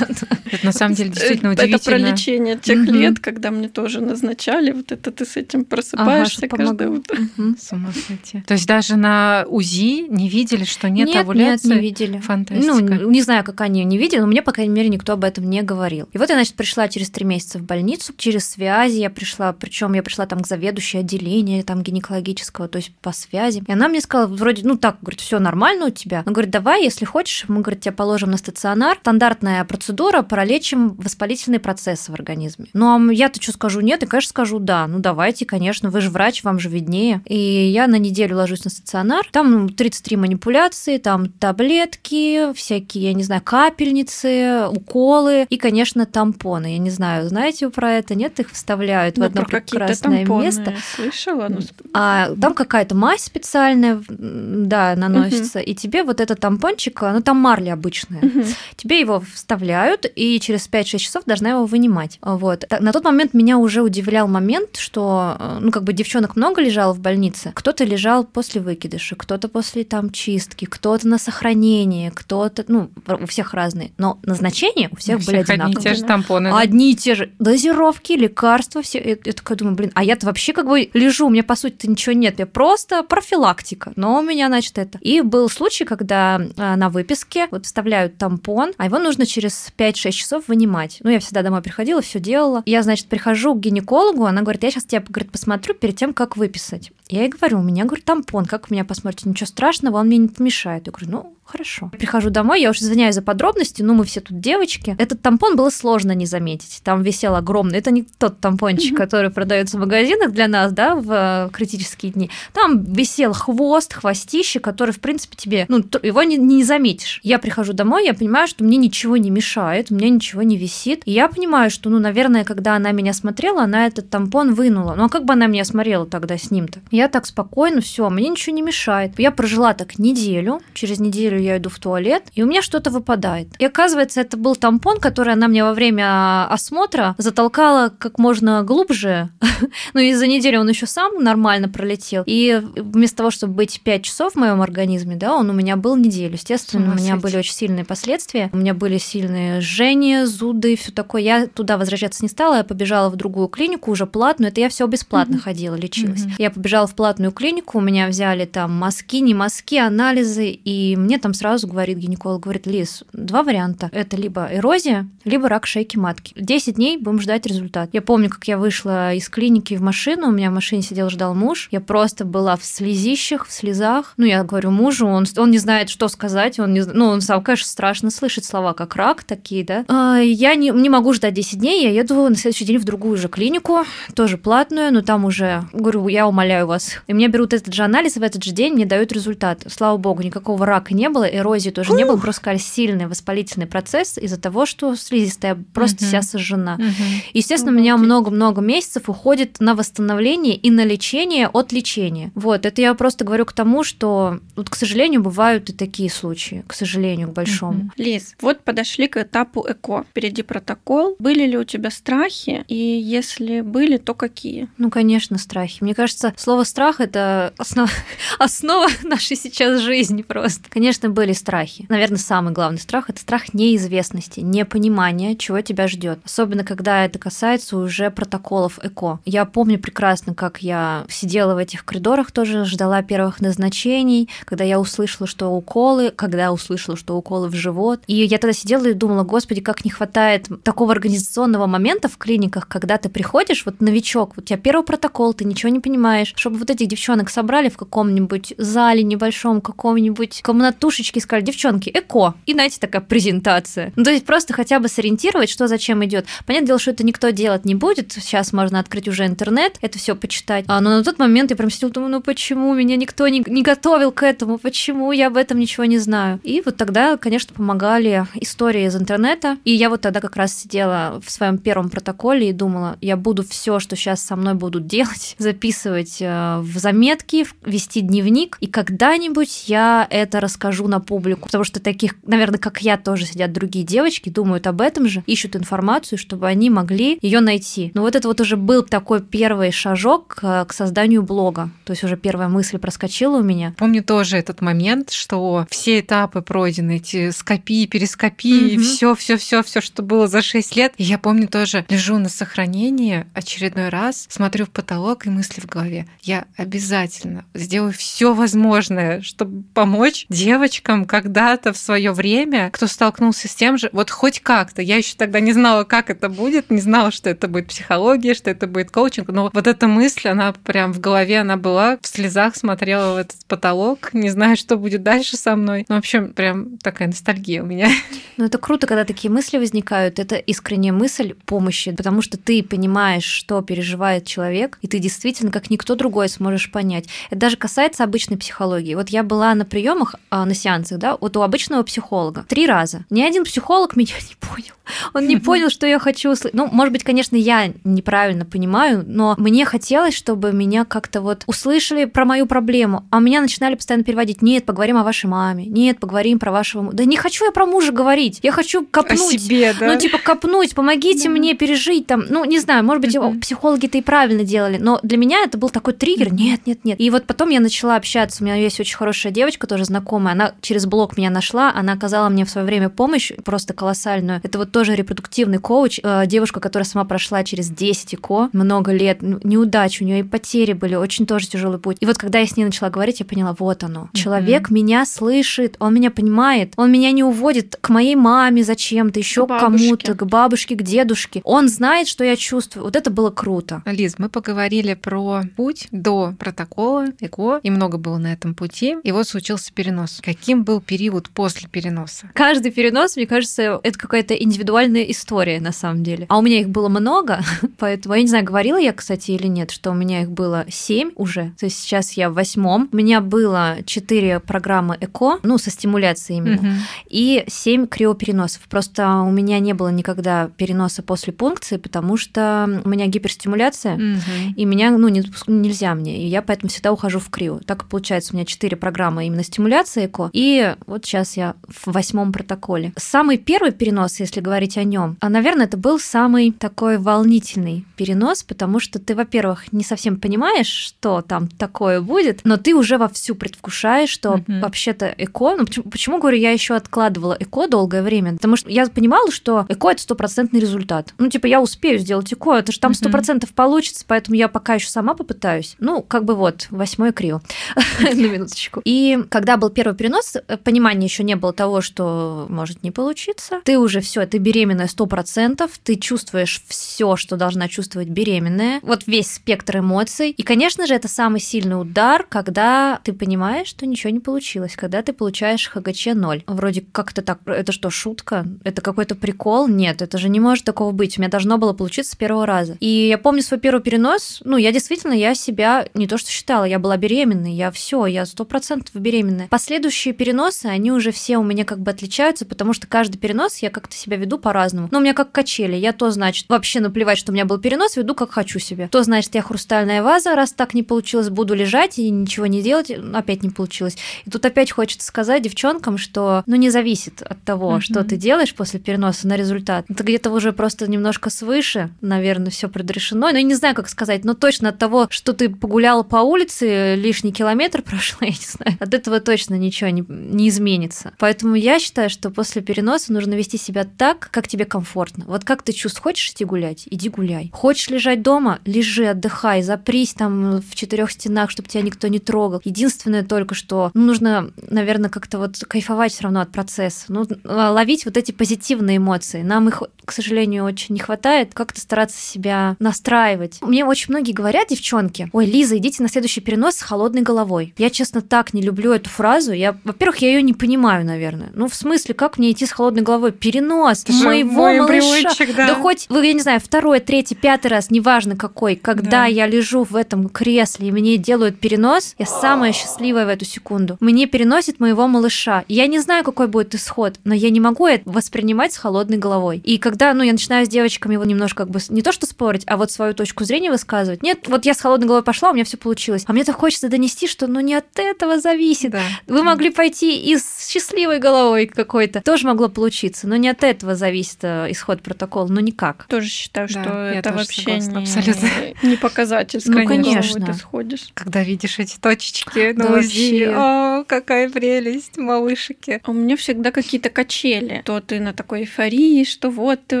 Это 0.50 0.66
на 0.66 0.72
самом 0.72 0.94
деле 0.94 1.10
действительно 1.10 1.52
удивительно. 1.52 1.76
Это 1.76 1.84
про 1.84 1.98
лечение 1.98 2.56
тех 2.56 2.78
лет, 2.88 3.18
когда 3.20 3.50
мне 3.50 3.68
тоже 3.68 4.00
назначали. 4.00 4.72
Вот 4.72 4.92
это 4.92 5.10
ты 5.10 5.24
с 5.24 5.36
этим 5.36 5.64
просыпаешься 5.64 6.48
каждое 6.48 6.88
утро. 6.88 7.18
С 7.58 7.72
ума 7.72 7.90
сойти. 7.92 8.42
То 8.46 8.54
есть 8.54 8.66
даже 8.66 8.96
на 8.96 9.44
УЗИ 9.48 10.06
не 10.08 10.28
видели, 10.28 10.64
что 10.64 10.88
нет, 10.88 11.08
нет 11.08 11.16
овуляции? 11.16 11.68
Нет, 11.68 11.76
не 11.76 11.82
видели. 11.82 12.18
Фантастика. 12.18 12.66
Ну, 12.66 13.10
не 13.10 13.22
знаю, 13.22 13.44
как 13.44 13.60
они 13.60 13.84
не 13.84 13.98
видели, 13.98 14.20
но 14.20 14.26
мне, 14.26 14.42
по 14.42 14.52
крайней 14.52 14.72
мере, 14.72 14.88
никто 14.88 15.12
об 15.14 15.24
этом 15.24 15.48
не 15.48 15.62
говорил. 15.62 16.08
И 16.12 16.18
вот 16.18 16.28
я, 16.28 16.34
значит, 16.36 16.54
пришла 16.54 16.88
через 16.88 17.10
три 17.10 17.24
месяца 17.24 17.58
в 17.58 17.62
больницу, 17.62 18.14
через 18.16 18.48
связи 18.48 18.98
я 18.98 19.10
пришла, 19.10 19.52
причем 19.52 19.92
я 19.94 20.02
пришла 20.02 20.26
там 20.26 20.40
к 20.40 20.46
заведующей 20.46 21.00
отделения 21.00 21.62
там 21.62 21.82
гинекологического, 21.82 22.68
то 22.68 22.76
есть 22.78 22.92
по 23.02 23.12
связи. 23.12 23.62
И 23.66 23.72
она 23.72 23.88
мне 23.88 24.00
сказала, 24.00 24.26
вроде, 24.26 24.62
ну 24.64 24.76
так, 24.76 24.98
говорит, 25.00 25.20
все 25.20 25.38
нормально 25.38 25.86
у 25.86 25.90
тебя. 25.90 26.22
Она 26.24 26.32
говорит, 26.32 26.50
давай, 26.50 26.84
если 26.84 27.04
хочешь, 27.04 27.44
мы, 27.48 27.60
говорит, 27.60 27.80
тебя 27.80 27.92
положим 27.92 28.30
на 28.30 28.36
стационар. 28.36 28.98
Стандартная 29.00 29.64
процедура, 29.64 30.22
пролечим 30.36 30.96
воспалительные 30.96 31.60
процессы 31.60 32.12
в 32.12 32.14
организме. 32.14 32.66
Ну, 32.74 33.08
а 33.08 33.10
я-то 33.10 33.40
что 33.40 33.52
скажу? 33.52 33.80
Нет, 33.80 34.02
и, 34.02 34.06
конечно, 34.06 34.28
скажу 34.28 34.58
да. 34.58 34.86
Ну, 34.86 34.98
давайте, 34.98 35.46
конечно, 35.46 35.88
вы 35.88 36.02
же 36.02 36.10
врач, 36.10 36.44
вам 36.44 36.58
же 36.58 36.68
виднее. 36.68 37.22
И 37.24 37.38
я 37.38 37.86
на 37.86 37.96
неделю 37.96 38.36
ложусь 38.36 38.64
на 38.64 38.70
стационар. 38.70 39.26
Там 39.32 39.70
33 39.70 40.18
манипуляции, 40.18 40.98
там 40.98 41.30
таблетки, 41.30 42.52
всякие, 42.52 43.04
я 43.04 43.14
не 43.14 43.22
знаю, 43.22 43.40
капельницы, 43.42 44.66
уколы 44.70 45.46
и, 45.48 45.56
конечно, 45.56 46.04
тампоны. 46.04 46.72
Я 46.72 46.78
не 46.80 46.90
знаю, 46.90 47.26
знаете 47.30 47.64
вы 47.64 47.72
про 47.72 47.92
это? 47.92 48.14
Нет, 48.14 48.38
их 48.38 48.50
вставляют 48.50 49.16
ну, 49.16 49.24
в 49.24 49.26
одно 49.28 49.42
прекрасное 49.42 50.26
место. 50.26 50.74
Слышала. 50.96 51.46
Ну... 51.48 51.60
А 51.94 52.34
там 52.38 52.52
какая-то 52.52 52.94
мазь 52.94 53.22
специальная, 53.22 54.02
да, 54.10 54.94
наносится, 54.96 55.60
угу. 55.60 55.66
и 55.66 55.74
тебе 55.74 56.02
вот 56.02 56.20
этот 56.20 56.40
тампончик, 56.40 57.00
ну 57.00 57.22
там 57.22 57.38
марли 57.38 57.70
обычная, 57.70 58.20
угу. 58.20 58.44
тебе 58.76 59.00
его 59.00 59.22
вставляют, 59.32 60.04
и 60.14 60.25
через 60.40 60.68
5-6 60.68 60.98
часов 60.98 61.24
должна 61.24 61.50
его 61.50 61.66
вынимать. 61.66 62.18
Вот. 62.22 62.64
На 62.80 62.92
тот 62.92 63.04
момент 63.04 63.34
меня 63.34 63.58
уже 63.58 63.82
удивлял 63.82 64.28
момент, 64.28 64.76
что, 64.76 65.36
э, 65.38 65.58
ну, 65.60 65.70
как 65.70 65.84
бы 65.84 65.92
девчонок 65.92 66.36
много 66.36 66.60
лежало 66.60 66.92
в 66.92 67.00
больнице, 67.00 67.52
кто-то 67.54 67.84
лежал 67.84 68.24
после 68.24 68.60
выкидыша, 68.60 69.16
кто-то 69.16 69.48
после 69.48 69.84
там 69.84 70.10
чистки, 70.10 70.64
кто-то 70.64 71.06
на 71.08 71.18
сохранении, 71.18 72.10
кто-то, 72.14 72.64
ну, 72.68 72.90
у 73.06 73.26
всех 73.26 73.54
разные, 73.54 73.92
но 73.98 74.18
назначения 74.22 74.88
у 74.92 74.96
всех 74.96 75.20
у 75.20 75.24
были 75.24 75.42
всех 75.42 75.50
одинаковые. 75.50 75.76
Одни 75.76 75.90
и 75.90 75.94
те 75.94 75.94
же 75.94 76.04
тампоны. 76.04 76.48
Одни 76.54 76.92
и 76.92 76.96
те 76.96 77.14
же 77.14 77.30
дозировки, 77.38 78.12
лекарства, 78.12 78.82
все. 78.82 78.98
Я, 78.98 79.16
я 79.24 79.32
такая 79.32 79.56
думаю, 79.56 79.76
блин, 79.76 79.92
а 79.94 80.04
я-то 80.04 80.26
вообще 80.26 80.52
как 80.52 80.66
бы 80.66 80.90
лежу, 80.92 81.26
у 81.26 81.30
меня 81.30 81.42
по 81.42 81.56
сути-то 81.56 81.88
ничего 81.88 82.12
нет, 82.12 82.38
я 82.38 82.46
просто 82.46 83.02
профилактика, 83.02 83.92
но 83.96 84.18
у 84.18 84.22
меня, 84.22 84.48
значит, 84.48 84.78
это. 84.78 84.98
И 85.00 85.20
был 85.20 85.48
случай, 85.48 85.84
когда 85.84 86.40
а, 86.56 86.76
на 86.76 86.88
выписке 86.88 87.48
вот 87.50 87.66
вставляют 87.66 88.18
тампон, 88.18 88.72
а 88.76 88.86
его 88.86 88.98
нужно 88.98 89.26
через 89.26 89.72
5-6 89.76 90.10
часов 90.16 90.48
вынимать. 90.48 90.98
Ну, 91.02 91.10
я 91.10 91.20
всегда 91.20 91.42
домой 91.42 91.62
приходила, 91.62 92.00
все 92.00 92.18
делала. 92.18 92.62
Я, 92.66 92.82
значит, 92.82 93.06
прихожу 93.06 93.54
к 93.54 93.60
гинекологу, 93.60 94.24
она 94.26 94.42
говорит, 94.42 94.62
я 94.62 94.70
сейчас 94.70 94.84
тебя, 94.84 95.02
говорит, 95.06 95.30
посмотрю 95.30 95.74
перед 95.74 95.96
тем, 95.96 96.12
как 96.12 96.36
выписать. 96.36 96.92
Я 97.08 97.22
ей 97.22 97.28
говорю, 97.28 97.60
у 97.60 97.62
меня, 97.62 97.84
говорит, 97.84 98.04
тампон, 98.04 98.46
как 98.46 98.66
у 98.70 98.74
меня 98.74 98.84
посмотрите, 98.84 99.28
ничего 99.28 99.46
страшного, 99.46 99.98
он 99.98 100.06
мне 100.06 100.18
не 100.18 100.28
помешает. 100.28 100.86
Я 100.86 100.92
говорю, 100.92 101.10
ну, 101.10 101.35
хорошо. 101.46 101.90
Прихожу 101.96 102.30
домой, 102.30 102.60
я 102.60 102.70
уж 102.70 102.78
извиняюсь 102.78 103.14
за 103.14 103.22
подробности, 103.22 103.82
но 103.82 103.94
мы 103.94 104.04
все 104.04 104.20
тут 104.20 104.40
девочки. 104.40 104.96
Этот 104.98 105.22
тампон 105.22 105.56
было 105.56 105.70
сложно 105.70 106.12
не 106.12 106.26
заметить. 106.26 106.80
Там 106.84 107.02
висел 107.02 107.34
огромный. 107.36 107.78
Это 107.78 107.90
не 107.90 108.02
тот 108.02 108.40
тампончик, 108.40 108.94
mm-hmm. 108.94 108.96
который 108.96 109.30
продается 109.30 109.76
в 109.76 109.80
магазинах 109.80 110.32
для 110.32 110.48
нас, 110.48 110.72
да, 110.72 110.96
в 110.96 111.10
э, 111.10 111.50
критические 111.52 112.12
дни. 112.12 112.30
Там 112.52 112.82
висел 112.84 113.32
хвост, 113.32 113.94
хвостище, 113.94 114.60
который, 114.60 114.90
в 114.90 115.00
принципе, 115.00 115.36
тебе, 115.36 115.66
ну, 115.68 115.82
его 116.02 116.22
не, 116.24 116.36
не 116.36 116.64
заметишь. 116.64 117.20
Я 117.22 117.38
прихожу 117.38 117.72
домой, 117.72 118.04
я 118.04 118.14
понимаю, 118.14 118.48
что 118.48 118.64
мне 118.64 118.76
ничего 118.76 119.16
не 119.16 119.30
мешает, 119.30 119.90
у 119.90 119.94
меня 119.94 120.08
ничего 120.08 120.42
не 120.42 120.56
висит. 120.56 121.02
И 121.04 121.12
я 121.12 121.28
понимаю, 121.28 121.70
что, 121.70 121.90
ну, 121.90 121.98
наверное, 121.98 122.44
когда 122.44 122.76
она 122.76 122.92
меня 122.92 123.12
смотрела, 123.12 123.62
она 123.62 123.86
этот 123.86 124.10
тампон 124.10 124.54
вынула. 124.54 124.94
Ну, 124.96 125.04
а 125.04 125.08
как 125.08 125.24
бы 125.24 125.34
она 125.34 125.46
меня 125.46 125.64
смотрела 125.64 126.06
тогда 126.06 126.36
с 126.36 126.50
ним-то? 126.50 126.80
Я 126.90 127.08
так 127.08 127.26
спокойно, 127.26 127.80
все, 127.80 128.08
мне 128.10 128.28
ничего 128.28 128.54
не 128.54 128.62
мешает. 128.62 129.12
Я 129.18 129.30
прожила 129.30 129.74
так 129.74 129.98
неделю. 129.98 130.60
Через 130.74 130.98
неделю 130.98 131.35
я 131.40 131.58
иду 131.58 131.70
в 131.70 131.78
туалет, 131.78 132.24
и 132.34 132.42
у 132.42 132.46
меня 132.46 132.62
что-то 132.62 132.90
выпадает. 132.90 133.48
И 133.58 133.64
оказывается, 133.64 134.20
это 134.20 134.36
был 134.36 134.56
тампон, 134.56 134.98
который 134.98 135.32
она 135.32 135.48
мне 135.48 135.64
во 135.64 135.74
время 135.74 136.46
осмотра 136.48 137.14
затолкала 137.18 137.92
как 137.98 138.18
можно 138.18 138.62
глубже. 138.62 139.30
ну 139.94 140.00
и 140.00 140.14
за 140.14 140.26
неделю 140.26 140.60
он 140.60 140.68
еще 140.68 140.86
сам 140.86 141.22
нормально 141.22 141.68
пролетел. 141.68 142.22
И 142.26 142.60
вместо 142.76 143.18
того, 143.18 143.30
чтобы 143.30 143.54
быть 143.54 143.80
5 143.82 144.02
часов 144.02 144.32
в 144.34 144.36
моем 144.36 144.60
организме, 144.62 145.16
да, 145.16 145.34
он 145.34 145.50
у 145.50 145.52
меня 145.52 145.76
был 145.76 145.96
неделю. 145.96 146.34
Естественно, 146.34 146.92
у 146.92 146.96
меня 146.96 147.16
были 147.16 147.36
очень 147.36 147.54
сильные 147.54 147.84
последствия. 147.84 148.50
У 148.52 148.56
меня 148.56 148.74
были 148.74 148.98
сильные 148.98 149.60
жжения, 149.60 150.26
зуды, 150.26 150.76
все 150.76 150.92
такое. 150.92 151.22
Я 151.22 151.46
туда 151.46 151.78
возвращаться 151.78 152.22
не 152.22 152.28
стала, 152.28 152.56
я 152.56 152.64
побежала 152.64 153.10
в 153.10 153.16
другую 153.16 153.48
клинику, 153.48 153.90
уже 153.90 154.06
платную. 154.06 154.50
Это 154.50 154.60
я 154.60 154.68
все 154.68 154.86
бесплатно 154.86 155.36
mm-hmm. 155.36 155.40
ходила, 155.40 155.74
лечилась. 155.74 156.24
Mm-hmm. 156.24 156.34
Я 156.38 156.50
побежала 156.50 156.86
в 156.86 156.94
платную 156.94 157.32
клинику, 157.32 157.78
у 157.78 157.80
меня 157.80 158.08
взяли 158.08 158.44
там 158.44 158.72
мазки, 158.72 159.20
не 159.20 159.34
мазки, 159.34 159.76
анализы, 159.76 160.50
и 160.50 160.96
мне 160.96 161.18
там 161.18 161.25
сразу 161.34 161.66
говорит 161.66 161.98
гинеколог, 161.98 162.42
говорит, 162.42 162.66
Лиз, 162.66 163.04
два 163.12 163.42
варианта. 163.42 163.88
Это 163.92 164.16
либо 164.16 164.48
эрозия, 164.50 165.08
либо 165.24 165.48
рак 165.48 165.66
шейки 165.66 165.96
матки. 165.96 166.32
10 166.36 166.74
дней 166.74 166.96
будем 166.96 167.20
ждать 167.20 167.46
результат. 167.46 167.90
Я 167.92 168.02
помню, 168.02 168.30
как 168.30 168.44
я 168.48 168.58
вышла 168.58 169.14
из 169.14 169.28
клиники 169.28 169.74
в 169.74 169.82
машину, 169.82 170.28
у 170.28 170.32
меня 170.32 170.50
в 170.50 170.54
машине 170.54 170.82
сидел, 170.82 171.10
ждал 171.10 171.34
муж. 171.34 171.68
Я 171.70 171.80
просто 171.80 172.24
была 172.24 172.56
в 172.56 172.64
слезищах, 172.64 173.46
в 173.46 173.52
слезах. 173.52 174.14
Ну, 174.16 174.24
я 174.24 174.42
говорю 174.44 174.70
мужу, 174.70 175.06
он, 175.06 175.26
он 175.36 175.50
не 175.50 175.58
знает, 175.58 175.88
что 175.88 176.08
сказать, 176.08 176.58
он 176.58 176.72
не, 176.72 176.82
ну, 176.82 177.06
он 177.06 177.20
сам, 177.20 177.42
конечно, 177.42 177.66
страшно 177.66 178.10
слышит 178.10 178.44
слова, 178.44 178.72
как 178.72 178.96
рак 178.96 179.24
такие, 179.24 179.64
да. 179.64 179.84
А, 179.88 180.18
я 180.18 180.54
не, 180.54 180.70
не 180.70 180.88
могу 180.88 181.12
ждать 181.12 181.34
10 181.34 181.58
дней, 181.58 181.82
я 181.84 181.90
еду 181.90 182.28
на 182.28 182.36
следующий 182.36 182.64
день 182.64 182.78
в 182.78 182.84
другую 182.84 183.16
же 183.16 183.28
клинику, 183.28 183.84
тоже 184.14 184.38
платную, 184.38 184.92
но 184.92 185.02
там 185.02 185.24
уже, 185.24 185.64
говорю, 185.72 186.08
я 186.08 186.26
умоляю 186.26 186.66
вас. 186.66 186.98
И 187.06 187.14
мне 187.14 187.28
берут 187.28 187.52
этот 187.52 187.74
же 187.74 187.82
анализ, 187.82 188.16
в 188.16 188.22
этот 188.22 188.44
же 188.44 188.52
день 188.52 188.74
мне 188.74 188.86
дают 188.86 189.12
результат. 189.12 189.64
Слава 189.68 189.96
богу, 189.96 190.22
никакого 190.22 190.66
рака 190.66 190.94
не 190.94 191.08
было, 191.08 191.15
эрозии 191.24 191.70
тоже 191.70 191.92
Ух! 191.92 191.98
не 191.98 192.04
было, 192.04 192.16
просто 192.16 192.40
сказали, 192.40 192.58
сильный 192.58 193.06
воспалительный 193.06 193.66
процесс 193.66 194.18
из-за 194.18 194.38
того, 194.38 194.66
что 194.66 194.94
слизистая 194.96 195.56
просто 195.72 196.04
угу. 196.04 196.06
вся 196.06 196.22
сожжена. 196.22 196.74
Угу. 196.74 197.04
Естественно, 197.32 197.72
у 197.72 197.74
меня 197.76 197.96
много-много 197.96 198.60
месяцев 198.60 199.08
уходит 199.08 199.60
на 199.60 199.74
восстановление 199.74 200.56
и 200.56 200.70
на 200.70 200.84
лечение 200.84 201.48
от 201.48 201.72
лечения. 201.72 202.32
Вот, 202.34 202.66
это 202.66 202.80
я 202.80 202.94
просто 202.94 203.24
говорю 203.24 203.46
к 203.46 203.52
тому, 203.52 203.84
что, 203.84 204.40
вот, 204.56 204.70
к 204.70 204.74
сожалению, 204.74 205.22
бывают 205.22 205.70
и 205.70 205.72
такие 205.72 206.10
случаи, 206.10 206.64
к 206.66 206.72
сожалению, 206.72 207.28
к 207.28 207.32
большому. 207.32 207.78
Угу. 207.78 207.90
Лиз, 207.96 208.34
вот 208.40 208.60
подошли 208.60 209.08
к 209.08 209.16
этапу 209.16 209.64
ЭКО. 209.68 210.04
Впереди 210.10 210.42
протокол. 210.42 211.16
Были 211.18 211.46
ли 211.46 211.56
у 211.56 211.64
тебя 211.64 211.90
страхи? 211.90 212.64
И 212.68 212.74
если 212.76 213.60
были, 213.60 213.96
то 213.96 214.14
какие? 214.14 214.68
Ну, 214.78 214.90
конечно, 214.90 215.38
страхи. 215.38 215.82
Мне 215.82 215.94
кажется, 215.94 216.34
слово 216.36 216.64
страх 216.64 217.00
это 217.00 217.52
основ... 217.58 217.90
основа 218.38 218.88
нашей 219.02 219.36
сейчас 219.36 219.80
жизни 219.80 220.22
просто. 220.22 220.64
Конечно, 220.68 221.05
были 221.08 221.32
страхи. 221.32 221.86
Наверное, 221.88 222.18
самый 222.18 222.52
главный 222.52 222.78
страх 222.78 223.10
это 223.10 223.20
страх 223.20 223.54
неизвестности, 223.54 224.40
непонимания, 224.40 225.34
чего 225.36 225.60
тебя 225.60 225.88
ждет. 225.88 226.18
Особенно 226.24 226.64
когда 226.64 227.04
это 227.04 227.18
касается 227.18 227.76
уже 227.76 228.10
протоколов 228.10 228.78
ЭКО. 228.82 229.20
Я 229.24 229.44
помню 229.44 229.78
прекрасно, 229.78 230.34
как 230.34 230.62
я 230.62 231.04
сидела 231.08 231.54
в 231.54 231.58
этих 231.58 231.84
коридорах, 231.84 232.30
тоже 232.30 232.64
ждала 232.64 233.02
первых 233.02 233.40
назначений, 233.40 234.28
когда 234.44 234.64
я 234.64 234.80
услышала, 234.80 235.26
что 235.26 235.48
уколы, 235.50 236.10
когда 236.10 236.52
услышала, 236.52 236.96
что 236.96 237.16
уколы 237.16 237.48
в 237.48 237.54
живот. 237.54 238.00
И 238.06 238.14
я 238.14 238.38
тогда 238.38 238.52
сидела 238.52 238.86
и 238.86 238.94
думала, 238.94 239.22
господи, 239.22 239.60
как 239.60 239.84
не 239.84 239.90
хватает 239.90 240.48
такого 240.62 240.92
организационного 240.92 241.66
момента 241.66 242.08
в 242.08 242.18
клиниках, 242.18 242.68
когда 242.68 242.98
ты 242.98 243.08
приходишь, 243.08 243.64
вот 243.64 243.80
новичок, 243.80 244.32
вот 244.36 244.44
у 244.44 244.46
тебя 244.46 244.58
первый 244.58 244.84
протокол, 244.84 245.34
ты 245.34 245.44
ничего 245.44 245.70
не 245.70 245.80
понимаешь, 245.80 246.32
чтобы 246.36 246.58
вот 246.58 246.70
этих 246.70 246.88
девчонок 246.88 247.30
собрали 247.30 247.68
в 247.68 247.76
каком-нибудь 247.76 248.54
зале 248.58 249.02
небольшом, 249.02 249.60
каком-нибудь 249.60 250.42
комнатушечке 250.42 250.95
и 251.00 251.20
сказали, 251.20 251.44
девчонки, 251.44 251.90
эко. 251.90 252.34
И, 252.46 252.52
знаете, 252.52 252.78
такая 252.80 253.02
презентация. 253.02 253.92
Ну, 253.96 254.04
то 254.04 254.10
есть 254.10 254.24
просто 254.24 254.52
хотя 254.52 254.80
бы 254.80 254.88
сориентировать, 254.88 255.50
что 255.50 255.68
зачем 255.68 256.04
идет. 256.04 256.26
Понятное 256.46 256.68
дело, 256.68 256.78
что 256.78 256.90
это 256.90 257.04
никто 257.04 257.30
делать 257.30 257.64
не 257.64 257.74
будет. 257.74 258.12
Сейчас 258.12 258.52
можно 258.52 258.78
открыть 258.78 259.08
уже 259.08 259.26
интернет, 259.26 259.76
это 259.80 259.98
все 259.98 260.16
почитать. 260.16 260.64
А, 260.68 260.80
но 260.80 260.90
на 260.90 261.04
тот 261.04 261.18
момент 261.18 261.50
я 261.50 261.56
прям 261.56 261.70
сидела, 261.70 261.92
думаю, 261.92 262.10
ну 262.10 262.20
почему 262.20 262.74
меня 262.74 262.96
никто 262.96 263.26
не, 263.28 263.42
не 263.46 263.62
готовил 263.62 264.12
к 264.12 264.22
этому, 264.22 264.58
почему 264.58 265.12
я 265.12 265.28
об 265.28 265.36
этом 265.36 265.58
ничего 265.58 265.84
не 265.84 265.98
знаю. 265.98 266.40
И 266.42 266.62
вот 266.64 266.76
тогда, 266.76 267.16
конечно, 267.16 267.54
помогали 267.54 268.26
истории 268.34 268.86
из 268.86 268.96
интернета. 268.96 269.58
И 269.64 269.72
я 269.72 269.90
вот 269.90 270.00
тогда 270.00 270.20
как 270.20 270.36
раз 270.36 270.54
сидела 270.54 271.20
в 271.24 271.30
своем 271.30 271.58
первом 271.58 271.90
протоколе 271.90 272.50
и 272.50 272.52
думала, 272.52 272.96
я 273.00 273.16
буду 273.16 273.42
все, 273.42 273.80
что 273.80 273.96
сейчас 273.96 274.22
со 274.22 274.36
мной 274.36 274.54
будут 274.54 274.86
делать, 274.86 275.34
записывать 275.38 276.18
э, 276.20 276.58
в 276.60 276.78
заметки, 276.78 277.46
вести 277.64 278.00
дневник, 278.00 278.56
и 278.60 278.66
когда-нибудь 278.66 279.64
я 279.68 280.06
это 280.10 280.40
расскажу 280.40 280.75
на 280.84 281.00
публику, 281.00 281.46
потому 281.46 281.64
что 281.64 281.80
таких, 281.80 282.14
наверное, 282.26 282.58
как 282.58 282.82
я, 282.82 282.96
тоже 282.96 283.26
сидят 283.26 283.52
другие 283.52 283.84
девочки, 283.84 284.28
думают 284.28 284.66
об 284.66 284.80
этом 284.80 285.08
же, 285.08 285.22
ищут 285.26 285.56
информацию, 285.56 286.18
чтобы 286.18 286.46
они 286.46 286.70
могли 286.70 287.18
ее 287.22 287.40
найти. 287.40 287.90
Но 287.94 288.02
вот 288.02 288.14
это 288.16 288.28
вот 288.28 288.40
уже 288.40 288.56
был 288.56 288.82
такой 288.82 289.22
первый 289.22 289.72
шажок 289.72 290.38
э, 290.42 290.64
к 290.66 290.72
созданию 290.72 291.22
блога, 291.22 291.70
то 291.84 291.92
есть 291.92 292.04
уже 292.04 292.16
первая 292.16 292.48
мысль 292.48 292.78
проскочила 292.78 293.38
у 293.38 293.42
меня. 293.42 293.74
Помню 293.76 294.02
тоже 294.02 294.36
этот 294.36 294.60
момент, 294.60 295.10
что 295.10 295.66
все 295.70 296.00
этапы 296.00 296.42
пройдены, 296.42 296.96
эти 296.96 297.30
скопи, 297.30 297.86
перископии, 297.86 298.76
mm-hmm. 298.76 298.82
все, 298.82 299.14
все, 299.14 299.36
все, 299.36 299.62
все, 299.62 299.80
что 299.80 300.02
было 300.02 300.26
за 300.28 300.42
6 300.42 300.76
лет. 300.76 300.94
И 300.96 301.04
я 301.04 301.18
помню 301.18 301.48
тоже, 301.48 301.84
лежу 301.88 302.18
на 302.18 302.28
сохранении 302.28 303.26
очередной 303.34 303.88
раз, 303.88 304.26
смотрю 304.28 304.66
в 304.66 304.70
потолок 304.70 305.26
и 305.26 305.30
мысли 305.30 305.60
в 305.60 305.66
голове. 305.66 306.06
Я 306.22 306.46
обязательно 306.56 307.44
сделаю 307.54 307.92
все 307.92 308.34
возможное, 308.34 309.20
чтобы 309.22 309.62
помочь 309.74 310.26
девочкам 310.28 310.65
когда-то 310.72 311.72
в 311.72 311.76
свое 311.76 312.12
время, 312.12 312.70
кто 312.70 312.86
столкнулся 312.86 313.48
с 313.48 313.54
тем 313.54 313.78
же, 313.78 313.90
вот 313.92 314.10
хоть 314.10 314.40
как-то. 314.40 314.82
Я 314.82 314.96
еще 314.96 315.16
тогда 315.16 315.40
не 315.40 315.52
знала, 315.52 315.84
как 315.84 316.10
это 316.10 316.28
будет, 316.28 316.70
не 316.70 316.80
знала, 316.80 317.10
что 317.10 317.30
это 317.30 317.48
будет 317.48 317.68
психология, 317.68 318.34
что 318.34 318.50
это 318.50 318.66
будет 318.66 318.90
коучинг, 318.90 319.28
но 319.28 319.50
вот 319.52 319.66
эта 319.66 319.86
мысль, 319.86 320.28
она 320.28 320.52
прям 320.52 320.92
в 320.92 321.00
голове, 321.00 321.40
она 321.40 321.56
была, 321.56 321.98
в 322.00 322.06
слезах 322.06 322.56
смотрела 322.56 323.14
в 323.14 323.16
этот 323.16 323.44
потолок, 323.46 324.12
не 324.12 324.30
знаю, 324.30 324.56
что 324.56 324.76
будет 324.76 325.02
дальше 325.02 325.36
со 325.36 325.56
мной. 325.56 325.84
Ну, 325.88 325.96
в 325.96 325.98
общем, 325.98 326.32
прям 326.32 326.78
такая 326.78 327.08
ностальгия 327.08 327.62
у 327.62 327.66
меня. 327.66 327.88
Ну, 328.36 328.44
это 328.44 328.58
круто, 328.58 328.86
когда 328.86 329.04
такие 329.04 329.30
мысли 329.30 329.58
возникают. 329.58 330.18
Это 330.18 330.36
искренняя 330.36 330.92
мысль 330.92 331.34
помощи, 331.46 331.92
потому 331.92 332.22
что 332.22 332.36
ты 332.36 332.62
понимаешь, 332.62 333.24
что 333.24 333.62
переживает 333.62 334.26
человек, 334.26 334.78
и 334.82 334.88
ты 334.88 334.98
действительно, 334.98 335.50
как 335.50 335.70
никто 335.70 335.94
другой, 335.94 336.28
сможешь 336.28 336.70
понять. 336.70 337.06
Это 337.30 337.40
даже 337.40 337.56
касается 337.56 338.04
обычной 338.04 338.36
психологии. 338.36 338.94
Вот 338.94 339.08
я 339.08 339.22
была 339.22 339.54
на 339.54 339.64
приемах, 339.64 340.16
а, 340.30 340.44
на 340.44 340.54
сеансах, 340.56 340.98
да, 340.98 341.16
вот 341.20 341.36
у 341.36 341.42
обычного 341.42 341.82
психолога 341.82 342.44
три 342.48 342.66
раза. 342.66 343.04
Ни 343.10 343.22
один 343.22 343.44
психолог 343.44 343.96
меня 343.96 344.14
не 344.28 344.36
понял. 344.36 344.74
Он 345.14 345.26
не 345.26 345.36
понял, 345.36 345.70
что 345.70 345.86
я 345.86 345.98
хочу 345.98 346.30
услышать. 346.30 346.54
Ну, 346.54 346.68
может 346.70 346.92
быть, 346.92 347.04
конечно, 347.04 347.36
я 347.36 347.72
неправильно 347.84 348.44
понимаю, 348.44 349.04
но 349.06 349.34
мне 349.36 349.64
хотелось, 349.64 350.14
чтобы 350.14 350.52
меня 350.52 350.84
как-то 350.84 351.20
вот 351.20 351.42
услышали 351.46 352.04
про 352.04 352.24
мою 352.24 352.46
проблему, 352.46 353.04
а 353.10 353.20
меня 353.20 353.40
начинали 353.40 353.74
постоянно 353.74 354.04
переводить. 354.04 354.42
Нет, 354.42 354.64
поговорим 354.64 354.96
о 354.96 355.04
вашей 355.04 355.26
маме. 355.26 355.66
Нет, 355.66 355.98
поговорим 355.98 356.38
про 356.38 356.52
вашего... 356.52 356.92
Да 356.92 357.04
не 357.04 357.16
хочу 357.16 357.44
я 357.44 357.50
про 357.50 357.66
мужа 357.66 357.92
говорить. 357.92 358.40
Я 358.42 358.52
хочу 358.52 358.86
копнуть. 358.86 359.34
О 359.34 359.38
себе, 359.38 359.74
да? 359.78 359.86
Ну, 359.92 359.98
типа, 359.98 360.18
копнуть, 360.18 360.74
помогите 360.74 361.24
да. 361.24 361.30
мне 361.30 361.54
пережить 361.54 362.06
там. 362.06 362.24
Ну, 362.28 362.44
не 362.44 362.58
знаю, 362.58 362.84
может 362.84 363.02
быть, 363.02 363.40
психологи-то 363.40 363.98
и 363.98 364.02
правильно 364.02 364.44
делали, 364.44 364.78
но 364.78 365.00
для 365.02 365.18
меня 365.18 365.42
это 365.44 365.58
был 365.58 365.70
такой 365.70 365.94
триггер. 365.94 366.32
Нет, 366.32 366.66
нет, 366.66 366.84
нет. 366.84 367.00
И 367.00 367.10
вот 367.10 367.26
потом 367.26 367.50
я 367.50 367.60
начала 367.60 367.96
общаться. 367.96 368.42
У 368.42 368.46
меня 368.46 368.56
есть 368.56 368.78
очень 368.78 368.96
хорошая 368.96 369.32
девочка, 369.32 369.66
тоже 369.66 369.84
знакомая. 369.84 370.34
Она 370.34 370.45
через 370.60 370.86
блог 370.86 371.16
меня 371.16 371.30
нашла. 371.30 371.72
Она 371.74 371.92
оказала 371.92 372.28
мне 372.28 372.44
в 372.44 372.50
свое 372.50 372.66
время 372.66 372.88
помощь 372.88 373.32
просто 373.44 373.74
колоссальную. 373.74 374.40
Это 374.42 374.58
вот 374.58 374.72
тоже 374.72 374.94
репродуктивный 374.94 375.58
коуч, 375.58 376.00
э, 376.02 376.26
девушка, 376.26 376.60
которая 376.60 376.86
сама 376.86 377.04
прошла 377.04 377.44
через 377.44 377.68
10 377.68 378.14
ИКО, 378.14 378.50
много 378.52 378.92
лет, 378.92 379.22
неудач, 379.22 380.00
у 380.00 380.04
нее 380.04 380.20
и 380.20 380.22
потери 380.22 380.72
были, 380.72 380.94
очень 380.94 381.26
тоже 381.26 381.48
тяжелый 381.48 381.78
путь. 381.78 381.98
И 382.00 382.06
вот 382.06 382.18
когда 382.18 382.38
я 382.38 382.46
с 382.46 382.56
ней 382.56 382.64
начала 382.64 382.90
говорить, 382.90 383.20
я 383.20 383.26
поняла, 383.26 383.54
вот 383.58 383.84
оно. 383.84 384.08
Человек 384.12 384.70
mm-hmm. 384.70 384.74
меня 384.74 385.06
слышит, 385.06 385.76
он 385.78 385.94
меня 385.94 386.10
понимает, 386.10 386.72
он 386.76 386.92
меня 386.92 387.12
не 387.12 387.24
уводит 387.24 387.76
к 387.80 387.88
моей 387.88 388.16
маме 388.16 388.62
зачем-то, 388.64 389.18
еще 389.18 389.46
к 389.46 389.58
кому-то, 389.58 390.14
к 390.14 390.26
бабушке, 390.26 390.76
к 390.76 390.82
дедушке. 390.82 391.40
Он 391.44 391.68
знает, 391.68 392.08
что 392.08 392.24
я 392.24 392.36
чувствую. 392.36 392.84
Вот 392.84 392.96
это 392.96 393.10
было 393.10 393.30
круто. 393.30 393.82
Лиз, 393.86 394.16
мы 394.18 394.28
поговорили 394.28 394.94
про 394.94 395.42
путь 395.56 395.88
до 395.90 396.34
протокола 396.38 397.06
ЭКО, 397.20 397.60
и 397.62 397.70
много 397.70 397.98
было 397.98 398.18
на 398.18 398.32
этом 398.32 398.54
пути. 398.54 398.96
И 399.02 399.12
вот 399.12 399.26
случился 399.28 399.72
перенос. 399.72 400.20
Какие 400.22 400.35
каким 400.36 400.64
был 400.64 400.80
период 400.80 401.28
после 401.30 401.68
переноса? 401.68 402.30
Каждый 402.34 402.70
перенос, 402.70 403.16
мне 403.16 403.26
кажется, 403.26 403.80
это 403.82 403.98
какая-то 403.98 404.34
индивидуальная 404.34 405.02
история 405.04 405.60
на 405.60 405.72
самом 405.72 406.02
деле. 406.02 406.26
А 406.28 406.38
у 406.38 406.42
меня 406.42 406.60
их 406.60 406.68
было 406.68 406.88
много, 406.88 407.40
поэтому 407.78 408.14
я 408.14 408.22
не 408.22 408.28
знаю, 408.28 408.44
говорила 408.44 408.78
я, 408.78 408.92
кстати, 408.92 409.32
или 409.32 409.46
нет, 409.46 409.70
что 409.70 409.90
у 409.90 409.94
меня 409.94 410.22
их 410.22 410.30
было 410.30 410.66
семь 410.68 411.10
уже. 411.16 411.52
То 411.58 411.66
есть 411.66 411.78
сейчас 411.78 412.12
я 412.12 412.30
в 412.30 412.34
восьмом. 412.34 412.88
У 412.92 412.96
меня 412.96 413.20
было 413.20 413.78
четыре 413.84 414.40
программы 414.40 414.96
ЭКО, 415.00 415.40
ну, 415.42 415.58
со 415.58 415.70
стимуляцией 415.70 416.38
именно, 416.38 416.56
угу. 416.56 416.76
и 417.08 417.44
семь 417.48 417.86
криопереносов. 417.86 418.62
Просто 418.68 419.20
у 419.22 419.30
меня 419.30 419.58
не 419.58 419.72
было 419.72 419.88
никогда 419.88 420.50
переноса 420.56 421.02
после 421.02 421.32
пункции, 421.32 421.76
потому 421.76 422.16
что 422.16 422.80
у 422.84 422.88
меня 422.88 423.06
гиперстимуляция, 423.06 423.94
угу. 423.94 424.54
и 424.56 424.64
меня, 424.64 424.90
ну, 424.90 425.08
не, 425.08 425.22
нельзя 425.46 425.94
мне, 425.94 426.24
и 426.24 426.26
я 426.26 426.42
поэтому 426.42 426.70
всегда 426.70 426.92
ухожу 426.92 427.18
в 427.18 427.30
крио. 427.30 427.60
Так 427.60 427.86
получается, 427.88 428.32
у 428.32 428.36
меня 428.36 428.44
четыре 428.44 428.76
программы 428.76 429.26
именно 429.26 429.42
стимуляции 429.42 430.06
ЭКО, 430.06 430.25
и 430.32 430.74
вот 430.86 431.04
сейчас 431.04 431.36
я 431.36 431.54
в 431.68 431.92
восьмом 431.92 432.32
протоколе. 432.32 432.92
Самый 432.96 433.38
первый 433.38 433.72
перенос, 433.72 434.20
если 434.20 434.40
говорить 434.40 434.76
о 434.76 434.84
нем, 434.84 435.16
а, 435.20 435.28
наверное, 435.28 435.66
это 435.66 435.76
был 435.76 435.98
самый 435.98 436.52
такой 436.52 436.98
волнительный 436.98 437.84
перенос, 437.96 438.42
потому 438.42 438.80
что 438.80 438.98
ты, 438.98 439.14
во-первых, 439.14 439.72
не 439.72 439.84
совсем 439.84 440.18
понимаешь, 440.18 440.66
что 440.66 441.22
там 441.22 441.48
такое 441.48 442.00
будет, 442.00 442.40
но 442.44 442.56
ты 442.56 442.74
уже 442.74 442.98
вовсю 442.98 443.34
предвкушаешь, 443.34 444.10
что 444.10 444.34
mm-hmm. 444.34 444.60
вообще-то 444.60 445.14
ЭКО, 445.16 445.56
ну 445.56 445.66
почему, 445.66 445.90
почему, 445.90 446.18
говорю, 446.18 446.38
я 446.38 446.50
еще 446.50 446.74
откладывала 446.74 447.36
ЭКО 447.38 447.68
долгое 447.68 448.02
время, 448.02 448.32
потому 448.32 448.56
что 448.56 448.70
я 448.70 448.86
понимала, 448.86 449.30
что 449.30 449.66
ЭКО 449.68 449.90
это 449.90 450.02
стопроцентный 450.02 450.60
результат. 450.60 451.14
Ну, 451.18 451.28
типа, 451.28 451.46
я 451.46 451.60
успею 451.60 451.98
сделать 451.98 452.32
ЭКО, 452.32 452.54
это 452.54 452.72
же 452.72 452.80
там 452.80 452.94
сто 452.94 453.10
процентов 453.10 453.50
mm-hmm. 453.50 453.54
получится, 453.54 454.04
поэтому 454.06 454.36
я 454.36 454.48
пока 454.48 454.74
еще 454.74 454.88
сама 454.88 455.14
попытаюсь. 455.14 455.76
Ну, 455.78 456.02
как 456.02 456.24
бы 456.24 456.34
вот, 456.34 456.68
восьмой 456.70 457.12
крио, 457.12 457.40
на 458.00 458.12
минуточку. 458.12 458.80
И 458.84 459.18
когда 459.28 459.56
был 459.56 459.70
первый 459.70 459.94
перенос, 459.94 460.15
понимания 460.64 461.06
еще 461.06 461.24
не 461.24 461.36
было 461.36 461.52
того, 461.52 461.80
что 461.80 462.46
может 462.48 462.82
не 462.82 462.90
получиться. 462.90 463.60
Ты 463.64 463.78
уже 463.78 464.00
все, 464.00 464.26
ты 464.26 464.38
беременная 464.38 464.88
сто 464.88 465.06
процентов, 465.06 465.78
ты 465.82 465.96
чувствуешь 465.96 466.62
все, 466.66 467.16
что 467.16 467.36
должна 467.36 467.68
чувствовать 467.68 468.08
беременная, 468.08 468.80
вот 468.82 469.06
весь 469.06 469.32
спектр 469.32 469.78
эмоций. 469.78 470.30
И, 470.30 470.42
конечно 470.42 470.86
же, 470.86 470.94
это 470.94 471.08
самый 471.08 471.40
сильный 471.40 471.80
удар, 471.80 472.24
когда 472.28 473.00
ты 473.04 473.12
понимаешь, 473.12 473.68
что 473.68 473.86
ничего 473.86 474.10
не 474.10 474.20
получилось, 474.20 474.76
когда 474.76 475.02
ты 475.02 475.12
получаешь 475.12 475.68
ХГЧ 475.68 476.08
0. 476.14 476.44
Вроде 476.46 476.84
как-то 476.92 477.22
так, 477.22 477.40
это 477.46 477.72
что, 477.72 477.90
шутка? 477.90 478.46
Это 478.64 478.82
какой-то 478.82 479.14
прикол? 479.14 479.68
Нет, 479.68 480.02
это 480.02 480.18
же 480.18 480.28
не 480.28 480.40
может 480.40 480.64
такого 480.64 480.92
быть. 480.92 481.18
У 481.18 481.20
меня 481.20 481.30
должно 481.30 481.58
было 481.58 481.72
получиться 481.72 482.12
с 482.12 482.16
первого 482.16 482.46
раза. 482.46 482.76
И 482.80 483.08
я 483.08 483.18
помню 483.18 483.42
свой 483.42 483.60
первый 483.60 483.82
перенос, 483.82 484.40
ну, 484.44 484.56
я 484.56 484.72
действительно, 484.72 485.12
я 485.12 485.34
себя 485.34 485.88
не 485.94 486.06
то 486.06 486.18
что 486.18 486.30
считала, 486.30 486.64
я 486.64 486.78
была 486.78 486.96
беременной, 486.96 487.52
я 487.52 487.70
все, 487.70 488.06
я 488.06 488.26
сто 488.26 488.44
процентов 488.44 488.94
беременная. 488.94 489.48
Последующие 489.48 490.05
переносы, 490.12 490.66
они 490.66 490.92
уже 490.92 491.10
все 491.10 491.38
у 491.38 491.42
меня 491.42 491.64
как 491.64 491.80
бы 491.80 491.90
отличаются, 491.90 492.44
потому 492.44 492.72
что 492.72 492.86
каждый 492.86 493.18
перенос 493.18 493.58
я 493.58 493.70
как-то 493.70 493.96
себя 493.96 494.16
веду 494.16 494.38
по-разному. 494.38 494.88
Ну, 494.90 494.98
у 494.98 495.00
меня 495.00 495.14
как 495.14 495.32
качели. 495.32 495.76
Я 495.76 495.92
то, 495.92 496.10
значит, 496.10 496.48
вообще 496.48 496.80
наплевать, 496.80 497.18
что 497.18 497.32
у 497.32 497.34
меня 497.34 497.44
был 497.44 497.58
перенос, 497.58 497.96
веду 497.96 498.14
как 498.14 498.30
хочу 498.30 498.58
себе. 498.58 498.88
То, 498.88 499.02
значит, 499.02 499.34
я 499.34 499.42
хрустальная 499.42 500.02
ваза, 500.02 500.34
раз 500.34 500.52
так 500.52 500.74
не 500.74 500.82
получилось, 500.82 501.30
буду 501.30 501.54
лежать 501.54 501.98
и 501.98 502.10
ничего 502.10 502.46
не 502.46 502.62
делать, 502.62 502.90
опять 502.90 503.42
не 503.42 503.50
получилось. 503.50 503.96
И 504.24 504.30
тут 504.30 504.44
опять 504.44 504.70
хочется 504.70 505.06
сказать 505.06 505.42
девчонкам, 505.42 505.98
что, 505.98 506.42
ну, 506.46 506.56
не 506.56 506.70
зависит 506.70 507.22
от 507.22 507.42
того, 507.42 507.76
mm-hmm. 507.76 507.80
что 507.80 508.04
ты 508.04 508.16
делаешь 508.16 508.54
после 508.54 508.80
переноса 508.80 509.26
на 509.26 509.36
результат. 509.36 509.86
Это 509.88 510.02
где-то 510.02 510.30
уже 510.30 510.52
просто 510.52 510.90
немножко 510.90 511.30
свыше, 511.30 511.90
наверное, 512.00 512.50
все 512.50 512.68
предрешено. 512.68 513.30
Ну, 513.30 513.36
я 513.36 513.42
не 513.42 513.54
знаю, 513.54 513.74
как 513.74 513.88
сказать, 513.88 514.24
но 514.24 514.34
точно 514.34 514.70
от 514.70 514.78
того, 514.78 515.06
что 515.10 515.32
ты 515.32 515.48
погуляла 515.48 516.02
по 516.02 516.16
улице, 516.16 516.94
лишний 516.96 517.32
километр 517.32 517.82
прошла, 517.86 518.18
я 518.22 518.28
не 518.28 518.36
знаю, 518.40 518.76
от 518.80 518.94
этого 518.94 519.20
точно 519.20 519.54
ничего 519.54 519.90
не, 519.96 520.04
не 520.08 520.48
изменится. 520.48 521.12
Поэтому 521.18 521.54
я 521.54 521.78
считаю, 521.78 522.10
что 522.10 522.30
после 522.30 522.62
переноса 522.62 523.12
нужно 523.12 523.34
вести 523.34 523.58
себя 523.58 523.84
так, 523.84 524.28
как 524.30 524.48
тебе 524.48 524.64
комфортно. 524.64 525.24
Вот 525.26 525.44
как 525.44 525.62
ты 525.62 525.72
чувствуешь, 525.72 526.02
хочешь 526.02 526.30
идти 526.30 526.44
гулять, 526.44 526.86
иди 526.90 527.08
гуляй. 527.08 527.50
Хочешь 527.52 527.88
лежать 527.88 528.22
дома, 528.22 528.60
лежи, 528.64 529.06
отдыхай, 529.06 529.62
запрись 529.62 530.14
там 530.14 530.60
в 530.60 530.74
четырех 530.74 531.10
стенах, 531.10 531.50
чтобы 531.50 531.68
тебя 531.68 531.82
никто 531.82 532.08
не 532.08 532.18
трогал. 532.18 532.60
Единственное 532.64 533.24
только, 533.24 533.54
что 533.54 533.90
ну, 533.94 534.04
нужно, 534.06 534.52
наверное, 534.70 535.10
как-то 535.10 535.38
вот 535.38 535.56
кайфовать 535.66 536.12
все 536.12 536.24
равно 536.24 536.40
от 536.40 536.52
процесса, 536.52 537.06
ну, 537.08 537.26
ловить 537.44 538.04
вот 538.04 538.16
эти 538.16 538.32
позитивные 538.32 538.98
эмоции. 538.98 539.42
Нам 539.42 539.68
их, 539.68 539.82
к 540.04 540.12
сожалению, 540.12 540.64
очень 540.64 540.94
не 540.94 541.00
хватает. 541.00 541.54
Как-то 541.54 541.80
стараться 541.80 542.20
себя 542.20 542.76
настраивать. 542.78 543.58
Мне 543.62 543.84
очень 543.84 544.06
многие 544.10 544.32
говорят, 544.32 544.68
девчонки, 544.68 545.28
ой, 545.32 545.46
Лиза, 545.46 545.76
идите 545.78 546.02
на 546.02 546.08
следующий 546.08 546.40
перенос 546.40 546.76
с 546.76 546.82
холодной 546.82 547.22
головой. 547.22 547.74
Я, 547.78 547.90
честно, 547.90 548.20
так 548.20 548.54
не 548.54 548.62
люблю 548.62 548.92
эту 548.92 549.10
фразу. 549.10 549.52
Я, 549.52 549.75
во-первых, 549.84 550.18
я 550.18 550.28
ее 550.28 550.42
не 550.42 550.52
понимаю, 550.52 551.04
наверное. 551.04 551.50
Ну, 551.54 551.68
в 551.68 551.74
смысле, 551.74 552.14
как 552.14 552.38
мне 552.38 552.52
идти 552.52 552.66
с 552.66 552.72
холодной 552.72 553.02
головой? 553.02 553.32
Перенос 553.32 554.04
Это 554.04 554.12
моего 554.12 554.72
малыша. 554.72 555.30
Да. 555.56 555.66
да 555.68 555.74
хоть, 555.74 556.06
я 556.10 556.32
не 556.32 556.40
знаю, 556.40 556.60
второй, 556.60 557.00
третий, 557.00 557.34
пятый 557.34 557.68
раз, 557.68 557.90
неважно 557.90 558.36
какой, 558.36 558.76
когда 558.76 559.10
да. 559.10 559.26
я 559.26 559.46
лежу 559.46 559.84
в 559.84 559.96
этом 559.96 560.28
кресле 560.28 560.88
и 560.88 560.92
мне 560.92 561.16
делают 561.16 561.58
перенос, 561.58 562.14
я 562.18 562.26
самая 562.26 562.72
счастливая 562.72 563.26
в 563.26 563.28
эту 563.28 563.44
секунду. 563.44 563.96
Мне 564.00 564.26
переносит 564.26 564.80
моего 564.80 565.06
малыша. 565.06 565.64
Я 565.68 565.86
не 565.86 565.98
знаю, 565.98 566.24
какой 566.24 566.46
будет 566.46 566.74
исход, 566.74 567.18
но 567.24 567.34
я 567.34 567.50
не 567.50 567.60
могу 567.60 567.86
это 567.86 568.08
воспринимать 568.08 568.72
с 568.72 568.76
холодной 568.76 569.18
головой. 569.18 569.60
И 569.64 569.78
когда, 569.78 570.12
ну, 570.14 570.22
я 570.22 570.32
начинаю 570.32 570.66
с 570.66 570.68
девочками 570.68 571.16
вот 571.16 571.26
немножко 571.26 571.64
как 571.64 571.70
бы 571.70 571.80
не 571.88 572.02
то 572.02 572.12
что 572.12 572.26
спорить, 572.26 572.62
а 572.66 572.76
вот 572.76 572.90
свою 572.90 573.14
точку 573.14 573.44
зрения 573.44 573.70
высказывать. 573.70 574.22
Нет, 574.22 574.46
вот 574.48 574.64
я 574.64 574.74
с 574.74 574.80
холодной 574.80 575.06
головой 575.06 575.24
пошла, 575.24 575.50
у 575.50 575.54
меня 575.54 575.64
все 575.64 575.76
получилось. 575.76 576.24
А 576.26 576.32
мне 576.32 576.44
так 576.44 576.56
хочется 576.56 576.88
донести, 576.88 577.26
что 577.26 577.46
ну 577.46 577.60
не 577.60 577.74
от 577.74 577.98
этого 577.98 578.40
зависит. 578.40 578.92
Да. 578.92 579.02
Вы 579.26 579.42
могли 579.42 579.65
пойти 579.70 580.18
и 580.18 580.36
с 580.36 580.68
счастливой 580.68 581.18
головой 581.18 581.66
какой-то. 581.66 582.20
Тоже 582.20 582.46
могло 582.46 582.68
получиться, 582.68 583.26
но 583.26 583.36
не 583.36 583.48
от 583.48 583.64
этого 583.64 583.94
зависит 583.94 584.38
э, 584.42 584.70
исход 584.70 585.02
протокола, 585.02 585.48
ну 585.48 585.60
никак. 585.60 586.06
Тоже 586.08 586.28
считаю, 586.28 586.68
да, 586.68 586.82
что 586.82 586.90
это 586.90 587.32
вообще 587.32 587.78
не, 587.78 587.96
абсолютно. 587.96 588.48
не 588.82 588.96
показатель, 588.96 589.60
с 589.60 589.66
ну, 589.66 589.86
конечно. 589.86 590.46
ты 590.46 590.54
сходишь. 590.54 591.08
Когда 591.14 591.42
видишь 591.42 591.78
эти 591.78 591.98
точечки 591.98 592.72
на 592.72 592.88
да 592.88 592.98
УЗИ, 592.98 593.44
о, 593.54 594.04
какая 594.04 594.48
прелесть, 594.50 595.16
малышики. 595.16 596.00
У 596.06 596.12
меня 596.12 596.36
всегда 596.36 596.70
какие-то 596.70 597.10
качели. 597.10 597.82
То 597.84 598.00
ты 598.00 598.20
на 598.20 598.32
такой 598.32 598.60
эйфории, 598.60 599.24
что 599.24 599.50
вот 599.50 599.80
ты 599.86 600.00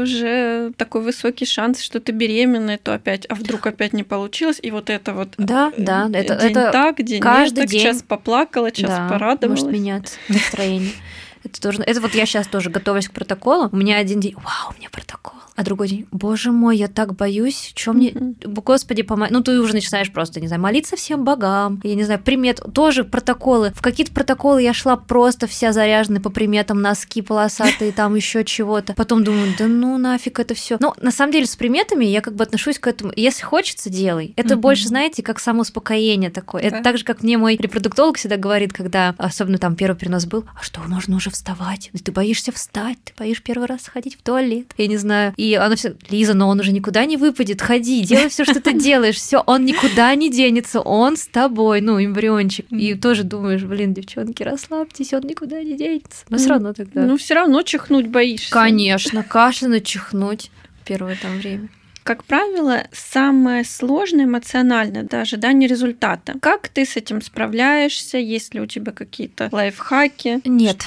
уже 0.00 0.72
такой 0.76 1.02
высокий 1.02 1.46
шанс, 1.46 1.80
что 1.80 2.00
ты 2.00 2.12
беременная, 2.12 2.78
то 2.78 2.94
опять, 2.94 3.26
а 3.28 3.34
вдруг 3.34 3.66
опять 3.66 3.92
не 3.92 4.04
получилось, 4.04 4.58
и 4.62 4.70
вот 4.70 4.90
это 4.90 5.12
вот. 5.12 5.30
Да, 5.38 5.72
да, 5.76 6.08
э, 6.12 6.18
это 6.18 6.36
день 6.36 6.50
это 6.50 6.70
так, 6.72 7.02
день 7.02 7.20
каждый 7.20 7.60
нет, 7.60 7.66
так, 7.66 7.70
день. 7.70 7.82
час 7.82 8.02
поплакала, 8.02 8.70
час 8.70 8.90
да, 8.90 9.08
порадовалась. 9.08 9.55
Может 9.56 9.72
меняться 9.72 10.16
настроение. 10.28 10.92
Это 11.46 11.60
тоже. 11.60 11.82
Это 11.82 12.00
вот 12.00 12.14
я 12.14 12.26
сейчас 12.26 12.46
тоже 12.48 12.70
готовлюсь 12.70 13.08
к 13.08 13.12
протоколу. 13.12 13.68
У 13.70 13.76
меня 13.76 13.98
один 13.98 14.20
день, 14.20 14.34
вау, 14.34 14.74
у 14.74 14.78
меня 14.78 14.90
протокол. 14.90 15.34
А 15.56 15.62
другой 15.62 15.88
день, 15.88 16.06
боже 16.10 16.52
мой, 16.52 16.76
я 16.76 16.86
так 16.86 17.14
боюсь, 17.14 17.72
что 17.74 17.94
мне, 17.94 18.12
господи, 18.44 19.02
помоги. 19.02 19.32
Ну, 19.32 19.42
ты 19.42 19.58
уже 19.58 19.72
начинаешь 19.72 20.12
просто, 20.12 20.38
не 20.38 20.48
знаю, 20.48 20.60
молиться 20.60 20.96
всем 20.96 21.24
богам, 21.24 21.80
я 21.82 21.94
не 21.94 22.04
знаю, 22.04 22.20
примет, 22.20 22.60
тоже 22.74 23.04
протоколы. 23.04 23.72
В 23.74 23.80
какие-то 23.80 24.12
протоколы 24.12 24.62
я 24.62 24.74
шла 24.74 24.96
просто 24.96 25.46
вся 25.46 25.72
заряженная 25.72 26.20
по 26.20 26.28
приметам, 26.28 26.82
носки 26.82 27.22
полосатые, 27.22 27.92
там 27.92 28.14
еще 28.16 28.44
чего-то. 28.44 28.92
Потом 28.92 29.24
думаю, 29.24 29.54
да 29.58 29.66
ну 29.66 29.96
нафиг 29.96 30.40
это 30.40 30.54
все. 30.54 30.76
Ну, 30.78 30.92
на 31.00 31.10
самом 31.10 31.32
деле, 31.32 31.46
с 31.46 31.56
приметами 31.56 32.04
я 32.04 32.20
как 32.20 32.34
бы 32.34 32.44
отношусь 32.44 32.78
к 32.78 32.86
этому. 32.86 33.12
Если 33.16 33.42
хочется, 33.42 33.88
делай. 33.88 34.34
Это 34.36 34.56
больше, 34.56 34.88
знаете, 34.88 35.22
как 35.22 35.40
самоуспокоение 35.40 36.28
такое. 36.28 36.60
Это 36.62 36.82
так 36.82 36.98
же, 36.98 37.04
как 37.04 37.22
мне 37.22 37.38
мой 37.38 37.56
репродуктолог 37.56 38.18
всегда 38.18 38.36
говорит, 38.36 38.74
когда, 38.74 39.14
особенно 39.16 39.56
там 39.56 39.74
первый 39.74 39.96
перенос 39.96 40.26
был, 40.26 40.44
а 40.54 40.62
что, 40.62 40.82
можно 40.82 41.16
уже 41.16 41.30
вставать? 41.36 41.90
Ты 42.04 42.12
боишься 42.12 42.52
встать, 42.52 42.98
ты 43.04 43.12
боишься 43.16 43.42
первый 43.42 43.66
раз 43.66 43.82
сходить 43.82 44.16
в 44.16 44.22
туалет. 44.22 44.72
Я 44.76 44.86
не 44.86 44.96
знаю. 44.96 45.34
И 45.36 45.54
она 45.54 45.76
все, 45.76 45.94
Лиза, 46.10 46.34
но 46.34 46.48
он 46.48 46.60
уже 46.60 46.72
никуда 46.72 47.04
не 47.04 47.16
выпадет, 47.16 47.62
ходи, 47.62 48.02
делай 48.02 48.28
все, 48.28 48.44
что 48.44 48.60
ты 48.60 48.72
делаешь, 48.78 49.16
все, 49.16 49.42
он 49.46 49.64
никуда 49.64 50.14
не 50.14 50.30
денется, 50.30 50.80
он 50.80 51.16
с 51.16 51.26
тобой, 51.26 51.80
ну, 51.80 52.02
эмбриончик. 52.02 52.66
И 52.70 52.94
тоже 52.94 53.22
думаешь, 53.24 53.62
блин, 53.62 53.94
девчонки, 53.94 54.42
расслабьтесь, 54.42 55.12
он 55.12 55.22
никуда 55.22 55.62
не 55.62 55.76
денется. 55.76 56.24
Но 56.28 56.38
все 56.38 56.48
равно 56.48 56.72
тогда. 56.72 57.02
Ну, 57.02 57.16
все 57.16 57.34
равно 57.34 57.62
чихнуть 57.62 58.08
боишься. 58.08 58.50
Конечно, 58.50 59.22
кашлянуть, 59.22 59.84
чихнуть 59.84 60.50
первое 60.84 61.18
там 61.20 61.38
время 61.38 61.68
как 62.06 62.22
правило, 62.22 62.86
самое 62.92 63.64
сложное 63.64 64.26
эмоционально 64.26 65.02
до 65.02 65.22
ожидания 65.22 65.66
результата. 65.66 66.34
Как 66.40 66.68
ты 66.68 66.86
с 66.86 66.96
этим 66.96 67.20
справляешься? 67.20 68.16
Есть 68.16 68.54
ли 68.54 68.60
у 68.60 68.66
тебя 68.66 68.92
какие-то 68.92 69.48
лайфхаки? 69.50 70.40
Нет. 70.44 70.84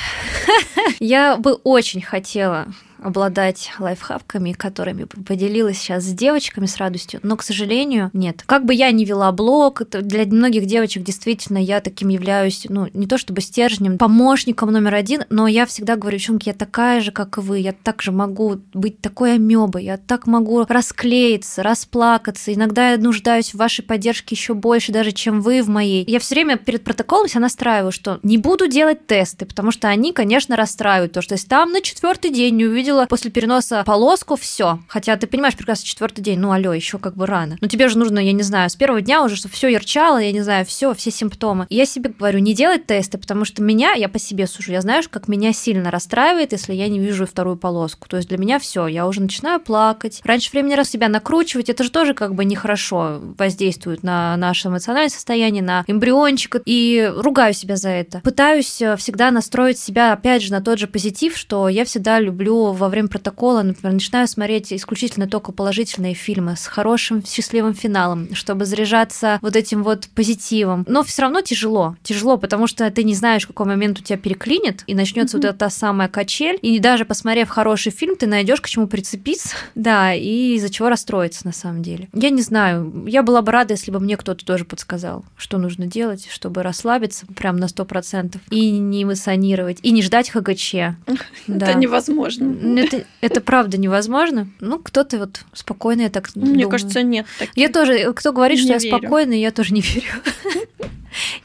Я 1.01 1.35
бы 1.35 1.55
очень 1.55 2.01
хотела 2.01 2.67
обладать 3.01 3.71
лайфхаками, 3.79 4.53
которыми 4.53 5.03
поделилась 5.03 5.77
сейчас 5.77 6.03
с 6.03 6.13
девочками 6.13 6.65
с 6.65 6.77
радостью, 6.77 7.19
но, 7.23 7.35
к 7.37 7.43
сожалению, 7.43 8.09
нет. 8.13 8.43
Как 8.45 8.65
бы 8.65 8.73
я 8.73 8.91
ни 8.91 9.05
вела 9.05 9.31
блог, 9.31 9.81
для 9.89 10.25
многих 10.25 10.65
девочек 10.65 11.03
действительно 11.03 11.57
я 11.57 11.81
таким 11.81 12.09
являюсь, 12.09 12.65
ну, 12.69 12.87
не 12.93 13.07
то 13.07 13.17
чтобы 13.17 13.41
стержнем, 13.41 13.97
помощником 13.97 14.71
номер 14.71 14.95
один, 14.95 15.23
но 15.29 15.47
я 15.47 15.65
всегда 15.65 15.95
говорю, 15.95 16.17
девчонки, 16.17 16.49
я 16.49 16.53
такая 16.53 17.01
же, 17.01 17.11
как 17.11 17.37
и 17.37 17.41
вы, 17.41 17.59
я 17.59 17.73
так 17.73 18.01
же 18.01 18.11
могу 18.11 18.59
быть 18.73 19.01
такой 19.01 19.35
амебой, 19.35 19.85
я 19.85 19.97
так 19.97 20.27
могу 20.27 20.65
расклеиться, 20.65 21.63
расплакаться, 21.63 22.53
иногда 22.53 22.91
я 22.91 22.97
нуждаюсь 22.97 23.53
в 23.53 23.57
вашей 23.57 23.83
поддержке 23.83 24.35
еще 24.35 24.53
больше 24.53 24.91
даже, 24.91 25.11
чем 25.11 25.41
вы 25.41 25.61
в 25.61 25.69
моей. 25.69 26.03
Я 26.07 26.19
все 26.19 26.35
время 26.35 26.57
перед 26.57 26.83
протоколом 26.83 27.27
себя 27.27 27.41
настраиваю, 27.41 27.91
что 27.91 28.19
не 28.23 28.37
буду 28.37 28.67
делать 28.67 29.07
тесты, 29.07 29.45
потому 29.45 29.71
что 29.71 29.87
они, 29.87 30.13
конечно, 30.13 30.55
расстраивают, 30.55 31.13
то, 31.13 31.21
что 31.21 31.33
если 31.33 31.47
там 31.47 31.71
на 31.71 31.81
четвертый 31.81 32.31
день 32.31 32.55
не 32.55 32.65
увидела 32.89 33.05
после 33.05 33.31
переноса 33.31 33.83
полоску, 33.85 34.35
все. 34.35 34.79
Хотя 34.87 35.15
ты 35.15 35.27
понимаешь 35.27 35.55
прекрасно, 35.55 35.85
четвертый 35.85 36.21
день, 36.21 36.39
ну 36.39 36.51
алло, 36.51 36.73
еще 36.73 36.97
как 36.97 37.15
бы 37.15 37.25
рано. 37.25 37.57
Но 37.61 37.67
тебе 37.67 37.87
же 37.87 37.97
нужно, 37.97 38.19
я 38.19 38.33
не 38.33 38.43
знаю, 38.43 38.69
с 38.69 38.75
первого 38.75 39.01
дня 39.01 39.23
уже, 39.23 39.35
чтобы 39.35 39.53
все 39.53 39.67
ярчало, 39.67 40.17
я 40.17 40.31
не 40.31 40.41
знаю, 40.41 40.65
все, 40.65 40.93
все 40.93 41.11
симптомы. 41.11 41.67
И 41.69 41.75
я 41.75 41.85
себе 41.85 42.09
говорю, 42.09 42.39
не 42.39 42.53
делать 42.53 42.85
тесты, 42.85 43.17
потому 43.17 43.45
что 43.45 43.61
меня, 43.61 43.93
я 43.93 44.09
по 44.09 44.19
себе 44.19 44.47
сужу, 44.47 44.71
я 44.71 44.81
знаю, 44.81 45.03
как 45.09 45.27
меня 45.27 45.53
сильно 45.53 45.91
расстраивает, 45.91 46.51
если 46.51 46.73
я 46.73 46.87
не 46.87 46.99
вижу 46.99 47.25
вторую 47.25 47.57
полоску. 47.57 48.07
То 48.09 48.17
есть 48.17 48.29
для 48.29 48.37
меня 48.37 48.59
все, 48.59 48.87
я 48.87 49.07
уже 49.07 49.21
начинаю 49.21 49.59
плакать. 49.59 50.21
Раньше 50.23 50.51
времени 50.51 50.73
раз 50.73 50.89
себя 50.89 51.07
накручивать, 51.07 51.69
это 51.69 51.83
же 51.83 51.91
тоже 51.91 52.13
как 52.13 52.35
бы 52.35 52.45
нехорошо 52.45 53.21
воздействует 53.37 54.03
на 54.03 54.35
наше 54.37 54.67
эмоциональное 54.67 55.09
состояние, 55.09 55.63
на 55.63 55.83
эмбриончика, 55.87 56.61
и 56.65 57.11
ругаю 57.15 57.53
себя 57.53 57.75
за 57.75 57.89
это. 57.89 58.21
Пытаюсь 58.23 58.81
э, 58.81 58.95
всегда 58.97 59.31
настроить 59.31 59.79
себя, 59.79 60.13
опять 60.13 60.41
же, 60.41 60.51
на 60.51 60.61
тот 60.61 60.79
же 60.79 60.87
позитив, 60.87 61.37
что 61.37 61.69
я 61.69 61.85
всегда 61.85 62.19
люблю 62.19 62.73
во 62.79 62.89
время 62.89 63.07
протокола, 63.07 63.61
например, 63.61 63.93
начинаю 63.93 64.27
смотреть 64.27 64.73
исключительно 64.73 65.27
только 65.27 65.51
положительные 65.51 66.13
фильмы 66.13 66.55
с 66.55 66.65
хорошим, 66.65 67.23
счастливым 67.25 67.73
финалом, 67.73 68.33
чтобы 68.33 68.65
заряжаться 68.65 69.37
вот 69.41 69.55
этим 69.55 69.83
вот 69.83 70.07
позитивом. 70.15 70.85
Но 70.87 71.03
все 71.03 71.23
равно 71.23 71.41
тяжело. 71.41 71.95
Тяжело, 72.03 72.37
потому 72.37 72.67
что 72.67 72.89
ты 72.89 73.03
не 73.03 73.13
знаешь, 73.13 73.43
в 73.43 73.47
какой 73.47 73.67
момент 73.67 73.99
у 73.99 74.03
тебя 74.03 74.17
переклинит, 74.17 74.83
и 74.87 74.95
начнется 74.95 75.37
mm-hmm. 75.37 75.41
вот 75.41 75.55
эта 75.55 75.69
самая 75.69 76.07
качель. 76.07 76.57
И 76.61 76.79
даже 76.79 77.05
посмотрев 77.05 77.49
хороший 77.49 77.91
фильм, 77.91 78.15
ты 78.15 78.27
найдешь 78.27 78.61
к 78.61 78.67
чему 78.67 78.87
прицепиться, 78.87 79.55
да, 79.75 80.13
и 80.13 80.55
из-за 80.55 80.69
чего 80.69 80.89
расстроиться 80.89 81.45
на 81.45 81.51
самом 81.51 81.83
деле. 81.83 82.09
Я 82.13 82.29
не 82.29 82.41
знаю, 82.41 83.05
я 83.07 83.23
была 83.23 83.41
бы 83.41 83.51
рада, 83.51 83.73
если 83.73 83.91
бы 83.91 83.99
мне 83.99 84.17
кто-то 84.17 84.45
тоже 84.45 84.65
подсказал, 84.65 85.25
что 85.35 85.57
нужно 85.57 85.85
делать, 85.85 86.27
чтобы 86.31 86.63
расслабиться 86.63 87.25
прям 87.27 87.57
на 87.57 87.67
сто 87.67 87.85
процентов 87.85 88.41
и 88.49 88.71
не 88.71 89.03
эмоционировать, 89.03 89.79
и 89.83 89.91
не 89.91 90.01
ждать 90.01 90.29
ХГЧ. 90.29 90.73
Это 91.47 91.73
невозможно. 91.75 92.45
Это, 92.77 93.05
это 93.21 93.41
правда 93.41 93.77
невозможно. 93.77 94.49
Ну, 94.59 94.79
кто-то 94.79 95.17
вот 95.17 95.41
спокойно, 95.53 96.01
я 96.03 96.09
так 96.09 96.35
Мне 96.35 96.45
думаю. 96.45 96.69
кажется, 96.69 97.01
нет. 97.03 97.25
Таких. 97.37 97.57
Я 97.57 97.69
тоже, 97.69 98.13
кто 98.13 98.31
говорит, 98.31 98.59
не 98.59 98.63
что 98.65 98.73
верю. 98.77 98.85
я 98.85 98.97
спокойная, 98.97 99.37
я 99.37 99.51
тоже 99.51 99.73
не 99.73 99.81
верю. 99.81 100.07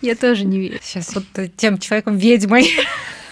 Я 0.03 0.15
тоже 0.15 0.45
не 0.45 0.59
верю. 0.61 0.79
Сейчас 0.83 1.15
вот 1.15 1.25
тем 1.57 1.79
человеком 1.79 2.19
ведьмой. 2.19 2.71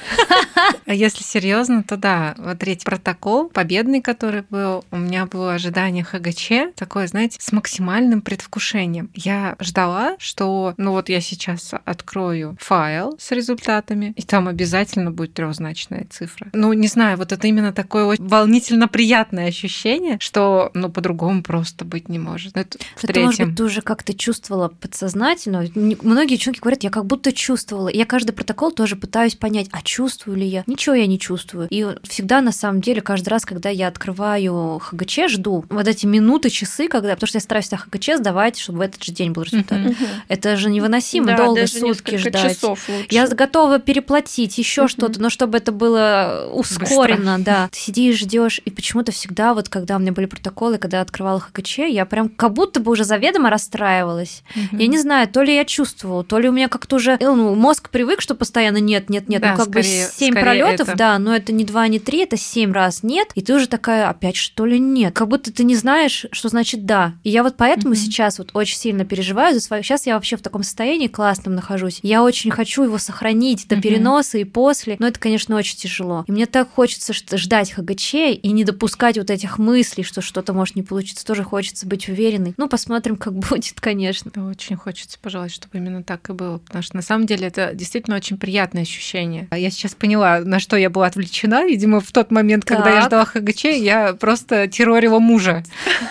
А 0.86 0.94
если 0.94 1.22
серьезно, 1.22 1.82
то 1.82 1.96
да, 1.96 2.34
вот 2.36 2.58
третий 2.58 2.84
протокол, 2.84 3.48
победный, 3.48 4.00
который 4.00 4.44
был, 4.48 4.84
у 4.90 4.96
меня 4.96 5.26
было 5.26 5.54
ожидание 5.54 6.04
ХГЧ, 6.04 6.74
такое, 6.76 7.06
знаете, 7.06 7.38
с 7.40 7.52
максимальным 7.52 8.20
предвкушением. 8.20 9.10
Я 9.14 9.56
ждала, 9.60 10.16
что, 10.18 10.74
ну 10.76 10.92
вот 10.92 11.08
я 11.08 11.20
сейчас 11.20 11.72
открою 11.84 12.56
файл 12.60 13.16
с 13.18 13.30
результатами, 13.30 14.12
и 14.16 14.22
там 14.22 14.48
обязательно 14.48 15.10
будет 15.10 15.34
трехзначная 15.34 16.06
цифра. 16.10 16.48
Ну, 16.52 16.72
не 16.72 16.88
знаю, 16.88 17.16
вот 17.16 17.32
это 17.32 17.46
именно 17.46 17.72
такое 17.72 18.16
волнительно 18.18 18.88
приятное 18.88 19.48
ощущение, 19.48 20.18
что, 20.20 20.70
ну, 20.74 20.90
по-другому 20.90 21.42
просто 21.42 21.84
быть 21.84 22.08
не 22.08 22.18
может. 22.18 22.56
Это, 22.56 22.78
в 22.96 23.04
это 23.04 23.20
может 23.20 23.46
быть, 23.46 23.56
ты 23.56 23.64
уже 23.64 23.80
как-то 23.82 24.14
чувствовала 24.14 24.68
подсознательно. 24.68 25.66
Многие 25.74 26.36
человек 26.36 26.62
говорят, 26.62 26.82
я 26.82 26.90
как 26.90 27.06
будто 27.06 27.32
чувствовала. 27.32 27.88
Я 27.88 28.06
каждый 28.06 28.32
протокол 28.32 28.72
тоже 28.72 28.96
пытаюсь 28.96 29.34
понять, 29.34 29.68
а 29.72 29.82
чувствую 29.92 30.38
ли 30.38 30.46
я? 30.46 30.64
Ничего 30.66 30.94
я 30.94 31.06
не 31.06 31.18
чувствую. 31.18 31.68
И 31.68 31.86
всегда, 32.04 32.40
на 32.40 32.50
самом 32.50 32.80
деле, 32.80 33.02
каждый 33.02 33.28
раз, 33.28 33.44
когда 33.44 33.68
я 33.68 33.88
открываю 33.88 34.78
ХГЧ, 34.78 35.28
жду 35.28 35.66
вот 35.68 35.86
эти 35.86 36.06
минуты, 36.06 36.48
часы, 36.48 36.88
когда, 36.88 37.10
потому 37.10 37.28
что 37.28 37.36
я 37.36 37.42
стараюсь 37.42 37.70
на 37.70 37.76
ХГЧ 37.76 38.16
сдавать, 38.16 38.58
чтобы 38.58 38.78
в 38.78 38.80
этот 38.80 39.04
же 39.04 39.12
день 39.12 39.32
был 39.32 39.42
результат. 39.42 39.80
Это 40.28 40.56
же 40.56 40.70
невыносимо 40.70 41.26
да, 41.26 41.36
долго 41.36 41.66
сутки 41.66 42.16
ждать. 42.16 42.54
Часов 42.54 42.88
лучше. 42.88 43.06
Я 43.10 43.26
готова 43.26 43.80
переплатить 43.80 44.56
еще 44.56 44.88
что-то, 44.88 45.20
но 45.20 45.28
чтобы 45.28 45.58
это 45.58 45.72
было 45.72 46.48
ускорено, 46.54 47.36
Быстро. 47.36 47.44
да. 47.44 47.68
Ты 47.70 47.78
сидишь, 47.78 48.20
ждешь, 48.20 48.62
и 48.64 48.70
почему-то 48.70 49.12
всегда, 49.12 49.52
вот 49.52 49.68
когда 49.68 49.96
у 49.96 49.98
меня 49.98 50.12
были 50.12 50.24
протоколы, 50.24 50.78
когда 50.78 50.98
я 50.98 51.02
открывала 51.02 51.38
ХГЧ, 51.38 51.80
я 51.90 52.06
прям 52.06 52.30
как 52.30 52.54
будто 52.54 52.80
бы 52.80 52.92
уже 52.92 53.04
заведомо 53.04 53.50
расстраивалась. 53.50 54.42
Uh-huh. 54.56 54.78
Я 54.78 54.86
не 54.86 54.98
знаю, 54.98 55.28
то 55.28 55.42
ли 55.42 55.54
я 55.54 55.66
чувствовала, 55.66 56.24
то 56.24 56.38
ли 56.38 56.48
у 56.48 56.52
меня 56.52 56.68
как-то 56.68 56.96
уже 56.96 57.18
ну, 57.20 57.54
мозг 57.54 57.90
привык, 57.90 58.22
что 58.22 58.34
постоянно 58.34 58.78
нет, 58.78 59.10
нет, 59.10 59.28
нет, 59.28 59.42
да, 59.42 59.52
ну 59.52 59.56
как 59.58 59.68
бы 59.68 59.81
скорее, 59.82 60.10
семь 60.16 60.34
пролетов, 60.34 60.88
это. 60.88 60.98
да, 60.98 61.18
но 61.18 61.34
это 61.34 61.52
не 61.52 61.64
два, 61.64 61.88
не 61.88 61.98
три, 61.98 62.20
это 62.20 62.36
семь 62.36 62.72
раз 62.72 63.02
нет, 63.02 63.28
и 63.34 63.42
ты 63.42 63.54
уже 63.54 63.66
такая, 63.66 64.08
опять 64.08 64.36
что 64.36 64.66
ли 64.66 64.78
нет, 64.78 65.14
как 65.14 65.28
будто 65.28 65.52
ты 65.52 65.64
не 65.64 65.76
знаешь, 65.76 66.26
что 66.32 66.48
значит 66.48 66.86
да. 66.86 67.14
И 67.22 67.30
я 67.30 67.42
вот 67.42 67.56
поэтому 67.56 67.94
mm-hmm. 67.94 67.98
сейчас 67.98 68.38
вот 68.38 68.50
очень 68.54 68.76
сильно 68.76 69.04
переживаю 69.04 69.54
за 69.54 69.60
свою. 69.60 69.82
Сейчас 69.82 70.06
я 70.06 70.14
вообще 70.14 70.36
в 70.36 70.42
таком 70.42 70.62
состоянии 70.62 71.08
классном 71.08 71.54
нахожусь. 71.54 72.00
Я 72.02 72.22
очень 72.22 72.50
хочу 72.50 72.84
его 72.84 72.98
сохранить 72.98 73.66
до 73.68 73.76
mm-hmm. 73.76 73.80
переноса 73.80 74.38
и 74.38 74.44
после, 74.44 74.96
но 74.98 75.06
это, 75.06 75.18
конечно, 75.18 75.56
очень 75.56 75.76
тяжело. 75.76 76.24
И 76.26 76.32
мне 76.32 76.46
так 76.46 76.70
хочется 76.72 77.12
ждать 77.36 77.72
ХГЧ 77.72 78.14
и 78.14 78.52
не 78.52 78.64
допускать 78.64 79.18
вот 79.18 79.30
этих 79.30 79.58
мыслей, 79.58 80.04
что 80.04 80.20
что-то 80.20 80.52
может 80.52 80.76
не 80.76 80.82
получиться. 80.82 81.24
Тоже 81.26 81.44
хочется 81.44 81.86
быть 81.86 82.08
уверенной. 82.08 82.54
Ну, 82.56 82.68
посмотрим, 82.68 83.16
как 83.16 83.34
будет, 83.50 83.80
конечно. 83.80 84.48
Очень 84.48 84.76
хочется 84.76 85.18
пожелать, 85.20 85.52
чтобы 85.52 85.78
именно 85.78 86.02
так 86.02 86.28
и 86.30 86.32
было, 86.32 86.58
потому 86.58 86.82
что 86.82 86.96
на 86.96 87.02
самом 87.02 87.26
деле 87.26 87.48
это 87.48 87.72
действительно 87.74 88.16
очень 88.16 88.38
приятное 88.38 88.82
ощущение. 88.82 89.48
Я 89.50 89.70
сейчас 89.72 89.94
поняла, 89.94 90.40
на 90.40 90.60
что 90.60 90.76
я 90.76 90.90
была 90.90 91.06
отвлечена. 91.06 91.64
Видимо, 91.64 92.00
в 92.00 92.12
тот 92.12 92.30
момент, 92.30 92.64
когда 92.64 92.84
так. 92.84 92.94
я 92.94 93.02
ждала 93.02 93.24
ХГЧ, 93.24 93.64
я 93.64 94.12
просто 94.14 94.68
террорила 94.68 95.18
мужа. 95.18 95.64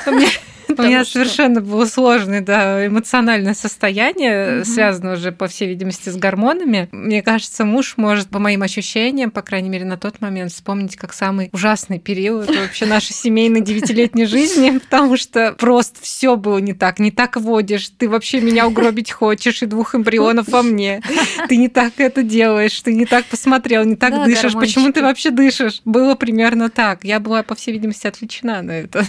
У 0.77 0.83
меня 0.83 1.05
совершенно 1.05 1.61
было 1.61 1.85
сложное, 1.85 2.41
да, 2.41 2.85
эмоциональное 2.85 3.53
состояние, 3.53 4.63
связанное 4.65 5.15
уже, 5.15 5.31
по 5.31 5.47
всей 5.47 5.67
видимости, 5.67 6.09
с 6.09 6.15
гормонами. 6.15 6.89
Мне 6.91 7.21
кажется, 7.21 7.65
муж 7.65 7.95
может, 7.97 8.29
по 8.29 8.39
моим 8.39 8.63
ощущениям, 8.63 9.31
по 9.31 9.41
крайней 9.41 9.69
мере, 9.69 9.85
на 9.85 9.97
тот 9.97 10.21
момент 10.21 10.51
вспомнить 10.51 10.95
как 10.95 11.13
самый 11.13 11.49
ужасный 11.51 11.99
период 11.99 12.47
вообще 12.55 12.85
нашей 12.85 13.13
семейной 13.13 13.61
девятилетней 13.61 14.25
жизни, 14.25 14.79
потому 14.89 15.17
что 15.17 15.53
просто 15.57 15.99
все 16.01 16.35
было 16.35 16.57
не 16.57 16.73
так, 16.73 16.99
не 16.99 17.11
так 17.11 17.37
водишь, 17.37 17.89
ты 17.97 18.09
вообще 18.09 18.41
меня 18.41 18.67
угробить 18.67 19.11
хочешь, 19.11 19.61
и 19.61 19.65
двух 19.65 19.95
эмбрионов 19.95 20.47
во 20.49 20.63
мне, 20.63 21.01
ты 21.47 21.57
не 21.57 21.67
так 21.67 21.93
это 21.97 22.23
делаешь, 22.23 22.79
ты 22.81 22.93
не 22.93 23.05
так 23.05 23.25
посмотрел, 23.25 23.83
не 23.83 23.95
так 23.95 24.25
дышишь, 24.25 24.53
почему 24.53 24.91
ты 24.91 25.01
вообще 25.01 25.31
дышишь? 25.31 25.81
Было 25.85 26.15
примерно 26.15 26.69
так. 26.69 27.03
Я 27.03 27.19
была, 27.19 27.43
по 27.43 27.55
всей 27.55 27.73
видимости, 27.73 28.07
отвлечена 28.07 28.61
на 28.61 28.71
это. 28.71 29.05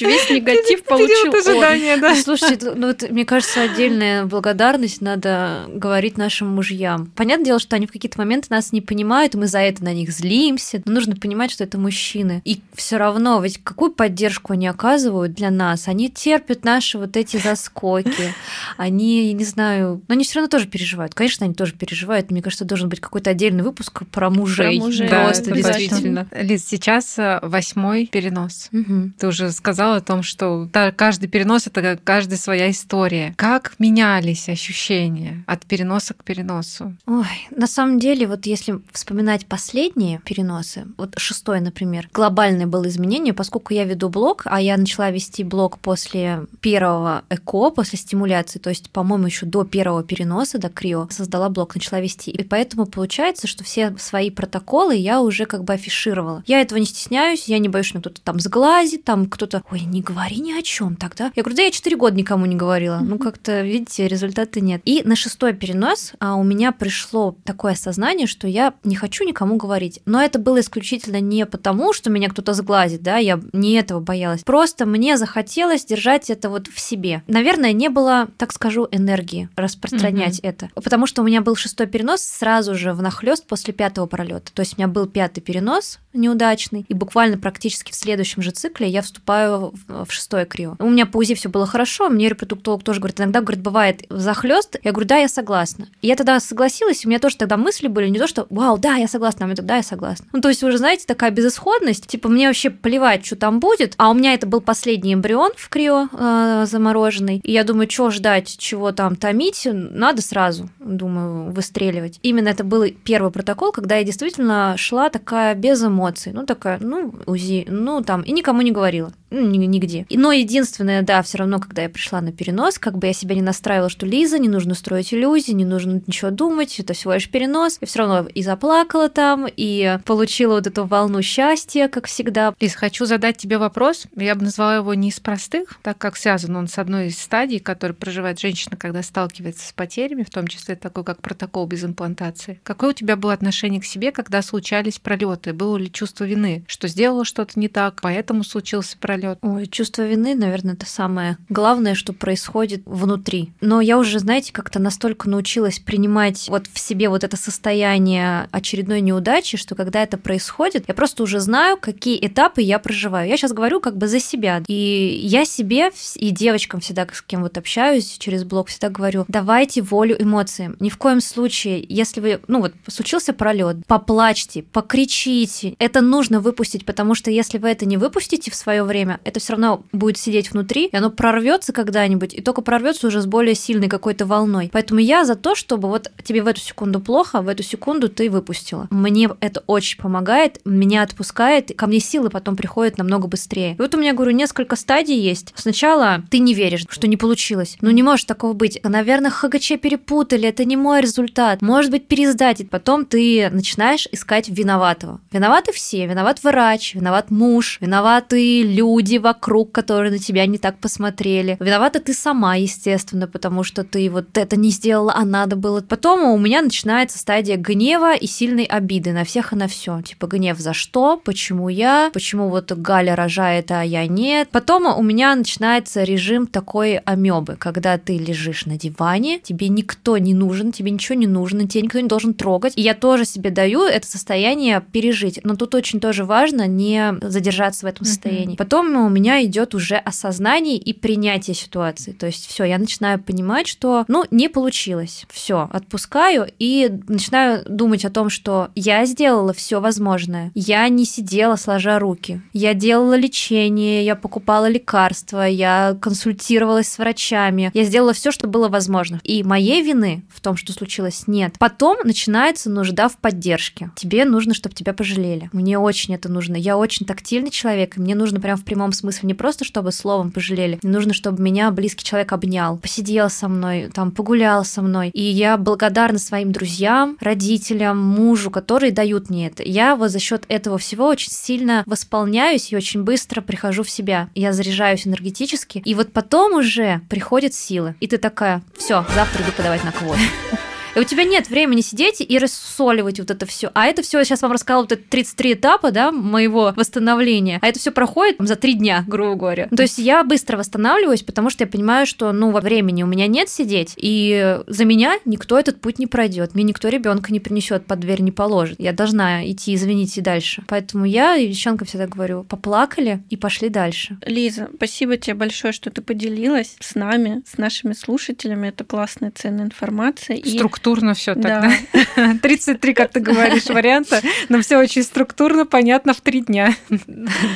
Весь 0.00 0.30
негатив 0.30 0.84
получил 0.84 1.34
ожидания, 1.34 1.96
да. 1.96 2.14
Слушайте, 2.14 2.72
ну 2.74 2.88
вот, 2.88 3.08
мне 3.10 3.24
кажется, 3.24 3.62
отдельная 3.62 4.24
благодарность 4.24 5.00
надо 5.00 5.64
говорить 5.68 6.18
нашим 6.18 6.48
мужьям. 6.48 7.06
Понятное 7.14 7.46
дело, 7.46 7.58
что 7.58 7.76
они 7.76 7.86
в 7.86 7.92
какие-то 7.92 8.18
моменты 8.18 8.48
нас 8.50 8.72
не 8.72 8.80
понимают, 8.80 9.34
и 9.34 9.38
мы 9.38 9.46
за 9.46 9.60
это 9.60 9.84
на 9.84 9.92
них 9.92 10.10
злимся. 10.10 10.82
Но 10.84 10.92
нужно 10.92 11.16
понимать, 11.16 11.50
что 11.50 11.64
это 11.64 11.78
мужчины. 11.78 12.42
И 12.44 12.60
все 12.74 12.96
равно, 12.96 13.40
ведь 13.40 13.62
какую 13.62 13.92
поддержку 13.92 14.52
они 14.52 14.66
оказывают 14.66 15.34
для 15.34 15.50
нас? 15.50 15.88
Они 15.88 16.10
терпят 16.10 16.64
наши 16.64 16.98
вот 16.98 17.16
эти 17.16 17.36
заскоки. 17.36 18.34
Они, 18.76 19.32
не 19.32 19.44
знаю, 19.44 20.02
но 20.08 20.14
они 20.14 20.24
все 20.24 20.36
равно 20.36 20.48
тоже 20.48 20.66
переживают. 20.66 21.14
Конечно, 21.14 21.46
они 21.46 21.54
тоже 21.54 21.74
переживают. 21.74 22.30
Мне 22.30 22.42
кажется, 22.42 22.64
должен 22.64 22.88
быть 22.88 23.00
какой-то 23.00 23.30
отдельный 23.30 23.62
выпуск 23.62 24.02
про 24.10 24.30
мужей. 24.30 24.78
Про 24.78 24.86
мужей. 24.86 25.08
Просто, 25.08 25.50
да, 25.50 25.56
действительно. 25.56 26.28
Лиз, 26.32 26.66
сейчас 26.66 27.18
э, 27.18 27.38
восьмой 27.42 28.06
перенос. 28.06 28.68
Угу. 28.72 29.05
Ты 29.18 29.28
уже 29.28 29.50
сказала 29.52 29.96
о 29.96 30.00
том, 30.00 30.22
что 30.22 30.68
каждый 30.96 31.28
перенос 31.28 31.66
это 31.66 31.98
каждая 32.02 32.38
своя 32.38 32.70
история. 32.70 33.34
Как 33.36 33.74
менялись 33.78 34.48
ощущения 34.48 35.44
от 35.46 35.66
переноса 35.66 36.14
к 36.14 36.24
переносу? 36.24 36.96
Ой, 37.06 37.26
на 37.50 37.66
самом 37.66 37.98
деле, 37.98 38.26
вот 38.26 38.46
если 38.46 38.80
вспоминать 38.92 39.46
последние 39.46 40.20
переносы, 40.24 40.86
вот 40.96 41.14
шестой, 41.18 41.60
например, 41.60 42.08
глобальное 42.12 42.66
было 42.66 42.88
изменение, 42.88 43.34
поскольку 43.34 43.74
я 43.74 43.84
веду 43.84 44.08
блог, 44.08 44.42
а 44.46 44.60
я 44.60 44.76
начала 44.76 45.10
вести 45.10 45.44
блог 45.44 45.78
после 45.78 46.46
первого 46.60 47.24
ЭКО, 47.28 47.70
после 47.70 47.98
стимуляции, 47.98 48.58
то 48.58 48.70
есть, 48.70 48.90
по-моему, 48.90 49.26
еще 49.26 49.46
до 49.46 49.64
первого 49.64 50.02
переноса, 50.02 50.58
до 50.58 50.68
крио, 50.68 51.08
создала 51.10 51.48
блог, 51.48 51.74
начала 51.74 52.00
вести. 52.00 52.30
И 52.30 52.42
поэтому 52.44 52.86
получается, 52.86 53.46
что 53.46 53.64
все 53.64 53.94
свои 53.98 54.30
протоколы 54.30 54.94
я 54.96 55.20
уже 55.20 55.46
как 55.46 55.64
бы 55.64 55.72
афишировала. 55.74 56.42
Я 56.46 56.60
этого 56.60 56.78
не 56.78 56.86
стесняюсь, 56.86 57.48
я 57.48 57.58
не 57.58 57.68
боюсь, 57.68 57.86
что 57.86 58.00
кто-то 58.00 58.20
там 58.20 58.40
сглазит, 58.40 58.85
сглазит, 58.86 59.04
там 59.04 59.26
кто-то, 59.26 59.62
ой, 59.70 59.80
не 59.80 60.00
говори 60.00 60.38
ни 60.38 60.52
о 60.52 60.62
чем 60.62 60.96
тогда. 60.96 61.32
Я 61.34 61.42
говорю, 61.42 61.56
да 61.56 61.62
я 61.62 61.70
4 61.70 61.96
года 61.96 62.16
никому 62.16 62.46
не 62.46 62.56
говорила. 62.56 63.00
Ну, 63.02 63.18
как-то, 63.18 63.62
видите, 63.62 64.08
результата 64.08 64.60
нет. 64.60 64.80
И 64.84 65.02
на 65.04 65.16
шестой 65.16 65.54
перенос 65.54 66.12
а, 66.20 66.36
у 66.36 66.44
меня 66.44 66.72
пришло 66.72 67.36
такое 67.44 67.72
осознание, 67.72 68.26
что 68.26 68.46
я 68.46 68.74
не 68.84 68.96
хочу 68.96 69.24
никому 69.24 69.56
говорить. 69.56 70.00
Но 70.06 70.22
это 70.22 70.38
было 70.38 70.60
исключительно 70.60 71.20
не 71.20 71.46
потому, 71.46 71.92
что 71.92 72.10
меня 72.10 72.28
кто-то 72.28 72.54
сглазит, 72.54 73.02
да, 73.02 73.16
я 73.16 73.40
не 73.52 73.74
этого 73.74 74.00
боялась. 74.00 74.42
Просто 74.44 74.86
мне 74.86 75.16
захотелось 75.16 75.84
держать 75.84 76.30
это 76.30 76.48
вот 76.48 76.68
в 76.68 76.78
себе. 76.78 77.22
Наверное, 77.26 77.72
не 77.72 77.88
было, 77.88 78.28
так 78.38 78.52
скажу, 78.52 78.88
энергии 78.90 79.48
распространять 79.56 80.40
mm-hmm. 80.40 80.48
это. 80.48 80.70
Потому 80.74 81.06
что 81.06 81.22
у 81.22 81.24
меня 81.24 81.40
был 81.40 81.56
шестой 81.56 81.86
перенос 81.86 82.22
сразу 82.22 82.74
же 82.74 82.92
в 82.92 83.02
нахлест 83.02 83.46
после 83.46 83.72
пятого 83.74 84.06
пролета. 84.06 84.52
То 84.52 84.60
есть 84.60 84.74
у 84.74 84.80
меня 84.80 84.88
был 84.88 85.06
пятый 85.06 85.40
перенос 85.40 85.98
неудачный, 86.12 86.84
и 86.88 86.94
буквально 86.94 87.38
практически 87.38 87.92
в 87.92 87.94
следующем 87.94 88.42
же 88.42 88.50
цикле 88.50 88.75
я 88.84 89.02
вступаю 89.02 89.74
в 89.88 90.10
шестое 90.10 90.46
крио. 90.46 90.76
У 90.78 90.88
меня 90.88 91.06
по 91.06 91.18
УЗИ 91.18 91.34
все 91.34 91.48
было 91.48 91.66
хорошо, 91.66 92.08
мне 92.08 92.28
репродуктолог 92.28 92.82
тоже 92.82 93.00
говорит, 93.00 93.20
иногда, 93.20 93.40
говорит, 93.40 93.62
бывает 93.62 94.04
захлест. 94.10 94.76
Я 94.82 94.92
говорю, 94.92 95.08
да, 95.08 95.16
я 95.16 95.28
согласна. 95.28 95.88
И 96.02 96.08
я 96.08 96.16
тогда 96.16 96.38
согласилась, 96.40 97.04
у 97.04 97.08
меня 97.08 97.18
тоже 97.18 97.36
тогда 97.36 97.56
мысли 97.56 97.88
были 97.88 98.08
не 98.08 98.18
то, 98.18 98.26
что, 98.26 98.46
вау, 98.50 98.78
да, 98.78 98.96
я 98.96 99.08
согласна, 99.08 99.44
а 99.44 99.46
мне 99.46 99.56
тогда 99.56 99.76
я 99.76 99.82
согласна. 99.82 100.26
Ну, 100.32 100.40
то 100.40 100.48
есть 100.48 100.62
уже, 100.62 100.78
знаете, 100.78 101.06
такая 101.06 101.30
безысходность, 101.30 102.06
типа, 102.06 102.28
мне 102.28 102.46
вообще 102.46 102.70
плевать, 102.70 103.24
что 103.24 103.36
там 103.36 103.60
будет, 103.60 103.94
а 103.96 104.10
у 104.10 104.14
меня 104.14 104.34
это 104.34 104.46
был 104.46 104.60
последний 104.60 105.14
эмбрион 105.14 105.52
в 105.56 105.68
крио 105.68 106.08
э, 106.12 106.66
замороженный, 106.66 107.40
и 107.42 107.52
я 107.52 107.64
думаю, 107.64 107.90
что 107.90 108.10
ждать, 108.10 108.56
чего 108.58 108.92
там 108.92 109.16
томить, 109.16 109.66
надо 109.72 110.22
сразу, 110.22 110.68
думаю, 110.78 111.50
выстреливать. 111.52 112.18
Именно 112.22 112.48
это 112.48 112.64
был 112.64 112.84
первый 113.04 113.30
протокол, 113.30 113.72
когда 113.72 113.96
я 113.96 114.04
действительно 114.04 114.74
шла 114.76 115.10
такая 115.10 115.54
без 115.54 115.82
эмоций, 115.82 116.32
ну, 116.32 116.46
такая, 116.46 116.78
ну, 116.80 117.14
УЗИ, 117.26 117.66
ну, 117.68 118.02
там, 118.02 118.22
и 118.22 118.32
никому 118.32 118.62
не 118.66 118.72
говорила 118.72 119.12
ну, 119.30 119.40
нигде. 119.40 120.06
Но 120.10 120.30
единственное, 120.30 121.02
да, 121.02 121.22
все 121.22 121.38
равно, 121.38 121.58
когда 121.58 121.82
я 121.82 121.88
пришла 121.88 122.20
на 122.20 122.30
перенос, 122.30 122.78
как 122.78 122.96
бы 122.96 123.08
я 123.08 123.12
себя 123.12 123.34
не 123.34 123.42
настраивала, 123.42 123.90
что 123.90 124.06
Лиза, 124.06 124.38
не 124.38 124.48
нужно 124.48 124.74
строить 124.74 125.12
иллюзии, 125.12 125.52
не 125.52 125.64
нужно 125.64 126.00
ничего 126.06 126.30
думать, 126.30 126.78
это 126.78 126.94
всего 126.94 127.14
лишь 127.14 127.28
перенос. 127.28 127.78
Я 127.80 127.86
все 127.88 127.98
равно 128.00 128.28
и 128.28 128.42
заплакала 128.42 129.08
там, 129.08 129.46
и 129.48 129.98
получила 130.04 130.54
вот 130.54 130.66
эту 130.68 130.84
волну 130.84 131.22
счастья, 131.22 131.88
как 131.88 132.06
всегда. 132.06 132.54
Лиз, 132.60 132.74
хочу 132.74 133.04
задать 133.04 133.36
тебе 133.36 133.58
вопрос. 133.58 134.06
Я 134.14 134.36
бы 134.36 134.44
назвала 134.44 134.76
его 134.76 134.94
не 134.94 135.08
из 135.08 135.18
простых, 135.18 135.78
так 135.82 135.98
как 135.98 136.16
связан 136.16 136.54
он 136.54 136.68
с 136.68 136.78
одной 136.78 137.08
из 137.08 137.18
стадий, 137.18 137.58
которую 137.58 137.96
проживает 137.96 138.38
женщина, 138.38 138.76
когда 138.76 139.02
сталкивается 139.02 139.66
с 139.66 139.72
потерями, 139.72 140.22
в 140.22 140.30
том 140.30 140.46
числе 140.46 140.76
такой, 140.76 141.02
как 141.02 141.20
протокол 141.20 141.66
без 141.66 141.84
имплантации. 141.84 142.60
Какое 142.62 142.90
у 142.90 142.94
тебя 142.94 143.16
было 143.16 143.32
отношение 143.32 143.80
к 143.80 143.84
себе, 143.84 144.12
когда 144.12 144.40
случались 144.40 145.00
пролеты? 145.00 145.52
Было 145.52 145.76
ли 145.76 145.90
чувство 145.90 146.24
вины, 146.24 146.64
что 146.68 146.86
сделала 146.86 147.24
что-то 147.24 147.58
не 147.58 147.68
так, 147.68 148.00
поэтому 148.00 148.44
случился 148.44 148.96
пролет? 148.96 149.15
Пролет. 149.16 149.38
Ой, 149.42 149.66
чувство 149.66 150.02
вины, 150.02 150.34
наверное, 150.34 150.74
это 150.74 150.86
самое 150.86 151.38
главное, 151.48 151.94
что 151.94 152.12
происходит 152.12 152.82
внутри. 152.86 153.52
Но 153.60 153.80
я 153.80 153.98
уже, 153.98 154.18
знаете, 154.18 154.52
как-то 154.52 154.78
настолько 154.78 155.28
научилась 155.28 155.78
принимать 155.78 156.46
вот 156.48 156.66
в 156.72 156.78
себе 156.78 157.08
вот 157.08 157.24
это 157.24 157.36
состояние 157.36 158.48
очередной 158.50 159.00
неудачи, 159.00 159.56
что 159.56 159.74
когда 159.74 160.02
это 160.02 160.18
происходит, 160.18 160.84
я 160.88 160.94
просто 160.94 161.22
уже 161.22 161.40
знаю, 161.40 161.76
какие 161.80 162.24
этапы 162.24 162.62
я 162.62 162.78
проживаю. 162.78 163.28
Я 163.28 163.36
сейчас 163.36 163.52
говорю 163.52 163.80
как 163.80 163.96
бы 163.96 164.08
за 164.08 164.20
себя. 164.20 164.62
И 164.66 165.20
я 165.22 165.44
себе 165.44 165.90
и 166.16 166.30
девочкам 166.30 166.80
всегда, 166.80 167.06
с 167.12 167.22
кем 167.22 167.42
вот 167.42 167.58
общаюсь 167.58 168.16
через 168.18 168.44
блог, 168.44 168.68
всегда 168.68 168.88
говорю, 168.88 169.24
давайте 169.28 169.82
волю 169.82 170.16
эмоциям. 170.18 170.76
Ни 170.80 170.88
в 170.88 170.98
коем 170.98 171.20
случае, 171.20 171.84
если 171.88 172.20
вы, 172.20 172.40
ну 172.48 172.60
вот, 172.60 172.74
случился 172.88 173.32
пролет, 173.32 173.78
поплачьте, 173.86 174.62
покричите. 174.62 175.74
Это 175.78 176.00
нужно 176.00 176.40
выпустить, 176.40 176.84
потому 176.84 177.14
что 177.14 177.30
если 177.30 177.58
вы 177.58 177.68
это 177.68 177.86
не 177.86 177.96
выпустите 177.96 178.50
в 178.50 178.54
свое 178.54 178.82
время, 178.82 179.05
время, 179.06 179.20
это 179.24 179.40
все 179.40 179.54
равно 179.54 179.84
будет 179.92 180.18
сидеть 180.18 180.50
внутри, 180.52 180.86
и 180.86 180.96
оно 180.96 181.10
прорвется 181.10 181.72
когда-нибудь, 181.72 182.34
и 182.34 182.42
только 182.42 182.60
прорвется 182.60 183.06
уже 183.06 183.20
с 183.20 183.26
более 183.26 183.54
сильной 183.54 183.88
какой-то 183.88 184.26
волной. 184.26 184.68
Поэтому 184.72 185.00
я 185.00 185.24
за 185.24 185.36
то, 185.36 185.54
чтобы 185.54 185.88
вот 185.88 186.10
тебе 186.22 186.42
в 186.42 186.46
эту 186.46 186.60
секунду 186.60 187.00
плохо, 187.00 187.40
в 187.40 187.48
эту 187.48 187.62
секунду 187.62 188.08
ты 188.08 188.28
выпустила. 188.30 188.88
Мне 188.90 189.30
это 189.40 189.62
очень 189.66 189.98
помогает, 189.98 190.60
меня 190.64 191.02
отпускает, 191.02 191.72
ко 191.76 191.86
мне 191.86 192.00
силы 192.00 192.30
потом 192.30 192.56
приходят 192.56 192.98
намного 192.98 193.28
быстрее. 193.28 193.72
И 193.72 193.76
вот 193.78 193.94
у 193.94 193.98
меня, 193.98 194.12
говорю, 194.12 194.32
несколько 194.32 194.76
стадий 194.76 195.18
есть. 195.18 195.52
Сначала 195.56 196.22
ты 196.30 196.38
не 196.38 196.54
веришь, 196.54 196.84
что 196.88 197.06
не 197.06 197.16
получилось. 197.16 197.76
Ну, 197.80 197.90
не 197.90 198.02
может 198.02 198.26
такого 198.26 198.52
быть. 198.52 198.80
Наверное, 198.82 199.30
ХГЧ 199.30 199.78
перепутали, 199.80 200.48
это 200.48 200.64
не 200.64 200.76
мой 200.76 201.00
результат. 201.00 201.62
Может 201.62 201.90
быть, 201.90 202.08
пересдать. 202.08 202.60
И 202.60 202.64
потом 202.64 203.04
ты 203.04 203.48
начинаешь 203.50 204.08
искать 204.12 204.48
виноватого. 204.48 205.20
Виноваты 205.30 205.72
все. 205.72 206.06
Виноват 206.06 206.42
врач, 206.42 206.94
виноват 206.94 207.30
муж, 207.30 207.78
виноваты 207.80 208.62
люди, 208.62 208.95
люди 208.96 209.18
вокруг, 209.18 209.72
которые 209.72 210.10
на 210.10 210.18
тебя 210.18 210.46
не 210.46 210.58
так 210.58 210.78
посмотрели. 210.78 211.56
Виновата 211.60 212.00
ты 212.00 212.14
сама, 212.14 212.56
естественно, 212.56 213.28
потому 213.28 213.62
что 213.62 213.84
ты 213.84 214.08
вот 214.10 214.38
это 214.38 214.56
не 214.56 214.70
сделала, 214.70 215.12
а 215.14 215.24
надо 215.24 215.54
было. 215.54 215.82
Потом 215.82 216.24
у 216.24 216.38
меня 216.38 216.62
начинается 216.62 217.18
стадия 217.18 217.56
гнева 217.56 218.16
и 218.16 218.26
сильной 218.26 218.64
обиды 218.64 219.12
на 219.12 219.24
всех 219.24 219.52
и 219.52 219.56
на 219.56 219.68
все. 219.68 220.00
Типа 220.00 220.26
гнев 220.26 220.58
за 220.58 220.72
что, 220.72 221.20
почему 221.22 221.68
я, 221.68 222.10
почему 222.14 222.48
вот 222.48 222.72
Галя 222.72 223.14
рожает, 223.14 223.70
а 223.70 223.82
я 223.82 224.06
нет. 224.06 224.48
Потом 224.50 224.86
у 224.86 225.02
меня 225.02 225.34
начинается 225.34 226.02
режим 226.02 226.46
такой 226.46 226.96
амебы, 226.96 227.56
когда 227.58 227.98
ты 227.98 228.16
лежишь 228.16 228.64
на 228.64 228.78
диване, 228.78 229.40
тебе 229.40 229.68
никто 229.68 230.16
не 230.16 230.32
нужен, 230.32 230.72
тебе 230.72 230.90
ничего 230.90 231.18
не 231.18 231.26
нужно, 231.26 231.68
тебе 231.68 231.82
никто 231.82 232.00
не 232.00 232.08
должен 232.08 232.32
трогать. 232.32 232.72
И 232.76 232.80
я 232.80 232.94
тоже 232.94 233.26
себе 233.26 233.50
даю 233.50 233.82
это 233.82 234.06
состояние 234.06 234.82
пережить. 234.92 235.40
Но 235.44 235.54
тут 235.54 235.74
очень 235.74 236.00
тоже 236.00 236.24
важно 236.24 236.66
не 236.66 237.14
задержаться 237.20 237.84
в 237.86 237.88
этом 237.88 238.06
состоянии. 238.06 238.56
Потом 238.56 238.85
потом 238.86 239.06
у 239.06 239.08
меня 239.08 239.44
идет 239.44 239.74
уже 239.74 239.96
осознание 239.96 240.76
и 240.76 240.92
принятие 240.92 241.54
ситуации. 241.54 242.12
То 242.12 242.26
есть 242.26 242.46
все, 242.46 242.64
я 242.64 242.78
начинаю 242.78 243.22
понимать, 243.22 243.66
что, 243.66 244.04
ну, 244.08 244.24
не 244.30 244.48
получилось. 244.48 245.26
Все, 245.30 245.68
отпускаю 245.72 246.48
и 246.58 246.90
начинаю 247.08 247.62
думать 247.66 248.04
о 248.04 248.10
том, 248.10 248.30
что 248.30 248.68
я 248.74 249.04
сделала 249.06 249.52
все 249.52 249.80
возможное. 249.80 250.50
Я 250.54 250.88
не 250.88 251.04
сидела 251.04 251.56
сложа 251.56 251.98
руки. 251.98 252.40
Я 252.52 252.74
делала 252.74 253.16
лечение, 253.16 254.04
я 254.04 254.16
покупала 254.16 254.68
лекарства, 254.68 255.46
я 255.46 255.96
консультировалась 256.00 256.88
с 256.88 256.98
врачами. 256.98 257.70
Я 257.74 257.84
сделала 257.84 258.12
все, 258.12 258.30
что 258.30 258.46
было 258.46 258.68
возможно. 258.68 259.20
И 259.22 259.42
моей 259.42 259.82
вины 259.82 260.24
в 260.32 260.40
том, 260.40 260.56
что 260.56 260.72
случилось, 260.72 261.24
нет. 261.26 261.54
Потом 261.58 261.98
начинается 262.04 262.70
нужда 262.70 263.08
в 263.08 263.18
поддержке. 263.18 263.90
Тебе 263.96 264.24
нужно, 264.24 264.54
чтобы 264.54 264.74
тебя 264.74 264.92
пожалели. 264.92 265.50
Мне 265.52 265.78
очень 265.78 266.14
это 266.14 266.30
нужно. 266.30 266.56
Я 266.56 266.76
очень 266.76 267.06
тактильный 267.06 267.50
человек, 267.50 267.96
и 267.96 268.00
мне 268.00 268.14
нужно 268.14 268.40
прям 268.40 268.56
в 268.56 268.64
прямом 268.64 268.75
смысле 268.92 269.28
не 269.28 269.34
просто, 269.34 269.64
чтобы 269.64 269.92
словом 269.92 270.30
пожалели. 270.30 270.78
Нужно, 270.82 271.12
чтобы 271.12 271.42
меня 271.42 271.70
близкий 271.70 272.04
человек 272.04 272.32
обнял, 272.32 272.76
посидел 272.78 273.30
со 273.30 273.48
мной, 273.48 273.90
там, 273.92 274.10
погулял 274.10 274.64
со 274.64 274.82
мной. 274.82 275.10
И 275.10 275.22
я 275.22 275.56
благодарна 275.56 276.18
своим 276.18 276.52
друзьям, 276.52 277.16
родителям, 277.20 277.98
мужу, 277.98 278.50
которые 278.50 278.92
дают 278.92 279.30
мне 279.30 279.48
это. 279.48 279.62
Я 279.62 279.96
вот 279.96 280.10
за 280.10 280.18
счет 280.18 280.44
этого 280.48 280.78
всего 280.78 281.06
очень 281.06 281.32
сильно 281.32 281.82
восполняюсь 281.86 282.72
и 282.72 282.76
очень 282.76 283.02
быстро 283.02 283.40
прихожу 283.40 283.82
в 283.82 283.90
себя. 283.90 284.28
Я 284.34 284.52
заряжаюсь 284.52 285.06
энергетически. 285.06 285.82
И 285.84 285.94
вот 285.94 286.12
потом 286.12 286.54
уже 286.54 287.00
приходят 287.08 287.54
силы. 287.54 287.94
И 288.00 288.06
ты 288.06 288.18
такая, 288.18 288.62
все, 288.76 289.04
завтра 289.14 289.42
иду 289.42 289.52
подавать 289.56 289.84
на 289.84 289.92
квот. 289.92 290.18
И 290.96 290.98
у 290.98 291.04
тебя 291.04 291.24
нет 291.24 291.50
времени 291.50 291.82
сидеть 291.82 292.24
и 292.26 292.38
рассоливать 292.38 293.20
вот 293.20 293.30
это 293.30 293.44
все. 293.44 293.70
А 293.74 293.84
это 293.84 294.00
все, 294.00 294.24
сейчас 294.24 294.40
вам 294.40 294.52
рассказала 294.52 294.82
вот 294.82 294.92
это 294.92 295.02
33 295.10 295.52
этапа, 295.52 295.90
да, 295.90 296.10
моего 296.10 296.72
восстановления. 296.74 297.58
А 297.60 297.68
это 297.68 297.78
все 297.78 297.92
проходит 297.92 298.36
за 298.38 298.56
три 298.56 298.72
дня, 298.72 299.04
грубо 299.06 299.34
говоря. 299.34 299.68
То 299.68 299.82
есть 299.82 299.98
я 299.98 300.24
быстро 300.24 300.56
восстанавливаюсь, 300.56 301.22
потому 301.22 301.50
что 301.50 301.64
я 301.64 301.68
понимаю, 301.68 302.06
что, 302.06 302.32
ну, 302.32 302.50
во 302.50 302.62
времени 302.62 303.02
у 303.02 303.06
меня 303.06 303.26
нет 303.26 303.50
сидеть, 303.50 303.92
и 303.98 304.58
за 304.66 304.86
меня 304.86 305.18
никто 305.26 305.58
этот 305.58 305.82
путь 305.82 305.98
не 305.98 306.06
пройдет. 306.06 306.54
Мне 306.54 306.64
никто 306.64 306.88
ребенка 306.88 307.30
не 307.30 307.40
принесет, 307.40 307.84
под 307.84 308.00
дверь 308.00 308.22
не 308.22 308.32
положит. 308.32 308.80
Я 308.80 308.94
должна 308.94 309.46
идти, 309.46 309.74
извините, 309.74 310.22
дальше. 310.22 310.64
Поэтому 310.66 311.04
я 311.04 311.38
девчонкам 311.38 311.86
всегда 311.86 312.06
говорю, 312.06 312.44
поплакали 312.44 313.22
и 313.28 313.36
пошли 313.36 313.68
дальше. 313.68 314.16
Лиза, 314.24 314.70
спасибо 314.74 315.18
тебе 315.18 315.34
большое, 315.34 315.74
что 315.74 315.90
ты 315.90 316.00
поделилась 316.00 316.76
с 316.80 316.94
нами, 316.94 317.42
с 317.46 317.58
нашими 317.58 317.92
слушателями. 317.92 318.68
Это 318.68 318.84
классная, 318.84 319.30
ценная 319.30 319.66
информация. 319.66 320.42
Структура 320.42 320.85
структурно 320.86 321.14
все 321.14 321.34
тогда. 321.34 321.72
Да. 322.14 322.36
33, 322.40 322.94
как 322.94 323.10
ты 323.10 323.18
говоришь, 323.18 323.66
варианта, 323.66 324.20
но 324.48 324.60
все 324.60 324.78
очень 324.78 325.02
структурно, 325.02 325.66
понятно 325.66 326.14
в 326.14 326.20
три 326.20 326.40
дня. 326.40 326.74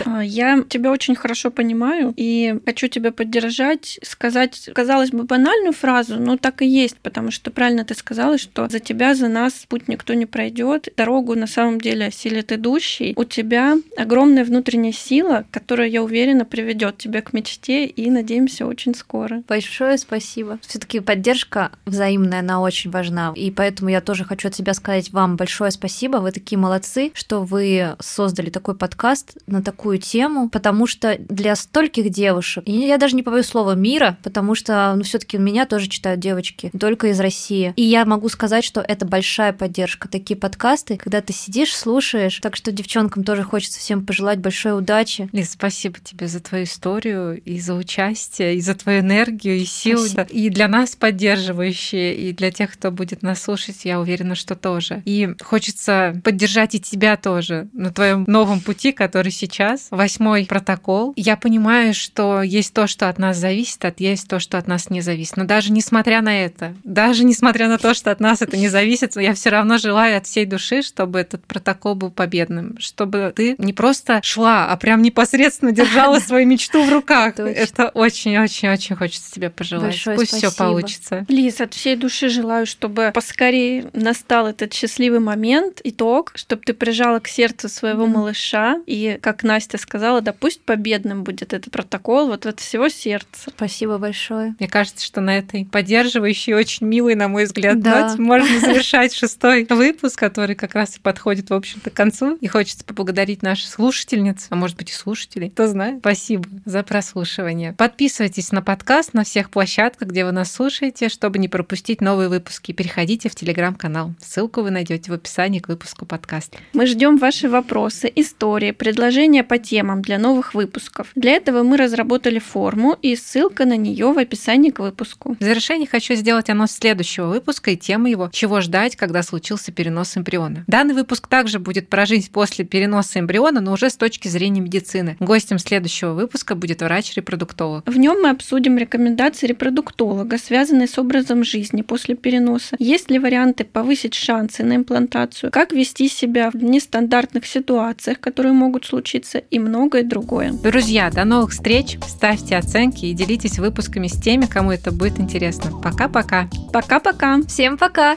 А, 0.06 0.24
я 0.24 0.64
тебя 0.68 0.90
очень 0.90 1.14
хорошо 1.14 1.50
понимаю 1.50 2.14
и 2.16 2.58
хочу 2.64 2.88
тебя 2.88 3.12
поддержать, 3.12 3.98
сказать, 4.02 4.70
казалось 4.74 5.10
бы, 5.10 5.24
банальную 5.24 5.72
фразу, 5.72 6.18
но 6.18 6.36
так 6.36 6.62
и 6.62 6.66
есть, 6.66 6.96
потому 6.98 7.30
что 7.30 7.50
правильно 7.50 7.84
ты 7.84 7.94
сказала, 7.94 8.38
что 8.38 8.68
за 8.68 8.80
тебя, 8.80 9.14
за 9.14 9.28
нас 9.28 9.66
путь 9.68 9.88
никто 9.88 10.14
не 10.14 10.26
пройдет. 10.26 10.88
Дорогу 10.96 11.34
на 11.34 11.46
самом 11.46 11.80
деле 11.80 12.06
осилит 12.06 12.52
идущий. 12.52 13.12
У 13.16 13.24
тебя 13.24 13.76
огромная 13.96 14.44
внутренняя 14.44 14.92
сила, 14.92 15.44
которая, 15.50 15.88
я 15.88 16.02
уверена, 16.02 16.44
приведет 16.44 16.98
тебя 16.98 17.20
к 17.20 17.32
мечте 17.32 17.86
и, 17.86 18.10
надеемся, 18.10 18.66
очень 18.66 18.94
скоро. 18.94 19.42
Большое 19.46 19.98
спасибо. 19.98 20.58
Все-таки 20.66 21.00
поддержка 21.00 21.72
взаимная, 21.84 22.40
она 22.40 22.60
очень 22.60 22.90
важна 22.90 23.19
она. 23.20 23.32
И 23.34 23.50
поэтому 23.50 23.90
я 23.90 24.00
тоже 24.00 24.24
хочу 24.24 24.48
от 24.48 24.54
себя 24.54 24.74
сказать 24.74 25.12
вам 25.12 25.36
большое 25.36 25.70
спасибо. 25.70 26.16
Вы 26.18 26.32
такие 26.32 26.58
молодцы, 26.58 27.12
что 27.14 27.42
вы 27.42 27.96
создали 28.00 28.50
такой 28.50 28.74
подкаст 28.74 29.36
на 29.46 29.62
такую 29.62 29.98
тему, 29.98 30.48
потому 30.48 30.86
что 30.86 31.16
для 31.18 31.56
стольких 31.56 32.10
девушек, 32.10 32.64
и 32.66 32.72
я 32.72 32.98
даже 32.98 33.16
не 33.16 33.22
побоюсь 33.22 33.46
слова 33.46 33.74
мира, 33.74 34.18
потому 34.22 34.54
что, 34.54 34.94
ну, 34.96 35.02
все-таки 35.02 35.38
меня 35.38 35.66
тоже 35.66 35.88
читают 35.88 36.20
девочки, 36.20 36.70
только 36.78 37.08
из 37.08 37.20
России. 37.20 37.72
И 37.76 37.82
я 37.82 38.04
могу 38.04 38.28
сказать, 38.28 38.64
что 38.64 38.80
это 38.80 39.06
большая 39.06 39.52
поддержка. 39.52 40.08
Такие 40.08 40.36
подкасты, 40.36 40.96
когда 40.96 41.20
ты 41.20 41.32
сидишь, 41.32 41.74
слушаешь. 41.76 42.38
Так 42.40 42.56
что 42.56 42.72
девчонкам 42.72 43.24
тоже 43.24 43.42
хочется 43.42 43.78
всем 43.78 44.04
пожелать 44.04 44.38
большой 44.38 44.76
удачи. 44.76 45.28
Лиз, 45.32 45.50
спасибо 45.50 45.98
тебе 46.02 46.26
за 46.26 46.40
твою 46.40 46.64
историю 46.64 47.40
и 47.42 47.60
за 47.60 47.74
участие, 47.74 48.56
и 48.56 48.60
за 48.60 48.74
твою 48.74 49.00
энергию 49.00 49.56
и 49.56 49.64
силу. 49.64 50.04
Спасибо. 50.06 50.22
И 50.22 50.48
для 50.48 50.68
нас 50.68 50.96
поддерживающие, 50.96 52.14
и 52.14 52.32
для 52.32 52.50
тех, 52.50 52.72
кто 52.72 52.90
будет 53.00 53.22
нас 53.22 53.40
слушать, 53.40 53.86
я 53.86 53.98
уверена, 53.98 54.34
что 54.34 54.54
тоже. 54.54 55.02
И 55.06 55.30
хочется 55.42 56.20
поддержать 56.22 56.74
и 56.74 56.80
тебя 56.80 57.16
тоже 57.16 57.68
на 57.72 57.90
твоем 57.90 58.24
новом 58.26 58.60
пути, 58.60 58.92
который 58.92 59.32
сейчас. 59.32 59.86
Восьмой 59.90 60.44
протокол. 60.44 61.14
Я 61.16 61.38
понимаю, 61.38 61.94
что 61.94 62.42
есть 62.42 62.74
то, 62.74 62.86
что 62.86 63.08
от 63.08 63.18
нас 63.18 63.38
зависит, 63.38 63.82
а 63.86 63.94
есть 63.96 64.28
то, 64.28 64.38
что 64.38 64.58
от 64.58 64.66
нас 64.66 64.90
не 64.90 65.00
зависит. 65.00 65.38
Но 65.38 65.46
даже 65.46 65.72
несмотря 65.72 66.20
на 66.20 66.44
это, 66.44 66.74
даже 66.84 67.24
несмотря 67.24 67.68
на 67.68 67.78
то, 67.78 67.94
что 67.94 68.10
от 68.10 68.20
нас 68.20 68.42
это 68.42 68.58
не 68.58 68.68
зависит, 68.68 69.16
я 69.16 69.32
все 69.32 69.48
равно 69.48 69.78
желаю 69.78 70.18
от 70.18 70.26
всей 70.26 70.44
души, 70.44 70.82
чтобы 70.82 71.20
этот 71.20 71.46
протокол 71.46 71.94
был 71.94 72.10
победным, 72.10 72.76
чтобы 72.78 73.32
ты 73.34 73.54
не 73.56 73.72
просто 73.72 74.20
шла, 74.22 74.66
а 74.70 74.76
прям 74.76 75.00
непосредственно 75.00 75.72
держала 75.72 76.18
свою 76.20 76.46
мечту 76.46 76.84
в 76.84 76.92
руках. 76.92 77.38
Это 77.38 77.88
очень-очень-очень 77.88 78.94
хочется 78.94 79.32
тебе 79.32 79.48
пожелать. 79.48 79.84
Большое 79.84 80.16
Пусть 80.18 80.34
все 80.34 80.50
получится. 80.50 81.24
Лиз, 81.28 81.62
от 81.62 81.72
всей 81.72 81.96
души 81.96 82.28
желаю, 82.28 82.66
чтобы 82.66 82.89
поскорее 83.14 83.90
настал 83.92 84.46
этот 84.48 84.72
счастливый 84.72 85.20
момент, 85.20 85.80
итог, 85.84 86.32
чтобы 86.34 86.62
ты 86.62 86.74
прижала 86.74 87.20
к 87.20 87.28
сердцу 87.28 87.68
своего 87.68 88.04
mm. 88.04 88.08
малыша. 88.08 88.80
И, 88.86 89.18
как 89.20 89.42
Настя 89.42 89.78
сказала, 89.78 90.20
да 90.20 90.32
пусть 90.32 90.62
победным 90.62 91.24
будет 91.24 91.52
этот 91.52 91.70
протокол 91.72 92.28
вот 92.28 92.46
от 92.46 92.60
всего 92.60 92.88
сердца. 92.88 93.50
Спасибо 93.54 93.98
большое. 93.98 94.54
Мне 94.58 94.68
кажется, 94.68 95.04
что 95.04 95.20
на 95.20 95.38
этой 95.38 95.64
поддерживающей, 95.64 96.54
очень 96.54 96.86
милой, 96.86 97.14
на 97.14 97.28
мой 97.28 97.44
взгляд, 97.44 97.80
да. 97.80 98.08
ноте 98.08 98.20
можно 98.20 98.60
завершать 98.60 99.14
шестой 99.14 99.66
выпуск, 99.68 100.18
который 100.18 100.54
как 100.54 100.74
раз 100.74 100.96
и 100.96 101.00
подходит, 101.00 101.50
в 101.50 101.54
общем-то, 101.54 101.90
к 101.90 101.94
концу. 101.94 102.36
И 102.40 102.46
хочется 102.46 102.84
поблагодарить 102.84 103.42
наших 103.42 103.68
слушательниц, 103.68 104.46
а 104.50 104.56
может 104.56 104.76
быть 104.76 104.90
и 104.90 104.92
слушателей, 104.92 105.50
кто 105.50 105.66
знает. 105.66 106.00
Спасибо 106.00 106.44
за 106.64 106.82
прослушивание. 106.82 107.72
Подписывайтесь 107.72 108.52
на 108.52 108.62
подкаст 108.62 109.14
на 109.14 109.24
всех 109.24 109.50
площадках, 109.50 110.08
где 110.08 110.24
вы 110.24 110.32
нас 110.32 110.52
слушаете, 110.52 111.08
чтобы 111.08 111.38
не 111.38 111.48
пропустить 111.48 112.00
новые 112.00 112.28
выпуски. 112.28 112.72
Переходите 112.80 113.28
в 113.28 113.34
телеграм-канал. 113.34 114.14
Ссылку 114.18 114.62
вы 114.62 114.70
найдете 114.70 115.10
в 115.10 115.14
описании 115.14 115.58
к 115.58 115.68
выпуску 115.68 116.06
подкаста. 116.06 116.56
Мы 116.72 116.86
ждем 116.86 117.18
ваши 117.18 117.46
вопросы, 117.46 118.10
истории, 118.16 118.70
предложения 118.70 119.44
по 119.44 119.58
темам 119.58 120.00
для 120.00 120.18
новых 120.18 120.54
выпусков. 120.54 121.08
Для 121.14 121.32
этого 121.32 121.62
мы 121.62 121.76
разработали 121.76 122.38
форму, 122.38 122.96
и 123.02 123.16
ссылка 123.16 123.66
на 123.66 123.76
нее 123.76 124.10
в 124.12 124.18
описании 124.18 124.70
к 124.70 124.78
выпуску. 124.78 125.36
В 125.38 125.44
завершение 125.44 125.86
хочу 125.86 126.14
сделать 126.14 126.48
анонс 126.48 126.72
следующего 126.72 127.26
выпуска 127.26 127.72
и 127.72 127.76
тему 127.76 128.06
его 128.06 128.30
«Чего 128.32 128.62
ждать, 128.62 128.96
когда 128.96 129.22
случился 129.22 129.72
перенос 129.72 130.16
эмбриона». 130.16 130.64
Данный 130.66 130.94
выпуск 130.94 131.26
также 131.26 131.58
будет 131.58 131.90
про 131.90 132.06
жизнь 132.06 132.30
после 132.32 132.64
переноса 132.64 133.20
эмбриона, 133.20 133.60
но 133.60 133.74
уже 133.74 133.90
с 133.90 133.96
точки 133.98 134.28
зрения 134.28 134.62
медицины. 134.62 135.18
Гостем 135.20 135.58
следующего 135.58 136.14
выпуска 136.14 136.54
будет 136.54 136.80
врач-репродуктолог. 136.80 137.86
В 137.86 137.98
нем 137.98 138.22
мы 138.22 138.30
обсудим 138.30 138.78
рекомендации 138.78 139.48
репродуктолога, 139.48 140.38
связанные 140.38 140.88
с 140.88 140.96
образом 140.96 141.44
жизни 141.44 141.82
после 141.82 142.14
переноса. 142.14 142.69
Есть 142.78 143.10
ли 143.10 143.18
варианты 143.18 143.64
повысить 143.64 144.14
шансы 144.14 144.62
на 144.62 144.76
имплантацию, 144.76 145.50
как 145.50 145.72
вести 145.72 146.08
себя 146.08 146.50
в 146.50 146.56
нестандартных 146.56 147.46
ситуациях, 147.46 148.20
которые 148.20 148.52
могут 148.52 148.86
случиться, 148.86 149.38
и 149.38 149.58
многое 149.58 150.02
другое. 150.02 150.52
Друзья, 150.52 151.10
до 151.10 151.24
новых 151.24 151.50
встреч! 151.50 151.98
Ставьте 152.06 152.56
оценки 152.56 153.06
и 153.06 153.14
делитесь 153.14 153.58
выпусками 153.58 154.06
с 154.06 154.20
теми, 154.20 154.46
кому 154.46 154.72
это 154.72 154.92
будет 154.92 155.18
интересно. 155.18 155.70
Пока-пока! 155.82 156.48
Пока-пока! 156.72 157.40
Всем 157.48 157.76
пока! 157.76 158.16